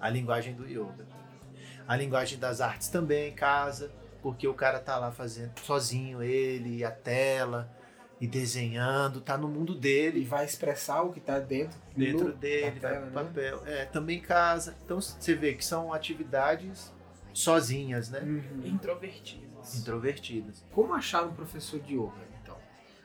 A 0.00 0.08
linguagem 0.08 0.54
do 0.54 0.66
yoga. 0.66 1.06
A 1.86 1.96
linguagem 1.96 2.38
das 2.38 2.60
artes 2.60 2.88
também 2.88 3.32
casa, 3.32 3.90
porque 4.20 4.46
o 4.46 4.54
cara 4.54 4.78
tá 4.78 4.98
lá 4.98 5.10
fazendo 5.10 5.58
sozinho, 5.60 6.22
ele, 6.22 6.84
a 6.84 6.90
tela, 6.90 7.70
e 8.20 8.26
desenhando, 8.26 9.20
tá 9.20 9.36
no 9.36 9.48
mundo 9.48 9.74
dele 9.74 10.18
Ele 10.18 10.26
vai 10.26 10.44
expressar 10.44 11.02
o 11.02 11.12
que 11.12 11.20
tá 11.20 11.38
dentro. 11.38 11.78
dentro 11.96 12.28
no 12.28 12.32
dele, 12.34 12.80
papel, 12.80 12.80
vai 12.80 13.00
pro 13.00 13.06
né? 13.06 13.12
papel. 13.12 13.62
É, 13.66 13.84
também 13.84 14.20
casa. 14.20 14.76
Então 14.84 15.00
você 15.00 15.34
vê 15.34 15.54
que 15.54 15.64
são 15.64 15.92
atividades 15.92 16.92
sozinhas, 17.32 18.10
né? 18.10 18.20
Uhum. 18.20 18.66
Introvertidas. 18.66 19.78
Introvertidas. 19.78 20.64
Como 20.72 20.94
achar 20.94 21.24
um 21.24 21.32
professor 21.32 21.80
de 21.80 21.94
yoga, 21.94 22.26
então? 22.42 22.56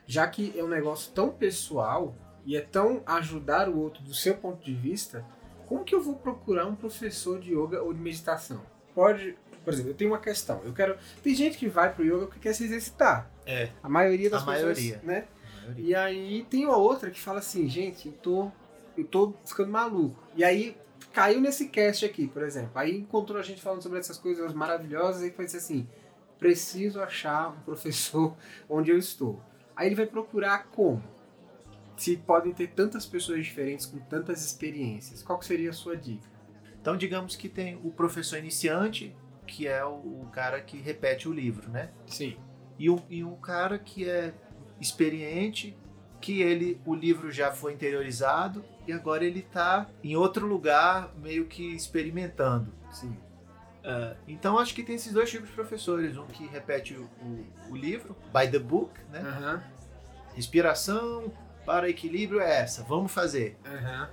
Já 0.06 0.26
que 0.26 0.52
é 0.58 0.64
um 0.64 0.68
negócio 0.68 1.12
tão 1.12 1.30
pessoal 1.30 2.14
e 2.44 2.56
é 2.56 2.60
tão 2.60 3.02
ajudar 3.06 3.68
o 3.68 3.78
outro 3.78 4.02
do 4.02 4.12
seu 4.12 4.36
ponto 4.36 4.64
de 4.64 4.74
vista, 4.74 5.24
como 5.66 5.84
que 5.84 5.94
eu 5.94 6.02
vou 6.02 6.16
procurar 6.16 6.66
um 6.66 6.74
professor 6.74 7.40
de 7.40 7.52
yoga 7.52 7.82
ou 7.82 7.92
de 7.92 8.00
meditação? 8.00 8.60
Pode, 8.94 9.36
por 9.64 9.72
exemplo, 9.72 9.90
eu 9.90 9.94
tenho 9.94 10.10
uma 10.10 10.18
questão. 10.18 10.60
Eu 10.64 10.72
quero. 10.72 10.96
Tem 11.22 11.34
gente 11.34 11.56
que 11.56 11.68
vai 11.68 11.92
pro 11.92 12.04
yoga 12.04 12.26
porque 12.26 12.40
quer 12.40 12.52
se 12.52 12.64
exercitar. 12.64 13.30
É. 13.46 13.70
A 13.82 13.88
maioria 13.88 14.28
das 14.30 14.42
A 14.42 14.52
pessoas, 14.52 14.78
maioria. 14.78 15.00
né? 15.02 15.26
A 15.58 15.60
maioria. 15.62 15.84
E 15.84 15.94
aí 15.94 16.46
tem 16.50 16.64
uma 16.66 16.76
outra 16.76 17.10
que 17.10 17.20
fala 17.20 17.38
assim, 17.38 17.68
gente, 17.68 18.08
eu 18.08 18.14
tô, 18.14 18.52
eu 18.96 19.04
tô 19.04 19.34
ficando 19.44 19.70
maluco. 19.70 20.22
E 20.36 20.44
aí 20.44 20.76
caiu 21.12 21.40
nesse 21.40 21.68
cast 21.68 22.04
aqui, 22.04 22.28
por 22.28 22.42
exemplo. 22.42 22.72
Aí 22.74 22.96
encontrou 22.96 23.38
a 23.38 23.42
gente 23.42 23.62
falando 23.62 23.82
sobre 23.82 23.98
essas 23.98 24.18
coisas 24.18 24.52
maravilhosas 24.52 25.22
e 25.22 25.30
foi 25.30 25.44
dizer 25.46 25.58
assim, 25.58 25.88
preciso 26.38 27.00
achar 27.00 27.50
um 27.50 27.60
professor 27.60 28.36
onde 28.68 28.90
eu 28.90 28.98
estou. 28.98 29.40
Aí 29.74 29.88
ele 29.88 29.94
vai 29.94 30.06
procurar 30.06 30.66
como? 30.70 31.02
Se 31.96 32.16
podem 32.16 32.52
ter 32.52 32.68
tantas 32.68 33.06
pessoas 33.06 33.44
diferentes 33.44 33.86
com 33.86 33.98
tantas 33.98 34.44
experiências, 34.44 35.22
qual 35.22 35.40
seria 35.40 35.70
a 35.70 35.72
sua 35.72 35.96
dica? 35.96 36.28
Então, 36.80 36.96
digamos 36.96 37.34
que 37.36 37.48
tem 37.48 37.76
o 37.82 37.90
professor 37.90 38.38
iniciante, 38.38 39.14
que 39.46 39.66
é 39.66 39.84
o, 39.84 39.90
o 40.22 40.28
cara 40.32 40.60
que 40.60 40.78
repete 40.78 41.28
o 41.28 41.32
livro, 41.32 41.70
né? 41.70 41.90
Sim. 42.06 42.36
E 42.78 42.90
o, 42.90 43.00
e 43.08 43.22
o 43.24 43.36
cara 43.36 43.78
que 43.78 44.08
é 44.08 44.32
experiente, 44.80 45.76
que 46.20 46.40
ele 46.42 46.80
o 46.84 46.94
livro 46.94 47.30
já 47.30 47.52
foi 47.52 47.72
interiorizado 47.72 48.64
e 48.86 48.92
agora 48.92 49.24
ele 49.24 49.42
tá 49.42 49.88
em 50.02 50.16
outro 50.16 50.46
lugar, 50.46 51.10
meio 51.16 51.46
que 51.46 51.74
experimentando. 51.74 52.72
Sim. 52.90 53.16
Ah, 53.84 54.16
então 54.26 54.58
acho 54.58 54.74
que 54.74 54.82
tem 54.82 54.94
esses 54.94 55.12
dois 55.12 55.30
tipos 55.30 55.48
de 55.48 55.54
professores, 55.54 56.16
um 56.16 56.26
que 56.26 56.46
repete 56.46 56.94
o, 56.94 57.04
o- 57.22 57.46
o 57.70 57.76
livro, 57.76 58.16
by 58.32 58.50
the 58.50 58.58
book, 58.58 58.90
né? 59.10 59.20
Aham. 59.20 59.62
Respiração 60.34 61.30
para 61.64 61.88
equilíbrio 61.88 62.40
é 62.40 62.60
essa, 62.60 62.82
vamos 62.82 63.12
fazer. 63.12 63.56
Aham. 63.64 64.08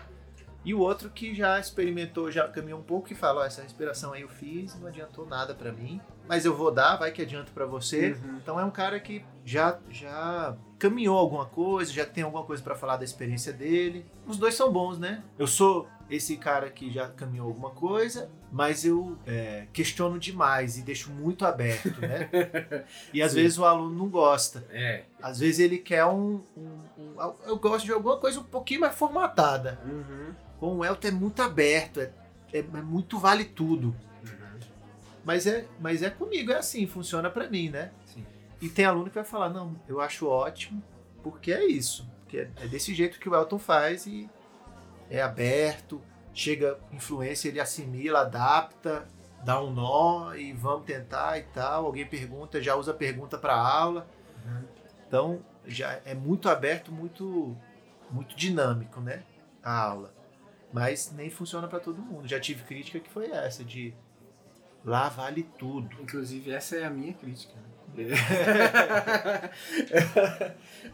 E 0.63 0.73
o 0.75 0.79
outro 0.79 1.09
que 1.09 1.33
já 1.33 1.59
experimentou, 1.59 2.29
já 2.29 2.47
caminhou 2.47 2.79
um 2.79 2.83
pouco 2.83 3.11
e 3.11 3.15
fala, 3.15 3.41
ó, 3.41 3.45
essa 3.45 3.63
respiração 3.63 4.13
aí 4.13 4.21
eu 4.21 4.29
fiz, 4.29 4.79
não 4.79 4.87
adiantou 4.87 5.25
nada 5.25 5.55
pra 5.55 5.71
mim, 5.71 5.99
mas 6.27 6.45
eu 6.45 6.55
vou 6.55 6.71
dar, 6.71 6.97
vai 6.97 7.11
que 7.11 7.21
adianta 7.21 7.51
pra 7.51 7.65
você. 7.65 8.11
Uhum. 8.23 8.37
Então 8.37 8.59
é 8.59 8.63
um 8.63 8.69
cara 8.69 8.99
que 8.99 9.25
já 9.43 9.79
já 9.89 10.55
caminhou 10.77 11.17
alguma 11.17 11.47
coisa, 11.47 11.91
já 11.91 12.05
tem 12.05 12.23
alguma 12.23 12.43
coisa 12.43 12.61
pra 12.61 12.75
falar 12.75 12.97
da 12.97 13.03
experiência 13.03 13.51
dele. 13.51 14.05
Os 14.27 14.37
dois 14.37 14.53
são 14.53 14.71
bons, 14.71 14.99
né? 14.99 15.23
Eu 15.37 15.47
sou 15.47 15.87
esse 16.09 16.37
cara 16.37 16.69
que 16.69 16.91
já 16.91 17.07
caminhou 17.07 17.47
alguma 17.47 17.71
coisa, 17.71 18.29
mas 18.51 18.85
eu 18.85 19.17
é, 19.25 19.65
questiono 19.73 20.19
demais 20.19 20.77
e 20.77 20.83
deixo 20.83 21.09
muito 21.09 21.43
aberto, 21.45 21.89
né? 22.01 22.29
E 23.11 23.21
às 23.21 23.31
Sim. 23.31 23.41
vezes 23.41 23.57
o 23.57 23.65
aluno 23.65 23.95
não 23.97 24.09
gosta. 24.09 24.63
É. 24.69 25.05
Às 25.23 25.39
vezes 25.39 25.59
ele 25.59 25.79
quer 25.79 26.05
um, 26.05 26.41
um- 26.55 26.79
um- 26.97 27.33
Eu 27.47 27.57
gosto 27.57 27.85
de 27.85 27.91
alguma 27.93 28.17
coisa 28.17 28.39
um 28.39 28.43
pouquinho 28.43 28.81
mais 28.81 28.93
formatada. 28.95 29.79
Uhum. 29.85 30.33
Com 30.61 30.77
o 30.77 30.85
Elton 30.85 31.07
é 31.07 31.11
muito 31.11 31.41
aberto, 31.41 31.99
é, 31.99 32.11
é, 32.53 32.59
é 32.59 32.61
muito 32.61 33.17
vale 33.17 33.45
tudo. 33.45 33.95
Uhum. 34.23 34.59
Mas 35.25 35.47
é, 35.47 35.65
mas 35.79 36.03
é 36.03 36.11
comigo, 36.11 36.51
é 36.51 36.57
assim, 36.57 36.85
funciona 36.85 37.31
pra 37.31 37.49
mim, 37.49 37.71
né? 37.71 37.89
Sim. 38.05 38.23
E 38.61 38.69
tem 38.69 38.85
aluno 38.85 39.09
que 39.09 39.15
vai 39.15 39.23
falar, 39.23 39.49
não, 39.49 39.75
eu 39.87 39.99
acho 39.99 40.27
ótimo, 40.27 40.83
porque 41.23 41.51
é 41.51 41.65
isso. 41.65 42.07
Porque 42.19 42.37
é, 42.37 42.49
é 42.61 42.67
desse 42.67 42.93
jeito 42.93 43.19
que 43.19 43.27
o 43.27 43.33
Elton 43.33 43.57
faz 43.57 44.05
e 44.05 44.29
é 45.09 45.19
aberto, 45.19 45.99
chega 46.31 46.77
influência, 46.91 47.49
ele 47.49 47.59
assimila, 47.59 48.21
adapta, 48.21 49.07
dá 49.43 49.59
um 49.59 49.71
nó 49.71 50.35
e 50.35 50.53
vamos 50.53 50.85
tentar 50.85 51.39
e 51.39 51.41
tal. 51.41 51.87
Alguém 51.87 52.05
pergunta, 52.05 52.61
já 52.61 52.75
usa 52.75 52.93
pergunta 52.93 53.35
para 53.35 53.55
aula. 53.55 54.07
Uhum. 54.45 54.63
Então 55.07 55.45
já 55.65 55.99
é 56.05 56.13
muito 56.13 56.47
aberto, 56.47 56.91
muito 56.91 57.57
muito 58.11 58.35
dinâmico, 58.35 59.01
né? 59.01 59.23
A 59.63 59.85
aula. 59.85 60.20
Mas 60.73 61.11
nem 61.15 61.29
funciona 61.29 61.67
para 61.67 61.79
todo 61.79 62.01
mundo. 62.01 62.27
Já 62.27 62.39
tive 62.39 62.63
crítica 62.63 62.99
que 62.99 63.09
foi 63.09 63.29
essa 63.31 63.63
de 63.63 63.93
lá 64.85 65.09
vale 65.09 65.43
tudo. 65.59 65.89
Inclusive, 66.01 66.51
essa 66.51 66.75
é 66.77 66.85
a 66.85 66.89
minha 66.89 67.13
crítica. 67.13 67.53
né? 67.55 67.61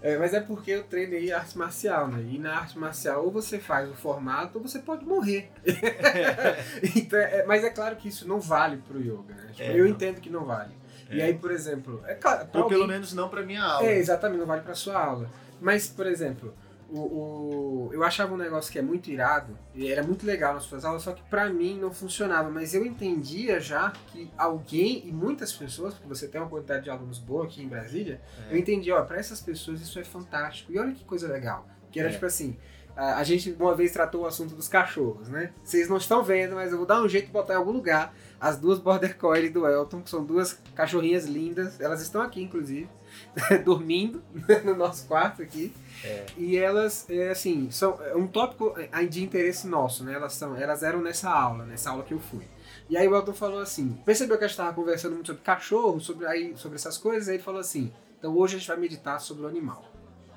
É, 0.01 0.17
mas 0.19 0.33
é 0.33 0.39
porque 0.41 0.71
eu 0.71 0.83
treinei 0.83 1.31
arte 1.31 1.57
marcial, 1.57 2.07
né? 2.07 2.23
E 2.31 2.37
na 2.39 2.55
arte 2.57 2.77
marcial, 2.77 3.23
ou 3.25 3.31
você 3.31 3.59
faz 3.59 3.89
o 3.89 3.93
formato, 3.93 4.57
ou 4.57 4.67
você 4.67 4.79
pode 4.79 5.05
morrer. 5.05 5.51
Então, 6.95 7.19
é- 7.19 7.45
mas 7.45 7.63
é 7.63 7.69
claro 7.69 7.95
que 7.95 8.07
isso 8.07 8.27
não 8.27 8.39
vale 8.39 8.77
pro 8.77 8.99
yoga, 8.99 9.33
né? 9.33 9.49
Tipo, 9.51 9.63
É, 9.63 9.73
eu 9.79 9.83
não. 9.85 9.87
entendo 9.91 10.19
que 10.21 10.29
não 10.29 10.45
vale. 10.45 10.73
E 11.09 11.21
É. 11.21 11.25
aí, 11.25 11.33
por 11.35 11.51
exemplo, 11.51 12.01
é 12.05 12.15
claro, 12.15 12.47
pra 12.47 12.61
Ou 12.61 12.67
pelo 12.67 12.81
alguém- 12.81 12.95
menos 12.97 13.13
não 13.13 13.29
para 13.29 13.43
minha 13.43 13.63
aula. 13.63 13.87
É, 13.87 13.97
exatamente, 13.97 14.39
não 14.39 14.45
vale 14.47 14.61
pra 14.61 14.75
sua 14.75 14.99
aula. 15.01 15.29
Mas, 15.61 15.87
por 15.87 16.05
exemplo, 16.05 16.53
o, 16.91 16.99
o- 16.99 17.89
eu 17.93 18.03
achava 18.03 18.33
um 18.33 18.37
negócio 18.37 18.71
que 18.71 18.79
é 18.79 18.81
muito 18.81 19.09
irado, 19.09 19.57
e 19.75 19.91
era 19.91 20.03
muito 20.03 20.25
legal 20.25 20.53
nas 20.53 20.63
suas 20.63 20.85
aulas, 20.85 21.03
só 21.03 21.11
que 21.13 21.21
pra 21.29 21.49
mim 21.49 21.77
não 21.79 21.91
funcionava. 21.91 22.49
Mas 22.49 22.73
eu 22.73 22.85
entendia 22.85 23.59
já 23.59 23.91
que 24.07 24.31
alguém, 24.37 25.07
e 25.07 25.11
muitas 25.11 25.51
pessoas, 25.53 25.93
porque 25.93 26.07
você 26.07 26.27
tem 26.27 26.39
uma 26.41 26.49
quantidade 26.49 26.83
de 26.85 26.89
alunos 26.89 27.19
boa 27.19 27.45
aqui 27.45 27.61
em 27.63 27.67
Brasília, 27.67 28.21
É. 28.49 28.53
eu 28.53 28.57
entendi, 28.57 28.91
ó, 28.91 29.01
pra 29.03 29.17
essas 29.17 29.41
pessoas 29.41 29.81
isso 29.81 29.99
é 29.99 30.03
fantástico. 30.03 30.71
E 30.71 30.79
olha 30.79 30.93
que 30.93 31.03
coisa 31.03 31.27
legal. 31.27 31.67
Que 31.91 31.99
era 31.99 32.09
É. 32.09 32.11
tipo 32.11 32.25
assim. 32.25 32.55
A 32.95 33.17
a 33.19 33.23
gente 33.23 33.51
uma 33.59 33.75
vez 33.75 33.91
tratou 33.91 34.21
o 34.23 34.25
assunto 34.25 34.55
dos 34.55 34.67
cachorros, 34.67 35.29
né? 35.29 35.51
Vocês 35.63 35.87
não 35.87 35.97
estão 35.97 36.23
vendo, 36.23 36.55
mas 36.55 36.71
eu 36.71 36.77
vou 36.79 36.87
dar 36.87 36.99
um 37.01 37.07
jeito 37.07 37.27
de 37.27 37.31
botar 37.31 37.53
em 37.53 37.57
algum 37.57 37.71
lugar 37.71 38.11
as 38.39 38.57
duas 38.57 38.79
Border 38.79 39.15
Collie 39.17 39.49
do 39.51 39.67
Elton, 39.67 40.01
que 40.01 40.09
são 40.09 40.25
duas 40.25 40.59
cachorrinhas 40.73 41.25
lindas. 41.25 41.79
Elas 41.79 42.01
estão 42.01 42.21
aqui, 42.23 42.41
inclusive, 42.41 42.89
dormindo 43.63 44.21
no 44.63 44.75
nosso 44.75 45.07
quarto 45.07 45.41
aqui. 45.41 45.73
É. 46.03 46.25
E 46.37 46.57
elas, 46.57 47.05
é, 47.09 47.29
assim, 47.29 47.69
são 47.71 47.99
é 48.03 48.15
um 48.15 48.27
tópico 48.27 48.73
é, 48.77 49.05
de 49.05 49.23
interesse 49.23 49.67
nosso, 49.67 50.03
né? 50.03 50.13
Elas, 50.13 50.33
são, 50.33 50.55
elas 50.55 50.83
eram 50.83 51.01
nessa 51.01 51.29
aula, 51.29 51.65
nessa 51.65 51.89
aula 51.89 52.03
que 52.03 52.13
eu 52.13 52.19
fui. 52.19 52.45
E 52.89 52.95
aí 52.97 53.07
o 53.07 53.15
Elton 53.15 53.33
falou 53.33 53.59
assim, 53.59 53.99
percebeu 54.05 54.37
que 54.37 54.45
a 54.45 54.47
gente 54.47 54.53
estava 54.53 54.73
conversando 54.73 55.13
muito 55.13 55.27
sobre 55.27 55.41
cachorro, 55.41 55.99
sobre, 55.99 56.25
aí, 56.25 56.53
sobre 56.55 56.77
essas 56.77 56.97
coisas, 56.97 57.27
aí 57.27 57.35
ele 57.35 57.43
falou 57.43 57.59
assim, 57.59 57.91
então 58.17 58.35
hoje 58.35 58.55
a 58.55 58.59
gente 58.59 58.67
vai 58.67 58.77
meditar 58.77 59.19
sobre 59.19 59.43
o 59.43 59.47
animal. 59.47 59.83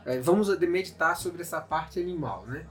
É, 0.04 0.18
vamos 0.18 0.48
meditar 0.58 1.16
sobre 1.16 1.42
essa 1.42 1.60
parte 1.60 2.00
animal, 2.00 2.44
né? 2.46 2.66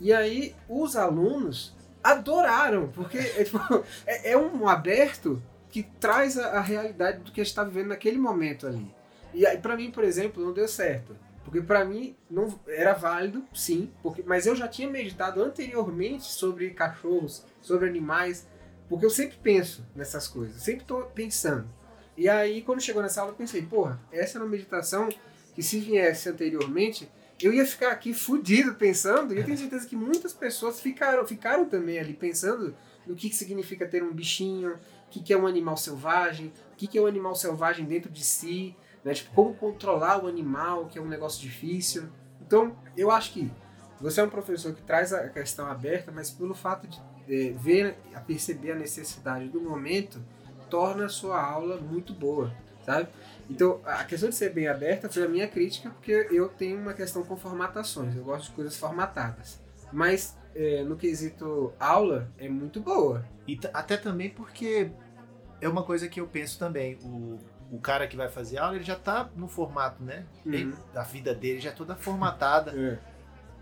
E 0.00 0.12
aí 0.12 0.54
os 0.68 0.96
alunos 0.96 1.74
adoraram, 2.02 2.88
porque 2.88 3.18
é, 3.36 3.44
tipo, 3.44 3.58
é- 4.06 4.32
é 4.32 4.36
um 4.36 4.66
aberto 4.66 5.40
que 5.70 5.82
traz 5.82 6.36
a, 6.38 6.58
a 6.58 6.60
realidade 6.60 7.18
do 7.18 7.30
que 7.30 7.40
a 7.40 7.44
gente 7.44 7.52
está 7.52 7.62
vivendo 7.62 7.88
naquele 7.88 8.18
momento 8.18 8.66
ali. 8.66 8.92
E 9.32 9.46
aí, 9.46 9.58
pra 9.58 9.76
mim, 9.76 9.90
por 9.90 10.04
exemplo, 10.04 10.44
não 10.44 10.52
deu 10.52 10.68
certo. 10.68 11.16
Porque 11.44 11.60
pra 11.60 11.84
mim 11.84 12.16
não 12.30 12.60
era 12.68 12.92
válido, 12.92 13.44
sim, 13.52 13.90
porque, 14.02 14.22
mas 14.22 14.46
eu 14.46 14.54
já 14.54 14.68
tinha 14.68 14.88
meditado 14.88 15.42
anteriormente 15.42 16.24
sobre 16.24 16.70
cachorros, 16.70 17.44
sobre 17.60 17.88
animais, 17.88 18.46
porque 18.88 19.06
eu 19.06 19.10
sempre 19.10 19.38
penso 19.42 19.84
nessas 19.94 20.28
coisas, 20.28 20.62
sempre 20.62 20.84
tô 20.84 21.02
pensando. 21.06 21.68
E 22.16 22.28
aí, 22.28 22.62
quando 22.62 22.80
chegou 22.80 23.02
nessa 23.02 23.20
aula, 23.22 23.32
eu 23.32 23.36
pensei, 23.36 23.62
porra, 23.62 24.00
essa 24.12 24.36
era 24.36 24.44
uma 24.44 24.50
meditação 24.50 25.08
que 25.54 25.62
se 25.62 25.80
viesse 25.80 26.28
anteriormente, 26.28 27.10
eu 27.40 27.52
ia 27.52 27.64
ficar 27.64 27.92
aqui 27.92 28.12
fudido 28.12 28.74
pensando, 28.74 29.32
e 29.32 29.38
eu 29.38 29.44
tenho 29.44 29.56
certeza 29.56 29.86
que 29.86 29.96
muitas 29.96 30.32
pessoas 30.32 30.80
ficaram, 30.80 31.26
ficaram 31.26 31.64
também 31.64 31.98
ali 31.98 32.12
pensando 32.12 32.76
no 33.06 33.16
que 33.16 33.30
que 33.30 33.36
significa 33.36 33.86
ter 33.86 34.02
um 34.02 34.12
bichinho, 34.12 34.78
que, 35.10 35.20
que 35.20 35.32
é 35.32 35.36
um 35.36 35.46
animal 35.46 35.76
selvagem, 35.76 36.52
o 36.72 36.76
que, 36.76 36.86
que 36.86 36.98
é 36.98 37.00
um 37.02 37.06
animal 37.06 37.34
selvagem 37.34 37.86
dentro 37.86 38.10
de 38.10 38.22
si, 38.22 38.76
né? 39.04 39.14
Tipo, 39.14 39.32
como 39.34 39.54
controlar 39.54 40.24
o 40.24 40.28
animal, 40.28 40.86
que 40.86 40.98
é 40.98 41.02
um 41.02 41.08
negócio 41.08 41.40
difícil. 41.40 42.04
Então, 42.40 42.76
eu 42.96 43.10
acho 43.10 43.32
que 43.32 43.50
você 44.00 44.20
é 44.20 44.24
um 44.24 44.30
professor 44.30 44.74
que 44.74 44.82
traz 44.82 45.12
a 45.12 45.28
questão 45.28 45.66
aberta, 45.66 46.10
mas 46.10 46.30
pelo 46.30 46.54
fato 46.54 46.86
de 46.86 47.00
é, 47.28 47.52
ver, 47.52 47.96
a 48.14 48.20
perceber 48.20 48.72
a 48.72 48.74
necessidade 48.74 49.48
do 49.48 49.60
momento, 49.60 50.22
torna 50.68 51.06
a 51.06 51.08
sua 51.08 51.40
aula 51.40 51.76
muito 51.76 52.14
boa, 52.14 52.52
sabe? 52.84 53.08
Então, 53.48 53.80
a 53.84 54.04
questão 54.04 54.28
de 54.28 54.34
ser 54.36 54.52
bem 54.52 54.68
aberta 54.68 55.08
foi 55.08 55.24
a 55.24 55.28
minha 55.28 55.46
crítica, 55.46 55.90
porque 55.90 56.28
eu 56.30 56.48
tenho 56.48 56.80
uma 56.80 56.94
questão 56.94 57.22
com 57.24 57.36
formatações, 57.36 58.16
eu 58.16 58.24
gosto 58.24 58.46
de 58.46 58.52
coisas 58.52 58.76
formatadas. 58.76 59.60
Mas, 59.92 60.36
é, 60.54 60.82
no 60.84 60.96
quesito 60.96 61.72
aula, 61.78 62.30
é 62.38 62.48
muito 62.48 62.80
boa. 62.80 63.24
E 63.46 63.58
até 63.74 63.96
também 63.96 64.30
porque 64.30 64.90
é 65.60 65.68
uma 65.68 65.82
coisa 65.82 66.08
que 66.08 66.20
eu 66.20 66.26
penso 66.26 66.58
também. 66.58 66.96
O, 67.02 67.38
o 67.70 67.78
cara 67.78 68.06
que 68.06 68.16
vai 68.16 68.28
fazer 68.28 68.58
aula, 68.58 68.74
ele 68.76 68.84
já 68.84 68.96
tá 68.96 69.28
no 69.36 69.46
formato, 69.48 70.02
né? 70.02 70.24
Uhum. 70.44 70.72
A 70.94 71.02
vida 71.02 71.34
dele 71.34 71.60
já 71.60 71.70
é 71.70 71.72
toda 71.72 71.94
formatada. 71.94 72.72
É. 72.72 72.98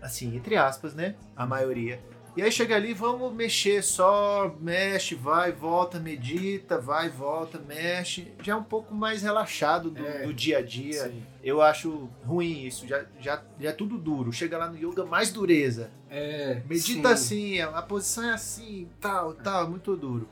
Assim, 0.01 0.35
entre 0.35 0.55
aspas, 0.55 0.93
né? 0.95 1.15
A 1.35 1.45
maioria. 1.45 1.99
E 2.37 2.41
aí 2.41 2.51
chega 2.51 2.75
ali, 2.75 2.93
vamos 2.93 3.33
mexer 3.33 3.83
só, 3.83 4.55
mexe, 4.61 5.13
vai, 5.13 5.51
volta, 5.51 5.99
medita, 5.99 6.77
vai, 6.77 7.09
volta, 7.09 7.59
mexe. 7.59 8.31
Já 8.41 8.53
é 8.53 8.55
um 8.55 8.63
pouco 8.63 8.93
mais 8.95 9.23
relaxado 9.23 9.89
do, 9.89 10.05
É. 10.05 10.23
do 10.25 10.33
dia 10.33 10.59
a 10.59 10.61
dia. 10.61 11.09
Sim. 11.09 11.23
Eu 11.43 11.61
acho 11.61 12.09
ruim 12.23 12.65
isso, 12.65 12.87
já, 12.87 13.03
já, 13.19 13.41
já 13.59 13.69
é 13.69 13.73
tudo 13.73 13.97
duro. 13.97 14.31
Chega 14.31 14.57
lá 14.57 14.69
no 14.69 14.77
yoga, 14.77 15.03
mais 15.05 15.31
dureza. 15.31 15.91
É, 16.09 16.61
Medita 16.67 17.09
sim. 17.17 17.57
assim, 17.57 17.61
a 17.61 17.69
a 17.79 17.81
posição 17.81 18.23
é 18.23 18.33
assim, 18.33 18.87
tal, 19.01 19.33
tal, 19.33 19.69
muito 19.69 19.95
duro. 19.97 20.29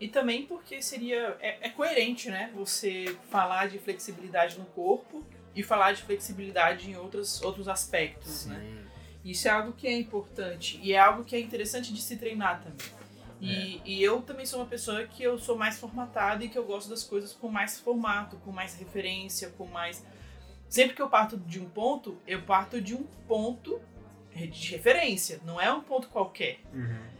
E 0.00 0.08
também 0.08 0.46
porque 0.46 0.80
seria. 0.80 1.36
É, 1.40 1.66
é 1.66 1.70
coerente, 1.70 2.30
né? 2.30 2.50
Você 2.54 3.16
falar 3.30 3.68
de 3.68 3.78
flexibilidade 3.78 4.58
no 4.58 4.64
corpo 4.66 5.24
e 5.54 5.62
falar 5.62 5.92
de 5.92 6.02
flexibilidade 6.02 6.90
em 6.90 6.96
outros, 6.96 7.42
outros 7.42 7.68
aspectos, 7.68 8.46
né? 8.46 8.84
Isso 9.24 9.48
é 9.48 9.50
algo 9.50 9.72
que 9.72 9.86
é 9.86 9.92
importante 9.92 10.80
e 10.82 10.92
é 10.92 10.98
algo 10.98 11.24
que 11.24 11.34
é 11.34 11.40
interessante 11.40 11.92
de 11.92 12.00
se 12.00 12.16
treinar 12.16 12.62
também. 12.62 12.98
E, 13.40 13.80
e 13.84 14.02
eu 14.02 14.20
também 14.22 14.44
sou 14.44 14.60
uma 14.60 14.66
pessoa 14.66 15.04
que 15.06 15.22
eu 15.22 15.38
sou 15.38 15.56
mais 15.56 15.78
formatada 15.78 16.44
e 16.44 16.48
que 16.48 16.58
eu 16.58 16.64
gosto 16.64 16.88
das 16.88 17.04
coisas 17.04 17.32
com 17.32 17.48
mais 17.48 17.78
formato, 17.78 18.36
com 18.38 18.50
mais 18.50 18.74
referência, 18.74 19.50
com 19.50 19.66
mais. 19.66 20.04
Sempre 20.68 20.96
que 20.96 21.02
eu 21.02 21.08
parto 21.08 21.36
de 21.36 21.60
um 21.60 21.68
ponto, 21.68 22.18
eu 22.26 22.42
parto 22.42 22.80
de 22.80 22.94
um 22.94 23.04
ponto 23.26 23.80
de 24.34 24.70
referência, 24.70 25.40
não 25.44 25.60
é 25.60 25.72
um 25.72 25.80
ponto 25.80 26.08
qualquer. 26.08 26.60
Uhum. 26.72 27.17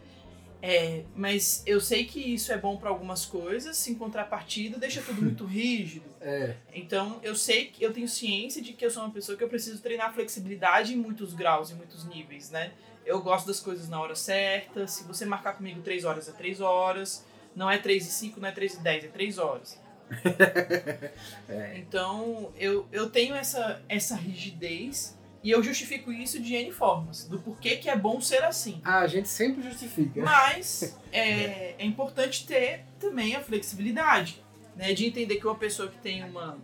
É, 0.60 1.04
mas 1.14 1.62
eu 1.66 1.80
sei 1.80 2.04
que 2.04 2.18
isso 2.18 2.52
é 2.52 2.58
bom 2.58 2.76
para 2.76 2.88
algumas 2.88 3.24
coisas, 3.24 3.86
em 3.86 3.94
contrapartida 3.94 4.76
deixa 4.76 5.00
tudo 5.00 5.22
muito 5.22 5.44
rígido. 5.46 6.06
É, 6.20 6.54
Então 6.74 7.20
eu 7.22 7.36
sei 7.36 7.66
que 7.66 7.84
eu 7.84 7.92
tenho 7.92 8.08
ciência 8.08 8.60
de 8.60 8.72
que 8.72 8.84
eu 8.84 8.90
sou 8.90 9.04
uma 9.04 9.12
pessoa 9.12 9.38
que 9.38 9.44
eu 9.44 9.48
preciso 9.48 9.80
treinar 9.80 10.12
flexibilidade 10.12 10.94
em 10.94 10.96
muitos 10.96 11.32
graus, 11.32 11.70
em 11.70 11.74
muitos 11.74 12.04
níveis, 12.04 12.50
né? 12.50 12.72
Eu 13.06 13.22
gosto 13.22 13.46
das 13.46 13.60
coisas 13.60 13.88
na 13.88 14.00
hora 14.00 14.14
certa. 14.14 14.86
Se 14.86 15.04
você 15.04 15.24
marcar 15.24 15.54
comigo 15.54 15.80
3 15.80 16.04
horas, 16.04 16.28
é 16.28 16.32
3 16.32 16.60
horas. 16.60 17.24
Não 17.56 17.70
é 17.70 17.78
3 17.78 18.06
e 18.06 18.10
5, 18.10 18.38
não 18.40 18.48
é 18.48 18.52
3 18.52 18.74
e 18.74 18.80
10, 18.80 19.04
é 19.04 19.08
3 19.08 19.38
horas. 19.38 19.80
é. 21.48 21.78
Então 21.78 22.52
eu, 22.56 22.86
eu 22.92 23.10
tenho 23.10 23.34
essa, 23.34 23.82
essa 23.88 24.14
rigidez 24.16 25.17
e 25.48 25.50
eu 25.50 25.62
justifico 25.62 26.12
isso 26.12 26.38
de 26.42 26.54
N 26.54 26.70
formas, 26.70 27.24
do 27.24 27.38
porquê 27.38 27.76
que 27.76 27.88
é 27.88 27.96
bom 27.96 28.20
ser 28.20 28.44
assim. 28.44 28.82
Ah, 28.84 28.98
a 28.98 29.06
gente 29.06 29.30
sempre 29.30 29.62
justifica. 29.62 30.20
Mas 30.20 30.94
é, 31.10 31.74
é 31.78 31.86
importante 31.86 32.46
ter 32.46 32.84
também 33.00 33.34
a 33.34 33.40
flexibilidade, 33.40 34.44
né? 34.76 34.92
De 34.92 35.06
entender 35.06 35.36
que 35.36 35.46
uma 35.46 35.54
pessoa 35.54 35.88
que 35.88 35.96
tem 36.00 36.22
uma, 36.22 36.58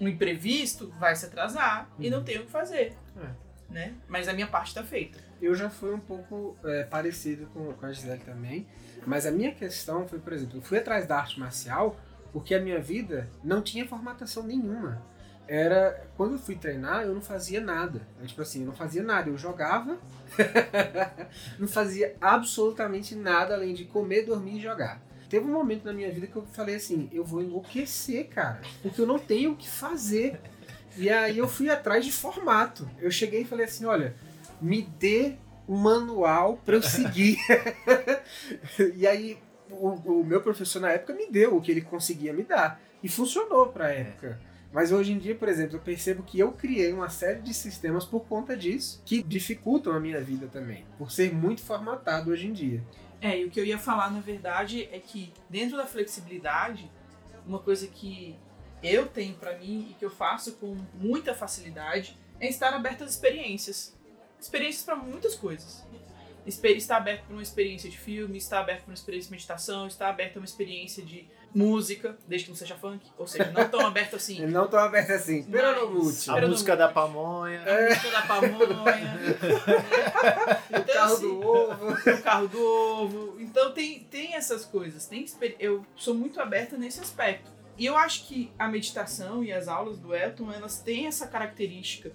um 0.00 0.08
imprevisto 0.08 0.90
vai 0.98 1.14
se 1.14 1.26
atrasar 1.26 1.86
e 1.98 2.08
não 2.08 2.24
tem 2.24 2.38
o 2.38 2.46
que 2.46 2.50
fazer. 2.50 2.96
Né? 3.68 3.92
Mas 4.08 4.26
a 4.26 4.32
minha 4.32 4.46
parte 4.46 4.68
está 4.68 4.82
feita. 4.82 5.18
Eu 5.42 5.54
já 5.54 5.68
fui 5.68 5.92
um 5.92 6.00
pouco 6.00 6.56
é, 6.64 6.84
parecido 6.84 7.44
com, 7.48 7.74
com 7.74 7.84
a 7.84 7.92
Gisele 7.92 8.22
também, 8.24 8.66
mas 9.06 9.26
a 9.26 9.30
minha 9.30 9.52
questão 9.52 10.08
foi, 10.08 10.18
por 10.18 10.32
exemplo, 10.32 10.56
eu 10.56 10.62
fui 10.62 10.78
atrás 10.78 11.06
da 11.06 11.18
arte 11.18 11.38
marcial 11.38 12.00
porque 12.32 12.54
a 12.54 12.60
minha 12.60 12.80
vida 12.80 13.28
não 13.44 13.60
tinha 13.60 13.86
formatação 13.86 14.44
nenhuma. 14.44 15.02
Era 15.48 16.06
quando 16.16 16.34
eu 16.34 16.38
fui 16.38 16.54
treinar, 16.54 17.02
eu 17.02 17.14
não 17.14 17.20
fazia 17.20 17.60
nada. 17.60 18.00
Eu, 18.20 18.26
tipo 18.26 18.40
assim, 18.42 18.60
eu 18.60 18.66
não 18.66 18.74
fazia 18.74 19.02
nada, 19.02 19.28
eu 19.28 19.36
jogava, 19.36 19.98
não 21.58 21.68
fazia 21.68 22.16
absolutamente 22.20 23.14
nada 23.14 23.54
além 23.54 23.74
de 23.74 23.84
comer, 23.84 24.24
dormir 24.24 24.58
e 24.58 24.62
jogar. 24.62 25.02
Teve 25.28 25.46
um 25.46 25.52
momento 25.52 25.84
na 25.84 25.92
minha 25.92 26.12
vida 26.12 26.26
que 26.26 26.36
eu 26.36 26.44
falei 26.52 26.74
assim, 26.74 27.08
eu 27.12 27.24
vou 27.24 27.42
enlouquecer, 27.42 28.28
cara, 28.28 28.60
porque 28.82 29.00
eu 29.00 29.06
não 29.06 29.18
tenho 29.18 29.52
o 29.52 29.56
que 29.56 29.68
fazer. 29.68 30.38
E 30.96 31.08
aí 31.08 31.38
eu 31.38 31.48
fui 31.48 31.70
atrás 31.70 32.04
de 32.04 32.12
formato. 32.12 32.88
Eu 33.00 33.10
cheguei 33.10 33.40
e 33.40 33.44
falei 33.44 33.64
assim, 33.64 33.86
olha, 33.86 34.14
me 34.60 34.82
dê 34.82 35.36
um 35.66 35.76
manual 35.76 36.58
para 36.64 36.76
eu 36.76 36.82
seguir. 36.82 37.38
e 38.94 39.06
aí 39.06 39.38
o, 39.70 40.20
o 40.20 40.24
meu 40.24 40.42
professor 40.42 40.80
na 40.80 40.90
época 40.90 41.14
me 41.14 41.30
deu 41.30 41.56
o 41.56 41.62
que 41.62 41.70
ele 41.70 41.80
conseguia 41.80 42.32
me 42.32 42.42
dar. 42.42 42.80
E 43.02 43.08
funcionou 43.08 43.68
pra 43.68 43.90
época. 43.90 44.38
Mas 44.72 44.90
hoje 44.90 45.12
em 45.12 45.18
dia, 45.18 45.34
por 45.34 45.48
exemplo, 45.48 45.76
eu 45.76 45.80
percebo 45.80 46.22
que 46.22 46.38
eu 46.38 46.50
criei 46.52 46.92
uma 46.92 47.10
série 47.10 47.40
de 47.40 47.52
sistemas 47.52 48.06
por 48.06 48.20
conta 48.20 48.56
disso, 48.56 49.02
que 49.04 49.22
dificultam 49.22 49.92
a 49.94 50.00
minha 50.00 50.20
vida 50.20 50.46
também, 50.46 50.86
por 50.96 51.10
ser 51.10 51.32
muito 51.32 51.60
formatado 51.60 52.30
hoje 52.30 52.46
em 52.46 52.52
dia. 52.52 52.82
É, 53.20 53.38
e 53.38 53.44
o 53.44 53.50
que 53.50 53.60
eu 53.60 53.64
ia 53.64 53.78
falar, 53.78 54.10
na 54.10 54.20
verdade, 54.20 54.88
é 54.90 54.98
que 54.98 55.32
dentro 55.48 55.76
da 55.76 55.86
flexibilidade, 55.86 56.90
uma 57.46 57.58
coisa 57.58 57.86
que 57.86 58.34
eu 58.82 59.06
tenho 59.06 59.34
pra 59.34 59.56
mim 59.58 59.88
e 59.90 59.94
que 59.94 60.04
eu 60.04 60.10
faço 60.10 60.52
com 60.54 60.76
muita 60.94 61.34
facilidade 61.34 62.16
é 62.40 62.48
estar 62.48 62.74
aberto 62.74 63.04
às 63.04 63.10
experiências. 63.10 63.94
Experiências 64.40 64.84
pra 64.84 64.96
muitas 64.96 65.36
coisas. 65.36 65.84
Estar 66.44 66.96
aberto 66.96 67.26
para 67.26 67.34
uma 67.34 67.42
experiência 67.42 67.88
de 67.88 67.96
filme, 67.96 68.38
estar 68.38 68.58
aberto 68.58 68.80
para 68.80 68.90
uma 68.90 68.94
experiência 68.94 69.28
de 69.28 69.32
meditação, 69.32 69.86
estar 69.86 70.08
aberto 70.08 70.38
a 70.38 70.40
uma 70.40 70.44
experiência 70.44 71.04
de 71.04 71.28
música, 71.54 72.16
desde 72.26 72.46
que 72.46 72.50
não 72.50 72.56
seja 72.56 72.74
funk. 72.76 73.04
Ou 73.18 73.26
seja, 73.26 73.50
não 73.50 73.68
tão 73.68 73.80
aberto 73.86 74.16
assim. 74.16 74.44
Não 74.46 74.66
tô 74.68 74.76
aberto 74.76 75.10
assim, 75.12 75.42
pera 75.44 75.78
no 75.78 75.90
mute. 75.90 76.06
A 76.06 76.10
Espera 76.10 76.48
música 76.48 76.76
da 76.76 76.88
pamonha. 76.88 77.62
A 77.62 77.88
música 77.88 78.10
da 78.10 78.22
pamonha. 78.22 79.18
O 80.72 80.76
Então, 80.76 80.94
carro 80.94 81.12
assim, 81.14 81.28
do 81.28 81.46
ovo. 81.46 81.92
o 81.92 82.22
carro 82.22 82.48
do 82.48 82.60
ovo. 82.62 83.36
Então 83.40 83.72
tem, 83.72 84.00
tem 84.04 84.34
essas 84.34 84.64
coisas. 84.64 85.06
Tem, 85.06 85.26
eu 85.58 85.84
sou 85.96 86.14
muito 86.14 86.40
aberta 86.40 86.76
nesse 86.76 87.00
aspecto. 87.00 87.50
E 87.76 87.86
eu 87.86 87.96
acho 87.96 88.26
que 88.26 88.52
a 88.58 88.68
meditação 88.68 89.42
e 89.44 89.52
as 89.52 89.68
aulas 89.68 89.98
do 89.98 90.14
Elton, 90.14 90.50
elas 90.52 90.80
têm 90.80 91.06
essa 91.06 91.26
característica, 91.26 92.12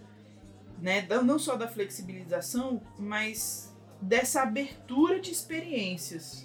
né? 0.79 1.05
Não 1.23 1.37
só 1.39 1.55
da 1.55 1.67
flexibilização, 1.67 2.81
mas 2.97 3.75
dessa 4.01 4.41
abertura 4.43 5.19
de 5.19 5.31
experiências. 5.31 6.43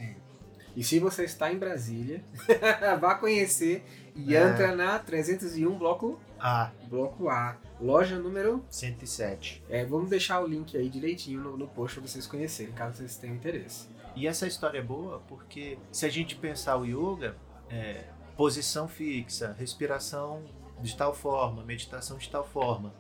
E 0.75 0.83
se 0.83 0.99
você 0.99 1.25
está 1.25 1.53
em 1.53 1.59
Brasília, 1.59 2.25
vá 3.01 3.15
conhecer 3.15 3.85
e 4.15 4.35
É. 4.35 4.43
entra 4.49 4.75
na 4.75 4.99
301 4.99 5.77
bloco, 5.79 6.19
Ah, 6.39 6.71
bloco 6.89 7.29
A, 7.29 7.57
loja 7.81 8.19
número. 8.19 8.65
107. 8.71 9.63
É, 9.69 9.85
vamos 9.85 10.09
deixar 10.11 10.41
o 10.41 10.47
link 10.47 10.77
aí 10.77 10.89
direitinho 10.89 11.41
no, 11.41 11.57
no 11.57 11.69
post 11.69 11.99
para 12.01 12.09
vocês 12.09 12.27
conhecerem, 12.27 12.73
caso 12.73 12.97
vocês 12.99 13.17
tenham 13.17 13.37
interesse. 13.37 13.89
E 14.17 14.27
essa 14.27 14.47
história 14.47 14.79
é 14.79 14.83
boa 14.83 15.23
porque 15.29 15.79
se 15.91 16.05
a 16.05 16.09
gente 16.09 16.35
pensar 16.37 16.77
o 16.77 16.85
yoga, 16.85 17.37
é, 17.71 18.05
posição 18.37 18.89
fixa, 18.89 19.55
respiração 19.59 20.43
de 20.81 20.97
tal 20.97 21.15
forma, 21.15 21.63
meditação 21.65 22.19
de 22.19 22.29
tal 22.29 22.45
forma, 22.47 22.93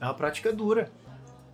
é 0.00 0.04
uma 0.04 0.14
prática 0.14 0.52
dura. 0.52 0.90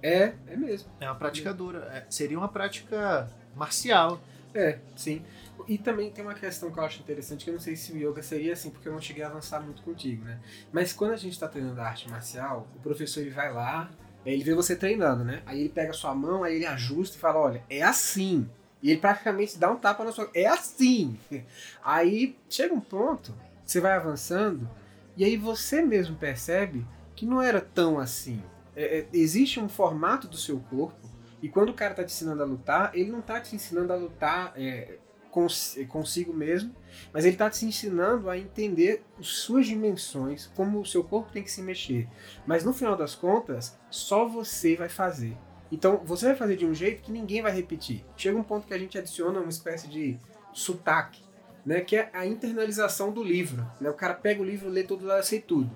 É, 0.02 0.34
é 0.46 0.56
mesmo. 0.56 0.88
É 1.00 1.06
uma 1.08 1.14
prática 1.16 1.52
dura. 1.54 1.78
É, 1.92 2.06
seria 2.10 2.36
uma 2.38 2.48
prática 2.48 3.28
marcial. 3.56 4.20
É, 4.56 4.78
sim. 4.96 5.22
E 5.68 5.76
também 5.76 6.10
tem 6.10 6.24
uma 6.24 6.34
questão 6.34 6.70
que 6.70 6.78
eu 6.78 6.84
acho 6.84 7.00
interessante, 7.00 7.44
que 7.44 7.50
eu 7.50 7.54
não 7.54 7.60
sei 7.60 7.76
se 7.76 7.92
o 7.92 7.96
yoga 7.96 8.22
seria 8.22 8.52
assim, 8.52 8.70
porque 8.70 8.88
eu 8.88 8.92
não 8.92 9.00
cheguei 9.00 9.22
a 9.22 9.26
avançar 9.26 9.60
muito 9.60 9.82
contigo, 9.82 10.24
né? 10.24 10.40
Mas 10.72 10.92
quando 10.92 11.12
a 11.12 11.16
gente 11.16 11.32
está 11.32 11.46
treinando 11.46 11.80
a 11.80 11.84
arte 11.84 12.08
marcial, 12.08 12.68
o 12.74 12.80
professor 12.80 13.20
ele 13.20 13.30
vai 13.30 13.52
lá, 13.52 13.90
ele 14.24 14.42
vê 14.42 14.54
você 14.54 14.74
treinando, 14.74 15.24
né? 15.24 15.42
Aí 15.44 15.60
ele 15.60 15.68
pega 15.68 15.90
a 15.90 15.94
sua 15.94 16.14
mão, 16.14 16.42
aí 16.42 16.56
ele 16.56 16.66
ajusta 16.66 17.16
e 17.16 17.20
fala, 17.20 17.38
olha, 17.38 17.62
é 17.68 17.82
assim. 17.82 18.48
E 18.82 18.90
ele 18.90 19.00
praticamente 19.00 19.58
dá 19.58 19.70
um 19.70 19.76
tapa 19.76 20.04
na 20.04 20.12
sua... 20.12 20.30
É 20.34 20.46
assim! 20.46 21.18
Aí 21.82 22.36
chega 22.48 22.74
um 22.74 22.80
ponto, 22.80 23.34
você 23.64 23.80
vai 23.80 23.92
avançando, 23.92 24.68
e 25.16 25.24
aí 25.24 25.36
você 25.36 25.82
mesmo 25.82 26.14
percebe 26.14 26.86
que 27.14 27.24
não 27.24 27.40
era 27.40 27.60
tão 27.60 27.98
assim. 27.98 28.42
É, 28.76 28.98
é, 28.98 29.06
existe 29.12 29.58
um 29.58 29.68
formato 29.68 30.28
do 30.28 30.36
seu 30.36 30.60
corpo, 30.60 31.05
e 31.42 31.48
quando 31.48 31.70
o 31.70 31.74
cara 31.74 31.94
tá 31.94 32.04
te 32.04 32.12
ensinando 32.12 32.42
a 32.42 32.46
lutar, 32.46 32.90
ele 32.94 33.10
não 33.10 33.20
tá 33.20 33.40
te 33.40 33.54
ensinando 33.54 33.92
a 33.92 33.96
lutar 33.96 34.52
é, 34.56 34.98
cons- 35.30 35.76
consigo 35.88 36.32
mesmo, 36.32 36.74
mas 37.12 37.24
ele 37.24 37.36
tá 37.36 37.50
te 37.50 37.64
ensinando 37.66 38.30
a 38.30 38.38
entender 38.38 39.04
as 39.18 39.26
suas 39.28 39.66
dimensões, 39.66 40.50
como 40.54 40.80
o 40.80 40.86
seu 40.86 41.04
corpo 41.04 41.30
tem 41.32 41.42
que 41.42 41.50
se 41.50 41.62
mexer. 41.62 42.08
Mas 42.46 42.64
no 42.64 42.72
final 42.72 42.96
das 42.96 43.14
contas, 43.14 43.78
só 43.90 44.26
você 44.26 44.76
vai 44.76 44.88
fazer. 44.88 45.36
Então 45.70 45.98
você 46.04 46.26
vai 46.26 46.36
fazer 46.36 46.56
de 46.56 46.64
um 46.64 46.72
jeito 46.74 47.02
que 47.02 47.12
ninguém 47.12 47.42
vai 47.42 47.52
repetir. 47.52 48.04
Chega 48.16 48.38
um 48.38 48.42
ponto 48.42 48.66
que 48.66 48.74
a 48.74 48.78
gente 48.78 48.96
adiciona 48.96 49.40
uma 49.40 49.50
espécie 49.50 49.88
de 49.88 50.18
sotaque 50.52 51.26
né? 51.66 51.80
Que 51.80 51.96
é 51.96 52.10
a 52.12 52.24
internalização 52.24 53.10
do 53.10 53.24
livro. 53.24 53.66
Né? 53.80 53.90
O 53.90 53.94
cara 53.94 54.14
pega 54.14 54.40
o 54.40 54.44
livro, 54.44 54.68
lê 54.68 54.84
todo 54.84 55.04
lá, 55.04 55.20
sei 55.20 55.40
tudo. 55.40 55.68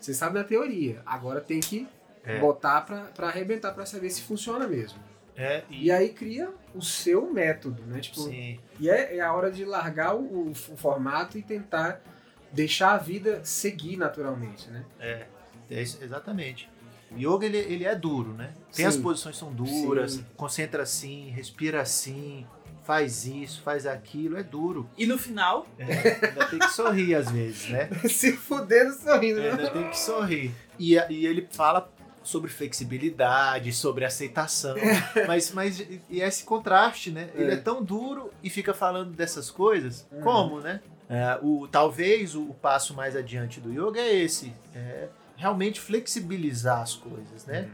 Você 0.00 0.14
sabe 0.14 0.38
na 0.38 0.42
teoria. 0.44 1.02
Agora 1.04 1.38
tem 1.38 1.60
que 1.60 1.86
É. 2.24 2.38
botar 2.38 2.80
pra, 2.82 3.00
pra 3.14 3.28
arrebentar 3.28 3.72
pra 3.72 3.84
saber 3.86 4.10
se 4.10 4.22
funciona 4.22 4.66
mesmo. 4.66 4.98
É, 5.36 5.62
E 5.68 5.90
aí 5.90 6.10
cria 6.10 6.48
o 6.74 6.80
seu 6.80 7.32
método, 7.32 7.82
né? 7.86 8.00
Tipo, 8.00 8.20
sim. 8.20 8.58
E 8.78 8.88
é, 8.88 9.16
é 9.16 9.20
a 9.20 9.32
hora 9.32 9.50
de 9.50 9.64
largar 9.64 10.14
o, 10.14 10.50
o 10.50 10.54
formato 10.54 11.36
e 11.36 11.42
tentar 11.42 12.00
deixar 12.52 12.92
a 12.92 12.98
vida 12.98 13.40
seguir 13.44 13.96
naturalmente, 13.96 14.70
né? 14.70 14.84
É, 15.00 15.26
é 15.70 15.82
isso, 15.82 15.98
exatamente. 16.02 16.70
O 17.10 17.18
yoga 17.18 17.46
ele, 17.46 17.58
ele 17.58 17.84
é 17.84 17.94
duro, 17.96 18.32
né? 18.32 18.52
Tem 18.72 18.84
Sim. 18.84 18.86
as 18.86 18.96
posições 18.96 19.36
são 19.36 19.52
duras, 19.52 20.12
Sim. 20.14 20.26
concentra 20.36 20.84
assim, 20.84 21.30
respira 21.30 21.80
assim, 21.80 22.46
faz 22.84 23.24
isso, 23.26 23.60
faz 23.62 23.86
aquilo, 23.86 24.36
é 24.36 24.42
duro. 24.44 24.88
E 24.96 25.04
no 25.06 25.18
final, 25.18 25.66
É, 25.78 25.84
ainda 26.28 26.46
tem 26.46 26.58
que 26.60 26.68
sorrir 26.70 27.14
às 27.16 27.30
vezes, 27.30 27.68
né? 27.70 27.88
Se 28.08 28.32
fudendo 28.32 28.92
sorrindo, 28.94 29.40
É, 29.40 29.50
ainda 29.50 29.70
tem 29.70 29.90
que 29.90 29.98
sorrir. 29.98 30.52
E, 30.78 30.94
e 31.10 31.26
ele 31.26 31.46
fala 31.50 31.80
sobre 32.24 32.50
flexibilidade, 32.50 33.72
sobre 33.72 34.04
aceitação, 34.04 34.74
mas, 35.28 35.52
mas 35.52 35.78
e 35.80 36.20
esse 36.20 36.42
contraste, 36.44 37.10
né? 37.10 37.30
Ele 37.34 37.50
É. 37.50 37.54
é 37.54 37.56
tão 37.56 37.82
duro 37.84 38.30
e 38.42 38.50
fica 38.50 38.74
falando 38.74 39.12
dessas 39.12 39.50
coisas, 39.50 40.06
Uhum. 40.10 40.20
como, 40.22 40.60
né? 40.60 40.80
É, 41.08 41.38
o, 41.42 41.68
talvez 41.68 42.34
o, 42.34 42.42
o 42.42 42.54
passo 42.54 42.94
mais 42.94 43.14
adiante 43.14 43.60
do 43.60 43.70
yoga 43.70 44.00
é 44.00 44.14
esse, 44.14 44.52
é 44.74 45.08
realmente 45.36 45.78
flexibilizar 45.80 46.80
as 46.80 46.94
coisas, 46.94 47.44
né? 47.46 47.68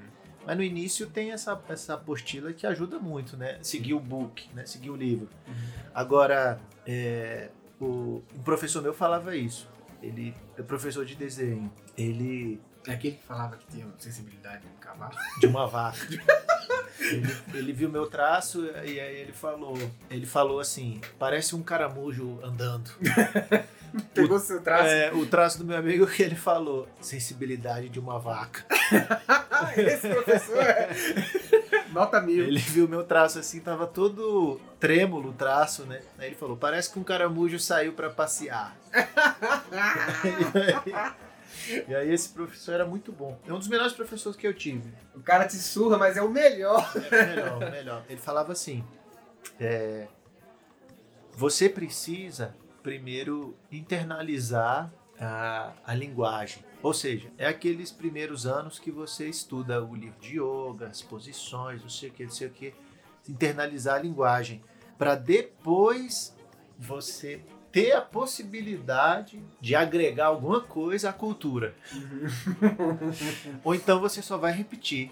Mas 0.44 0.56
no 0.56 0.62
início 0.64 1.06
tem 1.06 1.30
essa, 1.32 1.60
essa 1.68 1.94
apostila 1.94 2.52
que 2.52 2.66
ajuda 2.66 2.98
muito, 2.98 3.36
né? 3.36 3.58
Seguir 3.62 3.94
o 3.94 4.00
book, 4.00 4.48
né? 4.54 4.66
Seguir 4.66 4.90
o 4.90 4.96
livro. 4.96 5.28
Uhum. 5.46 5.54
Agora, 5.94 6.58
é, 6.86 7.50
o, 7.80 8.22
um 8.34 8.42
professor 8.42 8.82
meu 8.82 8.92
falava 8.94 9.36
isso. 9.36 9.68
Ele 10.02 10.34
é 10.58 10.62
professor 10.62 11.04
de 11.04 11.14
desenho. 11.14 11.70
Ele 11.96 12.58
É 12.86 12.92
aquele 12.92 13.16
que 13.16 13.24
falava 13.24 13.56
que 13.56 13.66
tinha 13.66 13.86
sensibilidade 13.98 14.64
no 14.64 14.78
cavalo. 14.80 15.12
de 15.38 15.46
uma 15.46 15.66
vaca. 15.66 15.98
ele, 16.98 17.36
ele 17.54 17.72
viu 17.72 17.90
meu 17.90 18.06
traço 18.06 18.64
e 18.84 18.98
aí 18.98 19.16
ele 19.16 19.32
falou, 19.32 19.76
ele 20.10 20.26
falou 20.26 20.60
assim, 20.60 21.00
parece 21.18 21.54
um 21.54 21.62
caramujo 21.62 22.38
andando. 22.42 22.90
Pegou 24.14 24.38
seu 24.38 24.62
traço. 24.62 24.86
É, 24.86 25.12
o 25.12 25.26
traço 25.26 25.58
do 25.58 25.64
meu 25.64 25.76
amigo 25.76 26.06
que 26.06 26.22
ele 26.22 26.36
falou, 26.36 26.88
sensibilidade 27.00 27.88
de 27.88 27.98
uma 27.98 28.18
vaca. 28.18 28.64
Esse 29.76 30.08
professor 30.08 30.62
é. 30.62 30.90
Nota 31.90 32.20
mil. 32.20 32.44
Ele 32.44 32.60
viu 32.60 32.88
meu 32.88 33.02
traço 33.04 33.38
assim, 33.38 33.60
tava 33.60 33.86
todo 33.86 34.60
trêmulo 34.78 35.30
o 35.30 35.32
traço, 35.32 35.84
né? 35.84 36.00
Aí 36.18 36.28
ele 36.28 36.36
falou, 36.36 36.56
parece 36.56 36.90
que 36.90 36.98
um 36.98 37.04
caramujo 37.04 37.58
saiu 37.58 37.92
pra 37.92 38.08
passear. 38.08 38.76
E 41.88 41.94
aí 41.94 42.12
esse 42.12 42.28
professor 42.28 42.74
era 42.74 42.84
muito 42.84 43.12
bom. 43.12 43.38
É 43.46 43.52
um 43.52 43.58
dos 43.58 43.68
melhores 43.68 43.92
professores 43.92 44.36
que 44.36 44.46
eu 44.46 44.54
tive. 44.54 44.92
o 45.14 45.20
cara 45.20 45.46
te 45.46 45.56
surra, 45.56 45.98
mas 45.98 46.16
é 46.16 46.22
o 46.22 46.28
melhor. 46.28 46.90
É 47.10 47.26
melhor, 47.26 47.70
melhor. 47.70 48.04
Ele 48.08 48.20
falava 48.20 48.52
assim: 48.52 48.84
é, 49.58 50.06
você 51.32 51.68
precisa 51.68 52.54
primeiro 52.82 53.56
internalizar 53.70 54.92
a, 55.20 55.72
a 55.84 55.94
linguagem. 55.94 56.64
Ou 56.82 56.94
seja, 56.94 57.30
é 57.36 57.46
aqueles 57.46 57.90
primeiros 57.92 58.46
anos 58.46 58.78
que 58.78 58.90
você 58.90 59.28
estuda 59.28 59.84
o 59.84 59.94
livro 59.94 60.18
de 60.18 60.40
yoga, 60.40 60.86
as 60.86 61.02
posições, 61.02 61.82
não 61.82 61.90
sei 61.90 62.08
o 62.08 62.12
que, 62.12 62.24
não 62.24 62.30
sei 62.30 62.46
o 62.48 62.50
que, 62.50 62.74
internalizar 63.28 63.96
a 63.96 64.02
linguagem, 64.02 64.62
para 64.96 65.14
depois 65.14 66.34
você 66.78 67.42
ter 67.72 67.92
a 67.92 68.00
possibilidade 68.00 69.42
de 69.60 69.74
agregar 69.74 70.26
alguma 70.26 70.60
coisa 70.60 71.10
à 71.10 71.12
cultura. 71.12 71.74
Ou 73.62 73.74
então 73.74 74.00
você 74.00 74.20
só 74.22 74.36
vai 74.36 74.52
repetir. 74.52 75.10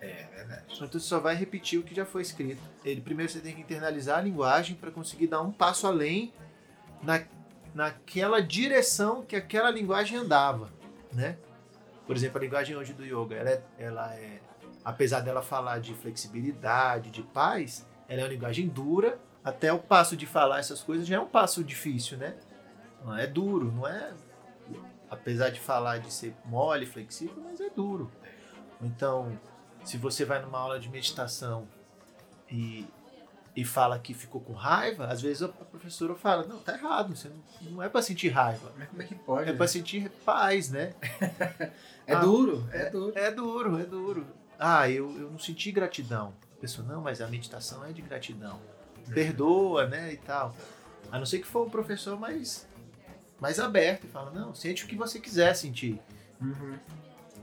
É 0.00 0.26
verdade. 0.34 0.64
Então 0.74 0.86
você 0.86 1.00
só 1.00 1.18
vai 1.18 1.34
repetir 1.34 1.78
o 1.78 1.82
que 1.82 1.94
já 1.94 2.04
foi 2.04 2.22
escrito. 2.22 2.62
Ele 2.84 3.00
primeiro 3.00 3.32
você 3.32 3.40
tem 3.40 3.54
que 3.54 3.62
internalizar 3.62 4.18
a 4.18 4.22
linguagem 4.22 4.76
para 4.76 4.90
conseguir 4.90 5.28
dar 5.28 5.40
um 5.40 5.50
passo 5.50 5.86
além 5.86 6.32
na, 7.02 7.22
naquela 7.74 8.40
direção 8.40 9.22
que 9.22 9.34
aquela 9.34 9.70
linguagem 9.70 10.18
andava, 10.18 10.70
né? 11.12 11.38
Por 12.06 12.14
exemplo, 12.14 12.38
a 12.38 12.40
linguagem 12.42 12.76
hoje 12.76 12.92
do 12.92 13.04
yoga, 13.04 13.34
ela 13.34 13.50
é, 13.50 13.62
ela 13.78 14.14
é 14.14 14.40
apesar 14.84 15.20
dela 15.20 15.40
falar 15.40 15.78
de 15.80 15.94
flexibilidade, 15.94 17.10
de 17.10 17.22
paz, 17.22 17.86
ela 18.08 18.20
é 18.20 18.24
uma 18.24 18.30
linguagem 18.30 18.68
dura. 18.68 19.18
Até 19.44 19.72
o 19.72 19.78
passo 19.78 20.16
de 20.16 20.26
falar 20.26 20.58
essas 20.58 20.82
coisas 20.82 21.06
já 21.06 21.16
é 21.16 21.20
um 21.20 21.28
passo 21.28 21.62
difícil, 21.62 22.16
né? 22.16 22.34
Não 23.04 23.16
é 23.16 23.26
duro, 23.26 23.70
não 23.70 23.86
é 23.86 24.12
apesar 25.10 25.50
de 25.50 25.60
falar 25.60 25.98
de 25.98 26.12
ser 26.12 26.34
mole, 26.44 26.86
flexível, 26.86 27.42
mas 27.42 27.60
é 27.60 27.70
duro. 27.70 28.10
Então, 28.80 29.38
se 29.84 29.96
você 29.96 30.24
vai 30.24 30.40
numa 30.42 30.58
aula 30.58 30.80
de 30.80 30.88
meditação 30.88 31.68
e, 32.50 32.86
e 33.54 33.64
fala 33.64 33.98
que 33.98 34.12
ficou 34.12 34.40
com 34.40 34.52
raiva, 34.52 35.06
às 35.06 35.22
vezes 35.22 35.42
a 35.42 35.48
professora 35.48 36.14
fala, 36.14 36.44
não, 36.46 36.58
tá 36.58 36.74
errado, 36.74 37.14
você 37.14 37.28
não, 37.28 37.70
não 37.70 37.82
é 37.82 37.88
para 37.88 38.02
sentir 38.02 38.28
raiva, 38.28 38.72
Mas 38.76 38.88
como 38.88 39.02
é 39.02 39.04
que 39.06 39.14
pode? 39.14 39.48
é 39.48 39.52
né? 39.52 39.58
para 39.58 39.68
sentir 39.68 40.10
paz, 40.24 40.70
né? 40.70 40.94
É 42.06 42.12
Ah, 42.12 42.20
duro, 42.20 42.68
é 42.70 42.90
duro. 42.90 43.12
É 43.18 43.30
duro, 43.30 43.80
é 43.80 43.84
duro. 43.84 44.26
Ah, 44.58 44.90
eu, 44.90 45.10
eu 45.18 45.30
não 45.30 45.38
senti 45.38 45.72
gratidão. 45.72 46.34
A 46.58 46.60
pessoa, 46.60 46.86
não, 46.86 47.00
mas 47.00 47.22
a 47.22 47.26
meditação 47.26 47.82
é 47.82 47.92
de 47.92 48.02
gratidão. 48.02 48.60
Perdoa, 49.12 49.86
né, 49.86 50.12
e 50.12 50.16
tal. 50.16 50.54
A 51.10 51.18
não 51.18 51.26
ser 51.26 51.38
que 51.38 51.46
for 51.46 51.66
um 51.66 51.70
professor 51.70 52.18
mais, 52.18 52.66
mais 53.40 53.58
aberto 53.58 54.04
e 54.04 54.08
fala, 54.08 54.30
não, 54.30 54.54
sente 54.54 54.84
o 54.84 54.88
que 54.88 54.96
você 54.96 55.20
quiser 55.20 55.54
sentir. 55.54 56.00
Uhum. 56.40 56.78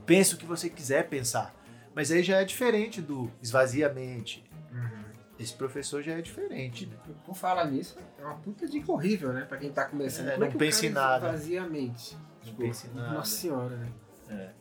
Pensa 0.04 0.34
o 0.34 0.38
que 0.38 0.44
você 0.44 0.68
quiser 0.68 1.08
pensar. 1.08 1.54
Mas 1.94 2.10
aí 2.10 2.22
já 2.22 2.40
é 2.40 2.44
diferente 2.44 3.00
do 3.00 3.30
esvazia 3.42 3.88
a 3.88 3.92
mente. 3.92 4.44
Uhum. 4.72 5.02
Esse 5.38 5.54
professor 5.54 6.02
já 6.02 6.12
é 6.12 6.22
diferente, 6.22 6.86
né? 6.86 6.96
Por 7.24 7.34
falar 7.34 7.66
nisso, 7.66 7.96
é 8.18 8.24
uma 8.24 8.34
puta 8.36 8.66
dica 8.66 8.90
horrível, 8.90 9.32
né? 9.32 9.42
Pra 9.42 9.58
quem 9.58 9.72
tá 9.72 9.84
começando. 9.84 10.28
É, 10.28 10.34
é 10.34 10.38
não 10.38 10.50
que 10.50 10.56
pense 10.56 10.86
o 10.86 10.92
nada. 10.92 11.26
esvazia 11.26 11.62
a 11.62 11.66
mente? 11.66 12.16
Não 12.46 12.54
pense 12.54 12.86
em 12.86 12.94
nada. 12.94 13.14
Nossa 13.14 13.36
senhora, 13.36 13.76
né? 13.76 14.52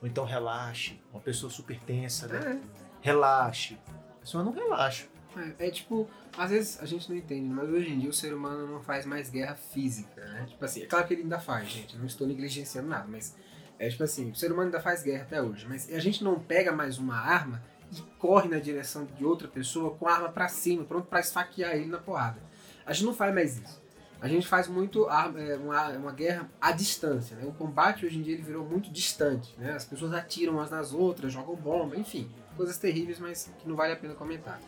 Ou 0.00 0.08
então 0.08 0.24
relaxe. 0.24 1.00
Uma 1.12 1.20
pessoa 1.20 1.50
super 1.50 1.78
tensa, 1.80 2.26
né? 2.28 2.60
É. 2.62 2.78
Relaxe. 3.00 3.78
A 4.16 4.20
pessoa 4.20 4.44
não 4.44 4.52
relaxa. 4.52 5.06
É, 5.40 5.68
é 5.68 5.70
tipo, 5.70 6.08
às 6.36 6.50
vezes 6.50 6.80
a 6.80 6.86
gente 6.86 7.08
não 7.08 7.16
entende, 7.16 7.48
mas 7.48 7.68
hoje 7.68 7.90
em 7.90 7.98
dia 7.98 8.10
o 8.10 8.12
ser 8.12 8.32
humano 8.34 8.66
não 8.66 8.80
faz 8.82 9.06
mais 9.06 9.30
guerra 9.30 9.54
física, 9.54 10.24
né? 10.24 10.46
Tipo 10.48 10.64
assim, 10.64 10.82
é 10.82 10.86
claro 10.86 11.06
que 11.06 11.14
ele 11.14 11.22
ainda 11.22 11.38
faz, 11.38 11.68
gente, 11.68 11.96
não 11.96 12.06
estou 12.06 12.26
negligenciando 12.26 12.88
nada, 12.88 13.06
mas 13.08 13.36
é 13.78 13.88
tipo 13.88 14.02
assim, 14.02 14.30
o 14.30 14.34
ser 14.34 14.50
humano 14.50 14.66
ainda 14.66 14.80
faz 14.80 15.02
guerra 15.02 15.22
até 15.22 15.40
hoje, 15.40 15.66
mas 15.68 15.92
a 15.92 16.00
gente 16.00 16.24
não 16.24 16.38
pega 16.38 16.72
mais 16.72 16.98
uma 16.98 17.16
arma 17.16 17.62
e 17.92 18.00
corre 18.18 18.48
na 18.48 18.58
direção 18.58 19.06
de 19.16 19.24
outra 19.24 19.48
pessoa 19.48 19.94
com 19.94 20.06
a 20.06 20.12
arma 20.12 20.28
pra 20.28 20.48
cima, 20.48 20.84
pronto 20.84 21.06
pra 21.06 21.20
esfaquear 21.20 21.74
ele 21.74 21.86
na 21.86 21.98
porrada. 21.98 22.40
A 22.84 22.92
gente 22.92 23.06
não 23.06 23.14
faz 23.14 23.34
mais 23.34 23.58
isso. 23.58 23.88
A 24.20 24.26
gente 24.26 24.48
faz 24.48 24.66
muito 24.66 25.08
é, 25.08 25.56
uma, 25.56 25.90
uma 25.90 26.12
guerra 26.12 26.50
à 26.60 26.72
distância, 26.72 27.36
né? 27.36 27.44
O 27.46 27.52
combate 27.52 28.04
hoje 28.04 28.18
em 28.18 28.22
dia 28.22 28.34
ele 28.34 28.42
virou 28.42 28.64
muito 28.64 28.90
distante, 28.90 29.54
né? 29.56 29.72
As 29.72 29.84
pessoas 29.84 30.12
atiram 30.12 30.54
umas 30.54 30.70
nas 30.70 30.92
outras, 30.92 31.32
jogam 31.32 31.54
bomba, 31.54 31.96
enfim, 31.96 32.28
coisas 32.56 32.76
terríveis, 32.78 33.20
mas 33.20 33.48
que 33.60 33.68
não 33.68 33.76
vale 33.76 33.92
a 33.92 33.96
pena 33.96 34.14
comentar. 34.14 34.60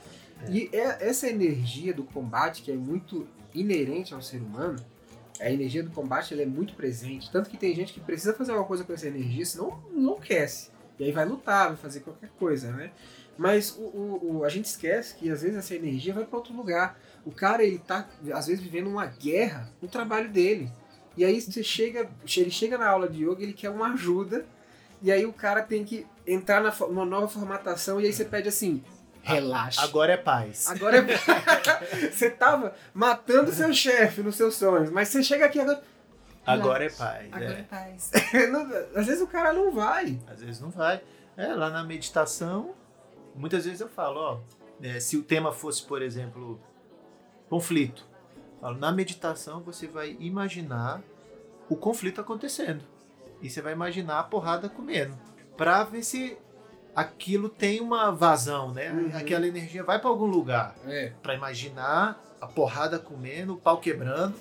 E 0.48 0.70
é- 0.72 1.08
essa 1.08 1.28
energia 1.28 1.92
do 1.92 2.04
combate, 2.04 2.62
que 2.62 2.70
é 2.70 2.74
muito 2.76 3.26
inerente 3.54 4.14
ao 4.14 4.22
ser 4.22 4.38
humano, 4.40 4.76
a 5.40 5.50
energia 5.50 5.82
do 5.82 5.90
combate 5.90 6.32
ela 6.34 6.42
é 6.42 6.46
muito 6.46 6.74
presente. 6.74 7.30
Tanto 7.30 7.48
que 7.50 7.56
tem 7.56 7.74
gente 7.74 7.92
que 7.92 8.00
precisa 8.00 8.34
fazer 8.34 8.52
alguma 8.52 8.66
coisa 8.68 8.84
com 8.84 8.92
essa 8.92 9.06
energia, 9.08 9.44
senão 9.44 9.82
enlouquece. 9.94 10.70
E 10.98 11.04
aí 11.04 11.12
vai 11.12 11.24
lutar, 11.24 11.68
vai 11.68 11.76
fazer 11.76 12.00
qualquer 12.00 12.28
coisa, 12.38 12.70
né? 12.72 12.90
Mas 13.38 13.74
o, 13.76 13.80
o- 13.82 14.36
o- 14.38 14.44
a 14.44 14.48
gente 14.50 14.66
esquece 14.66 15.14
que 15.14 15.30
às 15.30 15.40
vezes 15.40 15.56
essa 15.56 15.74
energia 15.74 16.12
vai 16.12 16.24
para 16.24 16.36
outro 16.38 16.54
lugar. 16.54 17.00
O 17.24 17.30
cara, 17.30 17.62
ele 17.64 17.78
tá, 17.78 18.06
às 18.34 18.46
vezes, 18.48 18.62
vivendo 18.62 18.88
uma 18.88 19.06
guerra 19.06 19.70
no 19.80 19.88
trabalho 19.88 20.28
dele. 20.30 20.70
E 21.16 21.24
aí 21.24 21.40
você 21.40 21.62
chega, 21.62 22.08
ele 22.36 22.50
chega 22.50 22.76
na 22.76 22.86
aula 22.88 23.08
de 23.08 23.24
yoga, 23.24 23.42
ele 23.42 23.52
quer 23.54 23.70
uma 23.70 23.92
ajuda, 23.94 24.44
e 25.02 25.10
aí 25.10 25.24
o 25.24 25.32
cara 25.32 25.62
tem 25.62 25.84
que 25.84 26.06
entrar 26.26 26.62
na, 26.62 26.70
numa 26.86 27.04
nova 27.06 27.28
formatação, 27.28 27.98
e 28.00 28.04
aí 28.06 28.12
você 28.12 28.24
pede 28.26 28.48
assim, 28.48 28.82
relaxa. 29.22 29.82
Agora 29.82 30.12
é 30.12 30.16
paz. 30.16 30.68
Agora 30.68 30.98
é... 30.98 31.02
você 32.10 32.30
tava 32.30 32.74
matando 32.94 33.52
seu 33.52 33.72
chefe 33.72 34.22
nos 34.22 34.36
seus 34.36 34.54
sonhos, 34.54 34.90
mas 34.90 35.08
você 35.08 35.22
chega 35.22 35.46
aqui 35.46 35.60
agora. 35.60 35.82
Agora 36.46 36.84
é 36.84 36.90
paz. 36.90 37.28
Agora 37.32 37.54
é 37.54 37.60
é. 37.60 37.62
paz. 37.62 38.10
Não- 38.50 38.98
Às 38.98 39.06
vezes 39.06 39.20
o 39.20 39.26
cara 39.26 39.52
não 39.52 39.70
vai. 39.70 40.18
Às 40.26 40.40
vezes 40.40 40.60
não 40.60 40.70
vai. 40.70 41.00
É, 41.36 41.46
lá 41.54 41.70
na 41.70 41.84
meditação, 41.84 42.74
muitas 43.34 43.64
vezes 43.64 43.80
eu 43.80 43.88
falo, 43.88 44.20
ó, 44.20 44.40
é, 44.82 44.98
se 45.00 45.16
o 45.16 45.22
tema 45.22 45.52
fosse, 45.52 45.82
por 45.82 46.02
exemplo, 46.02 46.60
conflito. 47.48 48.06
Falo, 48.60 48.78
na 48.78 48.92
meditação 48.92 49.60
você 49.60 49.86
vai 49.86 50.16
imaginar 50.18 51.02
o 51.68 51.76
conflito 51.76 52.20
acontecendo. 52.20 52.84
E 53.40 53.48
você 53.48 53.62
vai 53.62 53.72
imaginar 53.72 54.18
a 54.18 54.22
porrada 54.24 54.68
comendo. 54.68 55.16
Pra 55.56 55.84
ver 55.84 56.02
se 56.02 56.36
aquilo 56.94 57.48
tem 57.48 57.80
uma 57.80 58.10
vazão, 58.10 58.72
né? 58.72 58.90
Uhum. 58.90 59.10
Aquela 59.16 59.46
energia 59.46 59.82
vai 59.82 59.98
pra 59.98 60.08
algum 60.08 60.26
lugar. 60.26 60.74
É. 60.86 61.12
Pra 61.22 61.34
imaginar 61.34 62.22
a 62.40 62.46
porrada 62.46 62.98
comendo, 62.98 63.54
o 63.54 63.56
pau 63.56 63.78
quebrando. 63.78 64.34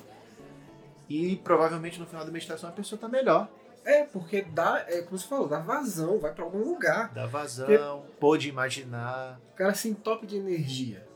E 1.09 1.37
provavelmente 1.37 1.99
no 1.99 2.05
final 2.05 2.23
da 2.23 2.31
meditação 2.31 2.69
a 2.69 2.73
pessoa 2.73 2.97
está 2.97 3.07
melhor. 3.07 3.49
É, 3.85 4.03
porque 4.03 4.41
dá, 4.41 4.85
é 4.87 5.01
como 5.01 5.17
você 5.17 5.27
falou, 5.27 5.47
dá 5.47 5.59
vazão, 5.59 6.19
vai 6.19 6.33
pra 6.33 6.43
algum 6.43 6.63
lugar. 6.63 7.11
Dá 7.13 7.25
vazão, 7.25 8.03
pôde 8.19 8.49
imaginar. 8.49 9.39
O 9.53 9.55
cara 9.55 9.73
se 9.73 9.89
entope 9.89 10.27
de 10.27 10.37
energia. 10.37 11.07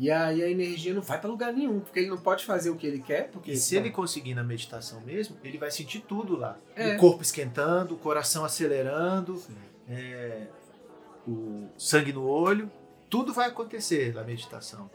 E 0.00 0.10
aí 0.10 0.42
a 0.42 0.48
energia 0.48 0.94
não 0.94 1.02
vai 1.02 1.20
pra 1.20 1.28
lugar 1.28 1.52
nenhum, 1.52 1.80
porque 1.80 1.98
ele 1.98 2.08
não 2.08 2.18
pode 2.18 2.44
fazer 2.44 2.70
o 2.70 2.76
que 2.76 2.86
ele 2.86 3.00
quer, 3.00 3.30
porque 3.30 3.52
E 3.52 3.56
se 3.56 3.76
ele 3.76 3.90
conseguir 3.90 4.32
na 4.32 4.44
meditação 4.44 5.00
mesmo, 5.00 5.36
ele 5.42 5.58
vai 5.58 5.72
sentir 5.72 6.00
tudo 6.00 6.36
lá. 6.36 6.56
É. 6.76 6.94
O 6.94 6.98
corpo 6.98 7.22
esquentando, 7.22 7.94
o 7.94 7.98
coração 7.98 8.44
acelerando, 8.44 9.42
é, 9.88 10.46
o 11.28 11.68
sangue 11.76 12.12
no 12.12 12.26
olho, 12.26 12.70
tudo 13.10 13.32
vai 13.32 13.48
acontecer 13.48 14.14
na 14.14 14.22
meditação. 14.22 14.90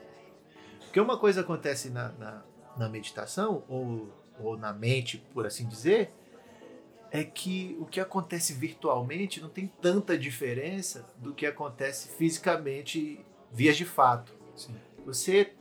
Porque 0.81 0.99
uma 0.99 1.17
coisa 1.17 1.41
acontece 1.41 1.89
na, 1.89 2.09
na, 2.13 2.43
na 2.77 2.89
meditação, 2.89 3.63
ou, 3.67 4.09
ou 4.39 4.57
na 4.57 4.73
mente, 4.73 5.17
por 5.33 5.45
assim 5.45 5.67
dizer, 5.67 6.11
é 7.11 7.23
que 7.23 7.77
o 7.79 7.85
que 7.85 7.99
acontece 7.99 8.53
virtualmente 8.53 9.39
não 9.39 9.49
tem 9.49 9.67
tanta 9.81 10.17
diferença 10.17 11.05
do 11.17 11.33
que 11.33 11.45
acontece 11.45 12.09
fisicamente, 12.09 13.23
vias 13.51 13.77
de 13.77 13.85
fato. 13.85 14.33
Sim. 14.55 14.75
Você 15.05 15.53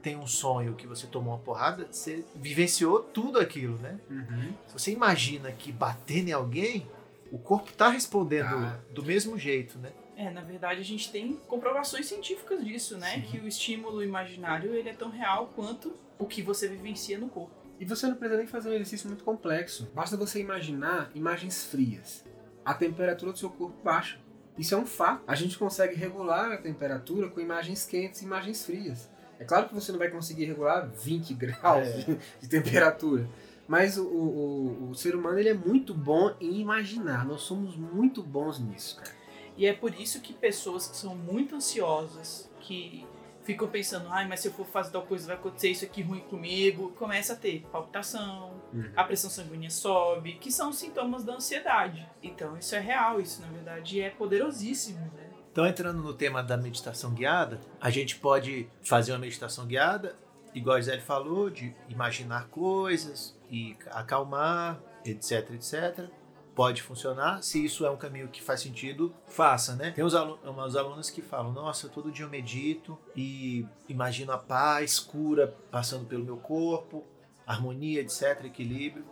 tem 0.00 0.16
um 0.16 0.26
sonho 0.26 0.74
que 0.74 0.86
você 0.86 1.06
tomou 1.06 1.32
uma 1.34 1.40
porrada, 1.40 1.88
você 1.90 2.24
vivenciou 2.34 3.00
tudo 3.00 3.38
aquilo, 3.38 3.78
né? 3.78 3.98
Uhum. 4.10 4.52
Se 4.68 4.72
você 4.72 4.90
imagina 4.92 5.50
que 5.52 5.72
bater 5.72 6.28
em 6.28 6.32
alguém, 6.32 6.86
o 7.32 7.38
corpo 7.38 7.72
tá 7.72 7.88
respondendo 7.88 8.50
Tá. 8.50 8.78
do 8.92 9.02
mesmo 9.02 9.38
jeito, 9.38 9.78
né? 9.78 9.90
É, 10.16 10.30
na 10.30 10.40
verdade 10.42 10.80
a 10.80 10.84
gente 10.84 11.10
tem 11.10 11.34
comprovações 11.48 12.06
científicas 12.06 12.64
disso, 12.64 12.96
né? 12.96 13.14
Sim. 13.14 13.22
Que 13.22 13.38
o 13.38 13.48
estímulo 13.48 14.02
imaginário 14.02 14.74
ele 14.74 14.88
é 14.88 14.92
tão 14.94 15.10
real 15.10 15.52
quanto 15.54 15.92
o 16.18 16.26
que 16.26 16.40
você 16.42 16.68
vivencia 16.68 17.18
no 17.18 17.28
corpo. 17.28 17.52
E 17.80 17.84
você 17.84 18.06
não 18.06 18.14
precisa 18.14 18.38
nem 18.38 18.46
fazer 18.46 18.68
um 18.70 18.72
exercício 18.74 19.08
muito 19.08 19.24
complexo. 19.24 19.90
Basta 19.94 20.16
você 20.16 20.38
imaginar 20.40 21.10
imagens 21.14 21.64
frias. 21.64 22.24
A 22.64 22.72
temperatura 22.72 23.32
do 23.32 23.38
seu 23.38 23.50
corpo 23.50 23.76
baixa. 23.82 24.18
Isso 24.56 24.72
é 24.74 24.78
um 24.78 24.86
fato. 24.86 25.24
A 25.26 25.34
gente 25.34 25.58
consegue 25.58 25.96
regular 25.96 26.52
a 26.52 26.56
temperatura 26.56 27.28
com 27.28 27.40
imagens 27.40 27.84
quentes 27.84 28.22
e 28.22 28.24
imagens 28.24 28.64
frias. 28.64 29.10
É 29.40 29.44
claro 29.44 29.68
que 29.68 29.74
você 29.74 29.90
não 29.90 29.98
vai 29.98 30.08
conseguir 30.08 30.44
regular 30.44 30.88
20 30.88 31.34
graus 31.34 31.88
É. 31.88 32.16
de, 32.40 32.48
temperatura. 32.48 33.28
Mas 33.66 33.98
o, 33.98 34.04
o, 34.06 34.86
o- 34.86 34.90
o 34.90 34.94
ser 34.94 35.16
humano 35.16 35.38
ele 35.40 35.48
é 35.48 35.54
muito 35.54 35.92
bom 35.92 36.32
em 36.40 36.60
imaginar. 36.60 37.26
Nós 37.26 37.40
somos 37.40 37.76
muito 37.76 38.22
bons 38.22 38.60
nisso, 38.60 38.96
cara. 38.98 39.10
E 39.56 39.66
é 39.66 39.72
por 39.72 39.94
isso 39.94 40.20
que 40.20 40.32
pessoas 40.32 40.86
que 40.86 40.96
são 40.96 41.14
muito 41.14 41.54
ansiosas, 41.56 42.50
que 42.60 43.06
ficam 43.44 43.68
pensando, 43.68 44.08
ai, 44.08 44.26
mas 44.26 44.40
se 44.40 44.48
eu 44.48 44.52
for 44.52 44.66
fazer 44.66 44.90
tal 44.90 45.02
coisa 45.02 45.26
vai 45.26 45.36
acontecer 45.36 45.68
isso 45.68 45.84
aqui 45.84 46.00
ruim 46.02 46.20
comigo, 46.20 46.92
começa 46.92 47.34
a 47.34 47.36
ter 47.36 47.60
palpitação, 47.70 48.52
Uhum. 48.72 48.90
a 48.96 49.04
pressão 49.04 49.30
sanguínea 49.30 49.70
sobe, 49.70 50.32
que 50.34 50.50
são 50.50 50.72
sintomas 50.72 51.22
da 51.22 51.34
ansiedade. 51.34 52.04
Então 52.22 52.56
isso 52.58 52.74
é 52.74 52.80
real, 52.80 53.20
isso 53.20 53.40
na 53.40 53.46
verdade 53.48 54.00
é 54.00 54.10
poderosíssimo, 54.10 54.98
né? 55.14 55.30
Então, 55.52 55.64
entrando 55.64 56.02
no 56.02 56.12
tema 56.12 56.42
da 56.42 56.56
meditação 56.56 57.12
guiada, 57.12 57.60
a 57.80 57.88
gente 57.88 58.16
pode 58.16 58.66
fazer 58.82 59.12
uma 59.12 59.20
meditação 59.20 59.64
guiada, 59.66 60.16
igual 60.52 60.74
a 60.76 60.80
Gisele 60.80 61.00
falou, 61.00 61.48
de 61.48 61.72
imaginar 61.88 62.48
coisas 62.48 63.38
e 63.48 63.76
acalmar, 63.92 64.80
etc, 65.04 65.52
etc. 65.52 66.08
Pode 66.54 66.82
funcionar. 66.82 67.42
Se 67.42 67.64
isso 67.64 67.84
é 67.84 67.90
um 67.90 67.96
caminho 67.96 68.28
que 68.28 68.40
faz 68.42 68.60
sentido, 68.60 69.12
faça, 69.26 69.74
né? 69.74 69.90
Tem 69.90 70.04
uns, 70.04 70.14
alu 70.14 70.38
umas 70.44 70.76
alunas 70.76 71.10
que 71.10 71.20
falam: 71.20 71.52
Nossa, 71.52 71.88
todo 71.88 72.12
dia 72.12 72.24
eu 72.24 72.30
medito 72.30 72.98
e 73.16 73.66
imagino 73.88 74.30
a 74.32 74.38
paz, 74.38 74.98
cura 75.00 75.54
passando 75.70 76.06
pelo 76.06 76.24
meu 76.24 76.36
corpo, 76.36 77.04
harmonia, 77.46 78.00
etc, 78.00 78.44
equilíbrio. 78.44 79.04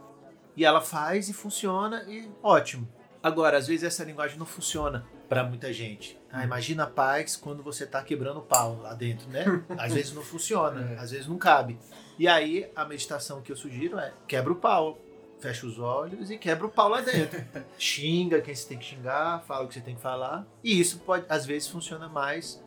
E 0.57 0.65
ela 0.65 0.81
faz 0.81 1.29
e 1.29 1.33
funciona 1.33 2.05
e 2.09 2.31
ótimo. 2.43 2.87
Agora, 3.23 3.57
às 3.57 3.67
vezes 3.69 3.85
essa 3.85 4.05
linguagem 4.05 4.37
não 4.39 4.47
funciona 4.47 5.05
para 5.29 5.43
muita 5.45 5.73
gente. 5.73 6.21
Ah, 6.31 6.45
imagina 6.45 6.85
a 6.85 6.87
paz 6.87 7.37
quando 7.37 7.63
você 7.63 7.87
tá 7.87 8.03
quebrando 8.03 8.39
o 8.41 8.43
pau 8.43 8.79
lá 8.83 8.93
dentro, 8.95 9.29
né? 9.31 9.45
Às 9.79 9.95
vezes 9.95 10.13
não 10.13 10.23
funciona, 10.23 10.93
É. 10.93 10.99
às 10.99 11.11
vezes 11.11 11.27
não 11.27 11.39
cabe. 11.39 11.79
E 12.19 12.29
aí 12.29 12.71
a 12.77 12.85
meditação 12.85 13.41
que 13.41 13.51
eu 13.51 13.57
sugiro 13.57 13.99
é 13.99 14.13
quebra 14.29 14.53
o 14.53 14.57
pau, 14.57 14.99
fecha 15.43 15.67
os 15.67 15.79
olhos 15.79 16.31
e 16.31 16.39
quebra 16.39 16.67
o 16.67 16.71
pau 16.71 16.89
lá 16.89 17.01
dentro. 17.01 17.45
Xinga 17.77 18.41
quem 18.41 18.55
você 18.55 18.69
tem 18.69 18.79
que 18.79 18.85
xingar, 18.85 19.43
fala 19.43 19.65
o 19.65 19.69
que 19.69 19.75
você 19.75 19.81
tem 19.81 19.97
que 19.97 20.01
falar. 20.01 20.47
E 20.63 20.81
isso 20.81 21.01
pode, 21.01 21.27
às 21.29 21.45
vezes 21.45 21.69
funciona 21.69 22.09
mais. 22.09 22.63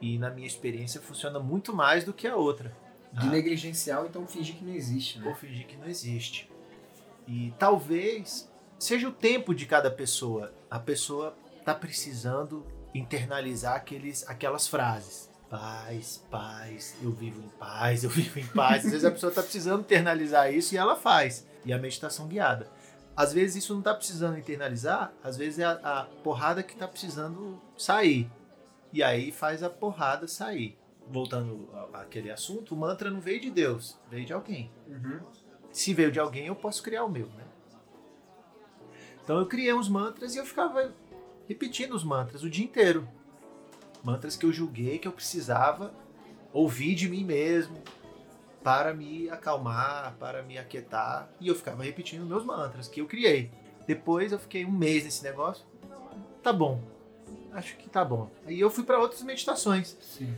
E 0.00 0.16
na 0.16 0.30
minha 0.30 0.46
experiência 0.46 1.00
funciona 1.00 1.40
muito 1.40 1.74
mais 1.74 2.04
do 2.04 2.12
que 2.12 2.28
a 2.28 2.36
outra. 2.36 2.72
De 3.12 3.26
Ah, 3.26 3.30
negligencial, 3.30 4.06
então 4.06 4.26
fingir 4.26 4.54
que 4.54 4.64
não 4.64 4.72
existe, 4.72 5.18
ou 5.18 5.24
né? 5.30 5.34
fingir 5.34 5.66
que 5.66 5.76
não 5.76 5.88
existe. 5.88 6.48
E 7.26 7.52
talvez 7.58 8.48
seja 8.78 9.08
o 9.08 9.12
tempo 9.12 9.52
de 9.54 9.66
cada 9.66 9.90
pessoa. 9.90 10.52
A 10.70 10.78
pessoa 10.78 11.34
tá 11.64 11.74
precisando 11.74 12.64
internalizar 12.94 13.74
aqueles, 13.74 14.28
aquelas 14.28 14.68
frases. 14.68 15.28
Paz, 15.50 16.22
paz, 16.30 16.94
eu 17.02 17.10
vivo 17.10 17.40
em 17.42 17.48
paz, 17.58 18.04
eu 18.04 18.10
vivo 18.10 18.38
em 18.38 18.46
paz. 18.46 18.84
Às 18.84 18.92
vezes 18.92 19.04
a 19.04 19.10
pessoa 19.10 19.32
tá 19.32 19.42
precisando 19.42 19.80
internalizar 19.80 20.52
isso 20.52 20.74
e 20.74 20.78
ela 20.78 20.94
faz. 20.94 21.47
E 21.64 21.72
a 21.72 21.78
meditação 21.78 22.26
guiada. 22.28 22.70
Às 23.16 23.32
vezes 23.32 23.64
isso 23.64 23.74
não 23.74 23.82
tá 23.82 23.92
precisando 23.94 24.38
internalizar, 24.38 25.12
às 25.24 25.36
vezes 25.36 25.58
é 25.58 25.64
a, 25.64 25.72
a 25.82 26.04
porrada 26.22 26.62
que 26.62 26.76
tá 26.76 26.86
precisando 26.86 27.60
sair. 27.76 28.30
E 28.92 29.02
aí 29.02 29.32
faz 29.32 29.62
a 29.62 29.68
porrada 29.68 30.28
sair. 30.28 30.78
Voltando 31.10 31.68
àquele 31.94 32.30
assunto, 32.30 32.74
o 32.74 32.76
mantra 32.76 33.10
não 33.10 33.20
veio 33.20 33.40
de 33.40 33.50
Deus, 33.50 33.98
veio 34.10 34.26
de 34.26 34.32
alguém 34.32 34.70
Uhum. 34.86 35.20
se 35.72 35.92
veio 35.94 36.12
de 36.12 36.20
alguém, 36.20 36.46
eu 36.46 36.54
posso 36.54 36.82
criar 36.82 37.04
o 37.04 37.08
meu, 37.10 37.26
né? 37.28 37.44
Então 39.24 39.38
eu 39.38 39.46
criei 39.46 39.72
uns 39.74 39.88
mantras 39.88 40.34
e 40.34 40.38
eu 40.38 40.46
ficava 40.46 40.92
repetindo 41.48 41.92
os 41.94 42.04
mantras 42.04 42.42
o 42.42 42.50
dia 42.50 42.64
inteiro. 42.64 43.08
Mantras 44.02 44.36
que 44.36 44.46
eu 44.46 44.52
julguei 44.52 44.98
que 44.98 45.08
eu 45.08 45.12
precisava 45.12 45.92
ouvir 46.52 46.94
de 46.94 47.08
mim 47.08 47.24
mesmo 47.24 47.82
para 48.62 48.92
me 48.92 49.28
acalmar, 49.30 50.16
para 50.18 50.42
me 50.42 50.58
aquietar. 50.58 51.28
E 51.40 51.48
eu 51.48 51.54
ficava 51.54 51.82
repetindo 51.82 52.24
meus 52.24 52.44
mantras 52.44 52.88
que 52.88 53.00
eu 53.00 53.06
criei. 53.06 53.50
Depois 53.86 54.32
eu 54.32 54.38
fiquei 54.38 54.64
um 54.64 54.70
mês 54.70 55.04
nesse 55.04 55.22
negócio. 55.22 55.64
Tá 56.42 56.52
bom. 56.52 56.80
Acho 57.52 57.76
que 57.76 57.88
tá 57.88 58.04
bom. 58.04 58.30
Aí 58.46 58.60
eu 58.60 58.70
fui 58.70 58.84
para 58.84 58.98
outras 58.98 59.22
meditações. 59.22 59.96
Sim. 60.00 60.34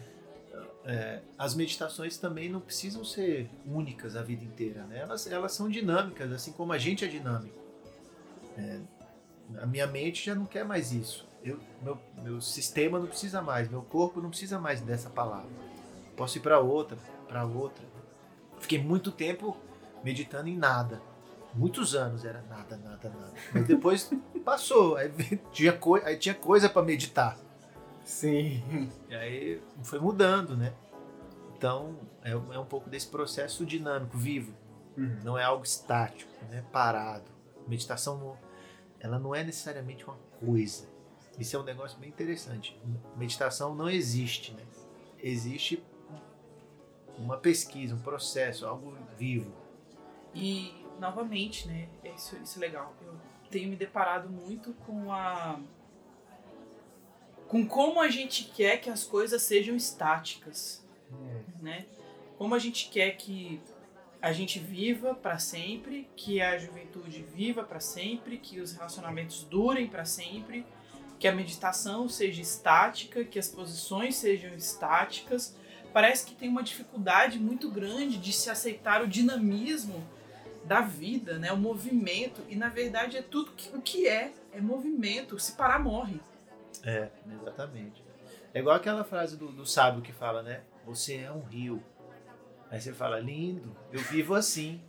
As 1.39 1.55
meditações 1.55 2.17
também 2.19 2.49
não 2.49 2.61
precisam 2.61 3.05
ser 3.05 3.49
únicas 3.67 4.17
a 4.17 4.23
vida 4.23 4.45
inteira, 4.45 4.85
né? 4.85 5.01
Elas, 5.01 5.27
elas 5.27 5.53
são 5.53 5.69
dinâmicas, 5.69 6.33
assim 6.33 6.53
como 6.53 6.73
a 6.73 6.79
gente 6.79 7.05
é 7.05 7.09
dinâmico. 7.09 7.59
É, 8.57 8.81
a 9.59 9.67
minha 9.67 9.87
mente 9.87 10.27
já 10.27 10.35
não 10.35 10.47
quer 10.47 10.65
mais 10.65 10.93
isso. 10.93 11.29
Eu, 11.45 11.59
meu, 11.83 11.99
meu 12.23 12.41
sistema 12.41 12.99
não 12.99 13.07
precisa 13.07 13.41
mais, 13.41 13.69
meu 13.69 13.83
corpo 13.83 14.21
não 14.21 14.31
precisa 14.31 14.59
mais 14.59 14.81
dessa 14.81 15.09
palavra. 15.09 15.51
Posso 16.17 16.39
ir 16.39 16.41
para 16.41 16.59
outra, 16.59 16.99
para 17.29 17.45
outra. 17.45 17.85
Fiquei 18.61 18.79
muito 18.83 19.11
tempo 19.11 19.57
meditando 20.05 20.49
em 20.49 20.57
nada. 20.57 21.03
Muitos 21.55 21.95
anos 21.97 22.25
era 22.25 22.43
nada, 22.43 22.77
nada, 22.77 23.09
nada. 23.09 23.33
Mas 23.53 23.67
depois 23.67 24.09
passou, 24.45 24.97
aí 24.97 25.11
tinha, 25.53 25.73
coi- 25.73 26.03
aí 26.05 26.17
tinha 26.17 26.35
coisa 26.35 26.69
para 26.69 26.83
meditar. 26.83 27.37
Sim. 28.05 28.89
E 29.09 29.15
aí 29.15 29.63
foi 29.83 29.99
mudando, 29.99 30.57
né? 30.57 30.73
Então 31.57 31.97
é, 32.23 32.31
é 32.31 32.59
um 32.59 32.65
pouco 32.65 32.89
desse 32.89 33.09
processo 33.09 33.67
dinâmico, 33.67 34.17
vivo. 34.17 34.53
Uhum. 34.97 35.19
Não 35.25 35.39
é 35.39 35.43
algo 35.45 35.65
estático, 35.65 36.31
né? 36.51 36.63
Parado. 36.73 37.31
Meditação, 37.67 38.17
não- 38.19 38.37
ela 39.01 39.19
não 39.19 39.35
é 39.35 39.43
necessariamente 39.43 40.05
uma 40.05 40.17
coisa. 40.45 40.89
Isso 41.39 41.57
é 41.57 41.59
um 41.59 41.63
negócio 41.65 41.99
bem 41.99 42.11
interessante. 42.11 42.81
Meditação 43.17 43.75
não 43.75 43.89
existe, 43.89 44.53
né? 44.53 44.63
Existe 45.23 45.83
uma 47.21 47.37
pesquisa, 47.37 47.95
um 47.95 48.01
processo, 48.01 48.67
algo 48.67 48.97
vivo. 49.17 49.53
E, 50.35 50.75
novamente, 50.99 51.69
né, 51.69 51.89
isso, 52.15 52.37
isso 52.37 52.59
é 52.59 52.61
legal. 52.61 52.95
Eu 53.03 53.15
tenho 53.51 53.69
me 53.69 53.77
deparado 53.77 54.29
muito 54.29 54.73
com 54.87 55.13
a. 55.13 55.61
com 57.47 57.67
como 57.67 58.01
a 58.01 58.09
gente 58.09 58.45
quer 58.45 58.79
que 58.79 58.89
as 58.89 59.05
coisas 59.05 59.43
sejam 59.43 59.77
estáticas, 59.77 60.85
né? 61.61 61.87
Como 62.39 62.55
a 62.55 62.59
gente 62.59 62.89
quer 62.89 63.11
que 63.17 63.61
a 64.23 64.33
gente 64.33 64.59
viva 64.59 65.15
para 65.15 65.39
sempre, 65.39 66.09
que 66.15 66.41
a 66.41 66.59
juventude 66.59 67.23
viva 67.23 67.65
para 67.65 67.81
sempre, 67.81 68.37
que 68.37 68.61
os 68.61 68.73
relacionamentos 68.73 69.45
durem 69.45 69.87
para 69.87 70.05
sempre, 70.05 70.67
que 71.19 71.27
a 71.27 71.33
meditação 71.33 72.09
seja 72.09 72.41
estática, 72.41 73.25
que 73.25 73.39
as 73.39 73.49
posições 73.49 74.17
sejam 74.17 74.55
estáticas. 74.55 75.57
Parece 75.93 76.27
que 76.27 76.35
tem 76.35 76.49
uma 76.49 76.63
dificuldade 76.63 77.39
muito 77.39 77.71
grande 77.71 78.17
de 78.17 78.33
se 78.33 78.49
aceitar 78.51 79.03
o 79.03 79.09
dinamismo 79.09 80.03
da 80.65 80.81
vida, 80.81 81.39
né? 81.39 81.53
O 81.53 81.57
movimento. 81.57 82.43
E 82.49 82.57
na 82.57 82.69
verdade 82.69 83.17
é 83.17 83.23
tudo 83.23 83.53
que, 83.53 83.75
o 83.77 83.81
que 83.81 84.07
é, 84.07 84.33
é 84.53 84.61
movimento. 84.61 85.39
Se 85.39 85.53
parar, 85.53 85.79
morre. 85.79 86.21
É, 86.85 87.09
exatamente. 87.41 88.03
É 88.55 88.61
igual 88.61 88.77
aquela 88.77 89.05
frase 89.05 89.37
do, 89.37 89.49
do 89.53 89.67
sábio 89.67 90.03
que 90.03 90.13
fala, 90.13 90.43
né? 90.43 90.61
Você 90.87 91.17
é 91.17 91.31
um 91.31 91.43
rio. 91.43 91.83
Aí 92.71 92.81
você 92.81 92.93
fala, 92.93 93.19
lindo, 93.19 93.77
eu 93.93 94.01
vivo 94.01 94.35
assim. 94.35 94.81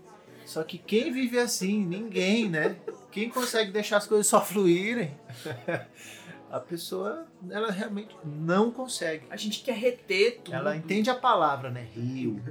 Só 0.46 0.64
que 0.64 0.78
quem 0.78 1.12
vive 1.12 1.40
assim? 1.40 1.84
Ninguém, 1.84 2.50
né? 2.50 2.76
Quem 3.12 3.30
consegue 3.30 3.72
deixar 3.72 3.98
as 3.98 4.08
coisas 4.08 4.28
só 4.28 4.44
fluírem? 4.44 5.18
A 6.52 6.60
pessoa, 6.60 7.26
ela 7.50 7.72
realmente 7.72 8.14
não 8.26 8.72
consegue. 8.72 9.26
A 9.30 9.38
gente 9.38 9.64
quer 9.64 9.76
reter 9.76 10.42
tudo. 10.44 10.54
Ela 10.54 10.76
entende 10.76 11.10
a 11.10 11.16
palavra, 11.16 11.70
né? 11.72 11.88
Rio, 11.94 12.44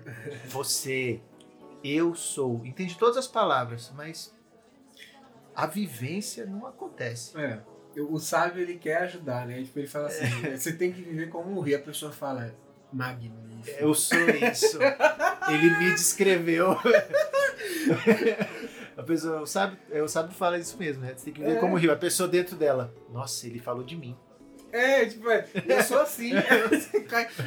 você, 0.49 1.21
eu 1.85 2.15
sou. 2.15 2.65
Entende 2.65 2.97
todas 2.97 3.19
as 3.19 3.27
palavras, 3.27 3.93
mas 3.95 4.35
a 5.55 5.67
vivência 5.67 6.47
não 6.47 6.67
acontece. 6.67 7.39
É. 7.39 7.61
O 8.09 8.19
sábio 8.19 8.63
ele 8.63 8.79
quer 8.79 9.03
ajudar, 9.03 9.47
né? 9.47 9.63
Tipo, 9.63 9.81
ele 9.81 9.89
fala 9.89 10.07
assim: 10.07 10.57
você 10.57 10.73
tem 10.73 10.91
que 10.93 11.03
viver 11.03 11.29
como 11.29 11.59
um 11.59 11.61
rio. 11.61 11.77
A 11.77 11.81
pessoa 11.81 12.11
fala, 12.11 12.55
magnífico. 12.91 13.79
Eu 13.79 13.93
sou 13.93 14.19
isso. 14.51 14.79
Ele 15.49 15.79
me 15.79 15.91
descreveu. 15.91 16.75
A 19.01 19.03
pessoa, 19.03 19.47
sabe, 19.47 19.77
eu 19.91 20.09
sabe 20.09 20.35
fala 20.35 20.59
isso 20.59 20.77
mesmo, 20.79 21.03
né? 21.03 21.15
Você 21.17 21.25
tem 21.27 21.35
que 21.35 21.41
ver 21.41 21.57
É. 21.57 21.61
como 21.61 21.77
rio. 21.77 21.93
A 21.93 21.97
pessoa 21.97 22.29
dentro 22.29 22.57
dela. 22.57 22.93
Nossa, 23.13 23.47
ele 23.47 23.59
falou 23.59 23.83
de 23.83 23.97
mim. 23.97 24.17
É, 24.73 25.05
tipo, 25.05 25.29
é, 25.29 25.47
eu 25.67 25.83
sou 25.83 26.01
assim. 26.01 26.31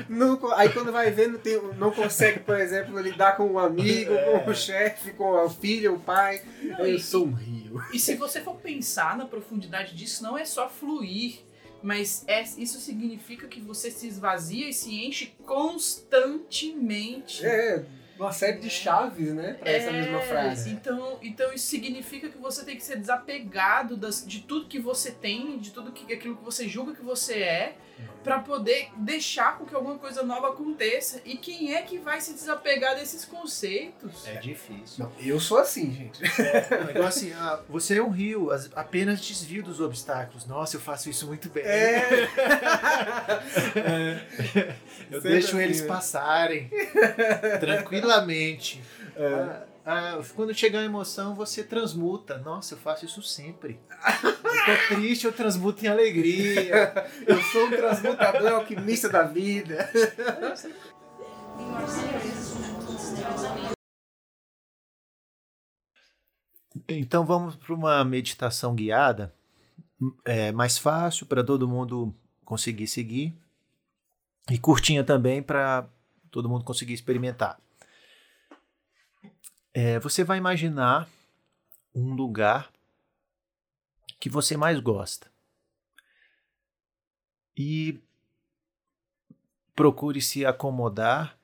Não 0.10 0.36
co- 0.36 0.52
aí 0.52 0.68
quando 0.70 0.92
vai 0.92 1.10
ver, 1.10 1.30
não, 1.30 1.40
tem, 1.40 1.58
não 1.78 1.90
consegue, 1.92 2.42
por 2.42 2.60
exemplo, 2.60 3.00
lidar 3.00 3.38
com 3.38 3.50
o 3.52 3.58
amigo, 3.60 4.12
com 4.44 4.52
o 4.52 4.56
chefe, 4.56 5.14
com 5.14 5.38
a 5.40 5.50
filha, 5.50 5.92
o 5.92 6.00
pai. 6.00 6.42
Não, 6.62 6.80
eu 6.80 6.96
e- 6.96 7.00
sou 7.00 7.26
um 7.28 7.32
rio. 7.34 7.82
E 7.94 8.00
se 8.00 8.16
você 8.16 8.42
for 8.42 8.56
pensar 8.58 9.18
na 9.18 9.26
profundidade 9.26 9.96
disso, 9.96 10.22
não 10.22 10.38
é 10.38 10.44
só 10.44 10.68
fluir, 10.70 11.36
mas 11.82 12.26
é- 12.28 12.42
isso 12.58 12.80
significa 12.82 13.48
que 13.48 13.62
você 13.62 13.90
se 13.90 14.06
esvazia 14.08 14.68
e 14.68 14.74
se 14.74 14.94
enche 15.06 15.34
constantemente. 15.46 17.46
É, 17.46 17.86
uma 18.18 18.32
série 18.32 18.60
de 18.60 18.70
chaves, 18.70 19.34
né? 19.34 19.58
Essa 19.64 19.90
É, 19.90 19.92
mesma 19.92 20.20
frase. 20.20 20.70
Então, 20.70 21.18
então 21.22 21.52
isso 21.54 21.66
significa 21.68 22.30
que 22.30 22.38
você 22.38 22.64
tem 22.64 22.76
que 22.76 22.84
ser 22.84 22.98
desapegado 22.98 23.98
das, 23.98 24.26
de 24.26 24.42
tudo 24.42 24.68
que 24.68 24.80
você 24.80 25.12
tem, 25.12 25.58
de 25.58 25.72
tudo 25.72 25.92
que 25.92 26.14
aquilo 26.14 26.36
que 26.38 26.44
você 26.44 26.68
julga 26.68 26.94
que 26.94 27.02
você 27.04 27.36
é, 27.40 27.76
pra 28.24 28.40
poder 28.40 28.90
deixar 28.98 29.58
com 29.58 29.66
que 29.66 29.76
alguma 29.76 29.98
coisa 29.98 30.24
nova 30.24 30.50
aconteça. 30.50 31.22
E 31.26 31.36
quem 31.38 31.76
é 31.76 31.82
que 31.82 31.98
vai 31.98 32.22
se 32.22 32.34
desapegar 32.34 32.96
desses 32.96 33.26
conceitos? 33.26 34.26
É 34.26 34.36
difícil. 34.36 35.04
Não, 35.06 35.12
eu 35.20 35.40
sou 35.42 35.58
assim, 35.58 35.92
gente. 35.92 36.22
Não, 36.24 36.90
igual 36.90 37.08
assim, 37.08 37.34
ah, 37.34 37.60
você 37.68 37.98
é 37.98 38.02
um 38.02 38.10
rio, 38.10 38.50
as- 38.52 38.70
apenas 38.76 39.20
desvio 39.20 39.62
dos 39.62 39.82
obstáculos. 39.82 40.46
Nossa, 40.46 40.78
eu 40.78 40.82
faço 40.82 41.10
isso 41.10 41.28
muito 41.28 41.50
bem. 41.50 41.64
É. 41.66 42.30
Eu 45.12 45.22
Sempre 45.22 45.32
deixo 45.32 45.48
assim, 45.50 45.60
eles 45.62 45.82
né? 45.82 45.88
passarem 45.88 46.70
tranquilamente. 47.60 48.82
É. 49.16 49.26
Ah, 49.28 49.64
ah, 49.86 50.20
quando 50.36 50.54
chegar 50.54 50.80
a 50.80 50.86
emoção, 50.86 51.36
você 51.36 51.64
transmuta. 51.64 52.38
Nossa, 52.38 52.76
eu 52.76 52.78
faço 52.78 53.06
isso 53.06 53.22
sempre. 53.22 53.80
Eu 54.24 54.34
tô 54.34 54.96
triste, 54.96 55.26
eu 55.26 55.34
transmuto 55.34 55.84
em 55.84 55.90
alegria. 55.90 56.94
Eu 57.28 57.42
sou 57.44 57.66
um 57.66 57.70
transmutador 57.70 58.54
alquimista 58.54 59.10
da 59.10 59.24
vida. 59.24 59.90
Então 66.88 67.26
vamos 67.26 67.56
para 67.56 67.74
uma 67.74 68.04
meditação 68.04 68.76
guiada, 68.76 69.34
é 70.26 70.52
mais 70.52 70.78
fácil 70.78 71.26
para 71.26 71.44
todo 71.44 71.68
mundo 71.68 72.14
conseguir 72.44 72.88
seguir 72.88 73.34
e 74.50 74.58
curtinha 74.58 75.04
também 75.04 75.42
para 75.42 75.88
todo 76.30 76.50
mundo 76.50 76.66
conseguir 76.66 76.94
experimentar. 76.94 77.58
É, 79.74 80.00
você 80.00 80.24
vai 80.24 80.38
imaginar 80.38 81.10
um 81.96 82.14
lugar 82.14 82.72
que 84.20 84.30
você 84.30 84.56
mais 84.56 84.80
gosta 84.80 85.32
e 87.58 88.00
procure 89.76 90.22
se 90.22 90.46
acomodar 90.46 91.38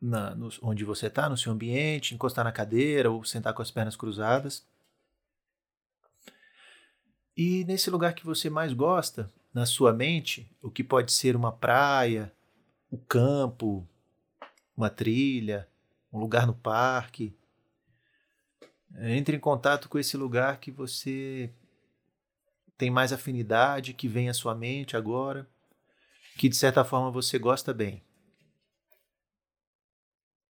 na, 0.00 0.34
no- 0.34 0.50
onde 0.62 0.84
você 0.84 1.06
está, 1.08 1.28
no 1.28 1.36
seu 1.36 1.52
ambiente, 1.52 2.14
encostar 2.14 2.44
na 2.44 2.52
cadeira 2.52 3.10
ou 3.10 3.24
sentar 3.24 3.52
com 3.54 3.62
as 3.62 3.70
pernas 3.70 3.96
cruzadas. 3.96 4.64
E 7.36 7.64
nesse 7.64 7.90
lugar 7.90 8.14
que 8.14 8.24
você 8.24 8.48
mais 8.48 8.72
gosta, 8.72 9.28
na 9.52 9.66
sua 9.66 9.92
mente, 9.92 10.48
o 10.62 10.70
que 10.70 10.84
pode 10.84 11.12
ser 11.12 11.34
uma 11.34 11.50
praia, 11.52 12.32
o 12.90 12.96
campo, 12.96 13.86
uma 14.76 14.90
trilha, 14.90 15.68
um 16.12 16.18
lugar 16.18 16.46
no 16.46 16.54
parque, 16.54 17.34
entre 18.98 19.36
em 19.36 19.40
contato 19.40 19.88
com 19.88 19.98
esse 19.98 20.16
lugar 20.16 20.58
que 20.60 20.70
você 20.70 21.52
tem 22.76 22.90
mais 22.90 23.12
afinidade, 23.12 23.94
que 23.94 24.08
vem 24.08 24.28
à 24.28 24.34
sua 24.34 24.54
mente 24.54 24.96
agora, 24.96 25.48
que 26.36 26.48
de 26.48 26.56
certa 26.56 26.84
forma 26.84 27.10
você 27.10 27.38
gosta 27.38 27.72
bem. 27.72 28.02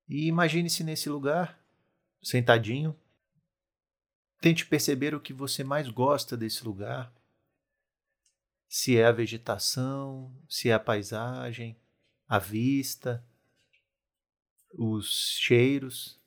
E 0.09 0.27
imagine-se 0.27 0.85
nesse 0.85 1.09
lugar, 1.09 1.59
sentadinho. 2.23 2.97
Tente 4.41 4.67
perceber 4.67 5.15
o 5.15 5.21
que 5.21 5.33
você 5.33 5.65
mais 5.65 5.89
gosta 5.89 6.37
desse 6.37 6.65
lugar. 6.65 7.13
Se 8.69 8.97
é 8.99 9.07
a 9.07 9.13
vegetação, 9.13 10.35
se 10.49 10.69
é 10.69 10.75
a 10.75 10.81
paisagem, 10.81 11.79
a 12.29 12.39
vista, 12.39 13.25
os 14.73 15.39
cheiros. 15.41 16.21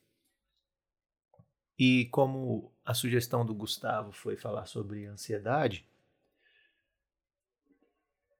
E 1.78 2.06
como 2.06 2.72
a 2.84 2.92
sugestão 2.92 3.46
do 3.46 3.54
Gustavo 3.54 4.10
foi 4.10 4.36
falar 4.36 4.66
sobre 4.66 5.06
ansiedade, 5.06 5.86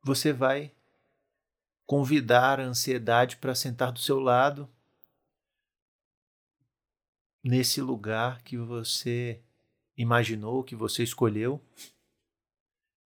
você 0.03 0.33
vai 0.33 0.75
convidar 1.87 2.61
a 2.61 2.65
ansiedade 2.65 3.37
para 3.37 3.55
sentar 3.55 3.93
do 3.93 3.99
seu 3.99 4.19
lado 4.19 4.69
nesse 7.43 7.81
lugar 7.81 8.43
que 8.43 8.59
você 8.59 9.41
imaginou, 9.97 10.63
que 10.63 10.77
você 10.77 11.03
escolheu, 11.03 11.65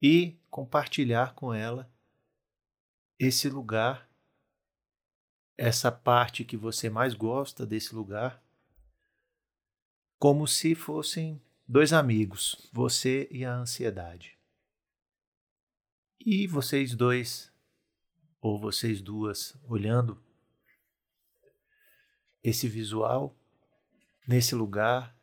e 0.00 0.36
compartilhar 0.50 1.34
com 1.34 1.54
ela 1.54 1.88
esse 3.18 3.48
lugar, 3.48 4.10
essa 5.56 5.92
parte 5.92 6.44
que 6.44 6.56
você 6.56 6.90
mais 6.90 7.14
gosta 7.14 7.64
desse 7.64 7.94
lugar, 7.94 8.41
como 10.22 10.46
se 10.46 10.76
fossem 10.76 11.42
dois 11.66 11.92
amigos, 11.92 12.70
você 12.72 13.26
e 13.28 13.44
a 13.44 13.56
ansiedade. 13.56 14.38
E 16.20 16.46
vocês 16.46 16.94
dois, 16.94 17.52
ou 18.40 18.56
vocês 18.56 19.02
duas, 19.02 19.56
olhando 19.64 20.22
esse 22.40 22.68
visual, 22.68 23.36
nesse 24.24 24.54
lugar, 24.54 25.18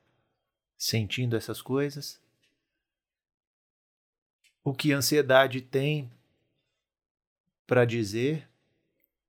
sentindo 0.77 1.37
essas 1.37 1.61
coisas. 1.61 2.21
O 4.61 4.73
que 4.73 4.91
a 4.91 4.97
ansiedade 4.97 5.61
tem 5.61 6.11
para 7.65 7.85
dizer 7.85 8.49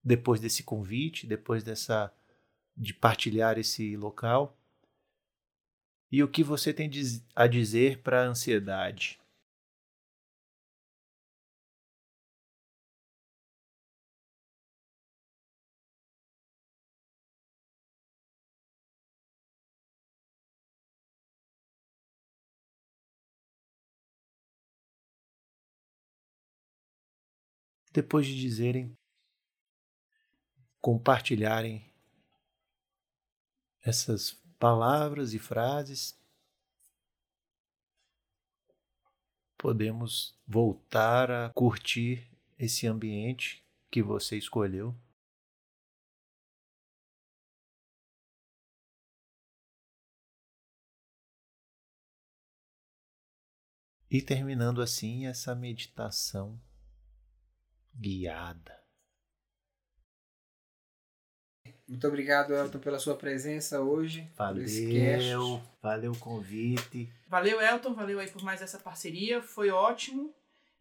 depois 0.03 0.41
desse 0.41 0.64
convite, 0.64 1.29
depois 1.29 1.62
dessa 1.62 2.12
de 2.77 2.93
partilhar 2.93 3.57
esse 3.57 3.97
local? 3.97 4.59
E 6.12 6.22
o 6.22 6.28
que 6.28 6.42
você 6.42 6.74
tem 6.74 6.90
a 7.36 7.46
dizer 7.46 8.02
para 8.02 8.22
a 8.22 8.26
ansiedade? 8.26 9.18
Depois 27.92 28.26
de 28.26 28.34
dizerem, 28.34 28.96
compartilharem 30.80 31.92
essas 33.82 34.39
palavras 34.61 35.32
e 35.32 35.38
frases, 35.38 36.14
podemos 39.56 40.38
voltar 40.46 41.30
a 41.30 41.50
curtir 41.54 42.30
esse 42.58 42.86
ambiente 42.86 43.64
que 43.90 44.02
você 44.02 44.36
escolheu. 44.36 44.94
E 54.11 54.20
terminando 54.20 54.82
assim 54.82 55.26
essa 55.26 55.54
meditação 55.54 56.61
guiada. 57.94 58.80
Muito 61.91 62.07
obrigado, 62.07 62.55
Elton, 62.55 62.78
pela 62.78 63.01
sua 63.01 63.16
presença 63.16 63.80
hoje. 63.80 64.24
Valeu, 64.36 65.61
valeu 65.82 66.12
o 66.12 66.18
convite. 66.18 67.12
Valeu, 67.28 67.61
Elton, 67.61 67.93
valeu 67.95 68.20
aí 68.20 68.28
por 68.30 68.43
mais 68.45 68.62
essa 68.62 68.78
parceria, 68.78 69.43
foi 69.43 69.70
ótimo. 69.70 70.32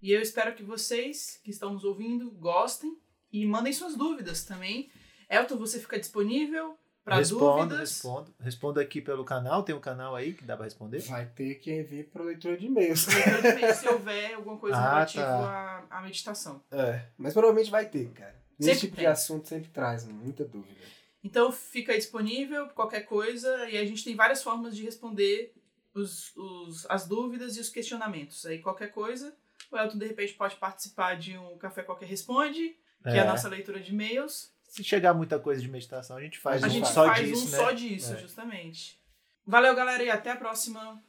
E 0.04 0.12
eu 0.12 0.22
espero 0.22 0.54
que 0.54 0.62
vocês 0.62 1.40
que 1.44 1.50
estão 1.50 1.74
nos 1.74 1.84
ouvindo 1.84 2.30
gostem 2.30 2.96
e 3.34 3.44
mandem 3.44 3.74
suas 3.74 3.96
dúvidas 3.96 4.44
também. 4.44 4.92
Elton, 5.28 5.58
você 5.58 5.80
fica 5.80 5.98
disponível 6.00 6.78
para 7.04 7.20
dúvidas? 7.22 7.80
respondo. 7.80 8.32
Respondo 8.40 8.80
aqui 8.80 9.02
pelo 9.02 9.26
canal. 9.26 9.64
Tem 9.64 9.74
um 9.74 9.80
canal 9.82 10.16
aí 10.16 10.34
que 10.34 10.44
dá 10.46 10.56
pra 10.56 10.66
responder? 10.66 11.00
Vai 11.00 11.26
ter 11.26 11.56
que 11.56 11.82
vir 11.82 12.06
para 12.12 12.24
leitura 12.24 12.56
de 12.56 12.68
e-mails. 12.68 13.08
Leitura 13.08 13.42
de 13.42 13.48
e-mail, 13.58 13.74
Se 13.76 13.88
houver 13.90 14.36
alguma 14.36 14.58
coisa 14.58 14.78
Ah, 14.78 14.90
relativa 14.94 15.24
tá. 15.26 15.88
à, 15.90 15.98
à 15.98 16.02
meditação. 16.04 16.62
É, 16.72 17.02
mas 17.18 17.34
provavelmente 17.34 17.72
vai 17.72 17.88
ter, 17.88 18.10
cara. 18.12 18.36
Nesse 18.60 18.72
Sempre 18.74 18.80
tipo 18.82 18.96
tem. 18.98 19.06
de 19.06 19.12
assunto 19.12 19.48
sempre 19.48 19.70
traz 19.70 20.06
muita 20.06 20.46
dúvida. 20.46 20.99
Então 21.24 21.52
fica 21.52 21.96
disponível 21.96 22.68
qualquer 22.70 23.02
coisa 23.02 23.70
e 23.70 23.78
a 23.78 23.86
gente 23.86 24.04
tem 24.04 24.16
várias 24.16 24.42
formas 24.42 24.76
de 24.76 24.84
responder 24.84 25.54
os, 25.94 26.36
os, 26.36 26.86
as 26.90 27.08
dúvidas 27.08 27.58
e 27.58 27.60
os 27.60 27.70
questionamentos. 27.70 28.46
Aí 28.46 28.60
qualquer 28.60 28.92
coisa, 28.92 29.36
o 29.72 29.78
Elton 29.78 29.98
de 29.98 30.08
repente 30.08 30.34
pode 30.34 30.56
participar 30.56 31.18
de 31.18 31.38
um 31.38 31.58
Café 31.58 31.84
Qualquer 31.84 32.06
Responde, 32.08 32.78
que 33.04 33.10
é, 33.10 33.20
a 33.20 33.26
nossa 33.26 33.50
leitura 33.50 33.80
de 33.80 33.92
e-mails. 33.92 34.54
Se 34.64 34.84
chegar 34.84 35.14
muita 35.14 35.40
coisa 35.40 35.62
de 35.62 35.68
meditação, 35.68 36.16
a 36.16 36.22
gente 36.22 36.38
faz 36.38 36.64
a 36.64 36.68
um 36.68 36.70
gente 36.70 36.88
só 36.88 37.06
faz 37.06 37.28
disso, 37.28 37.48
um 37.48 37.52
né? 37.52 37.58
só 37.58 37.72
disso, 37.72 38.14
É. 38.14 38.18
justamente. 38.18 39.00
Valeu, 39.46 39.76
galera, 39.76 40.04
e 40.04 40.10
até 40.10 40.32
a 40.32 40.36
próxima. 40.36 41.04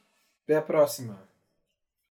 Até 0.45 0.57
a 0.57 0.63
próxima. 0.63 1.30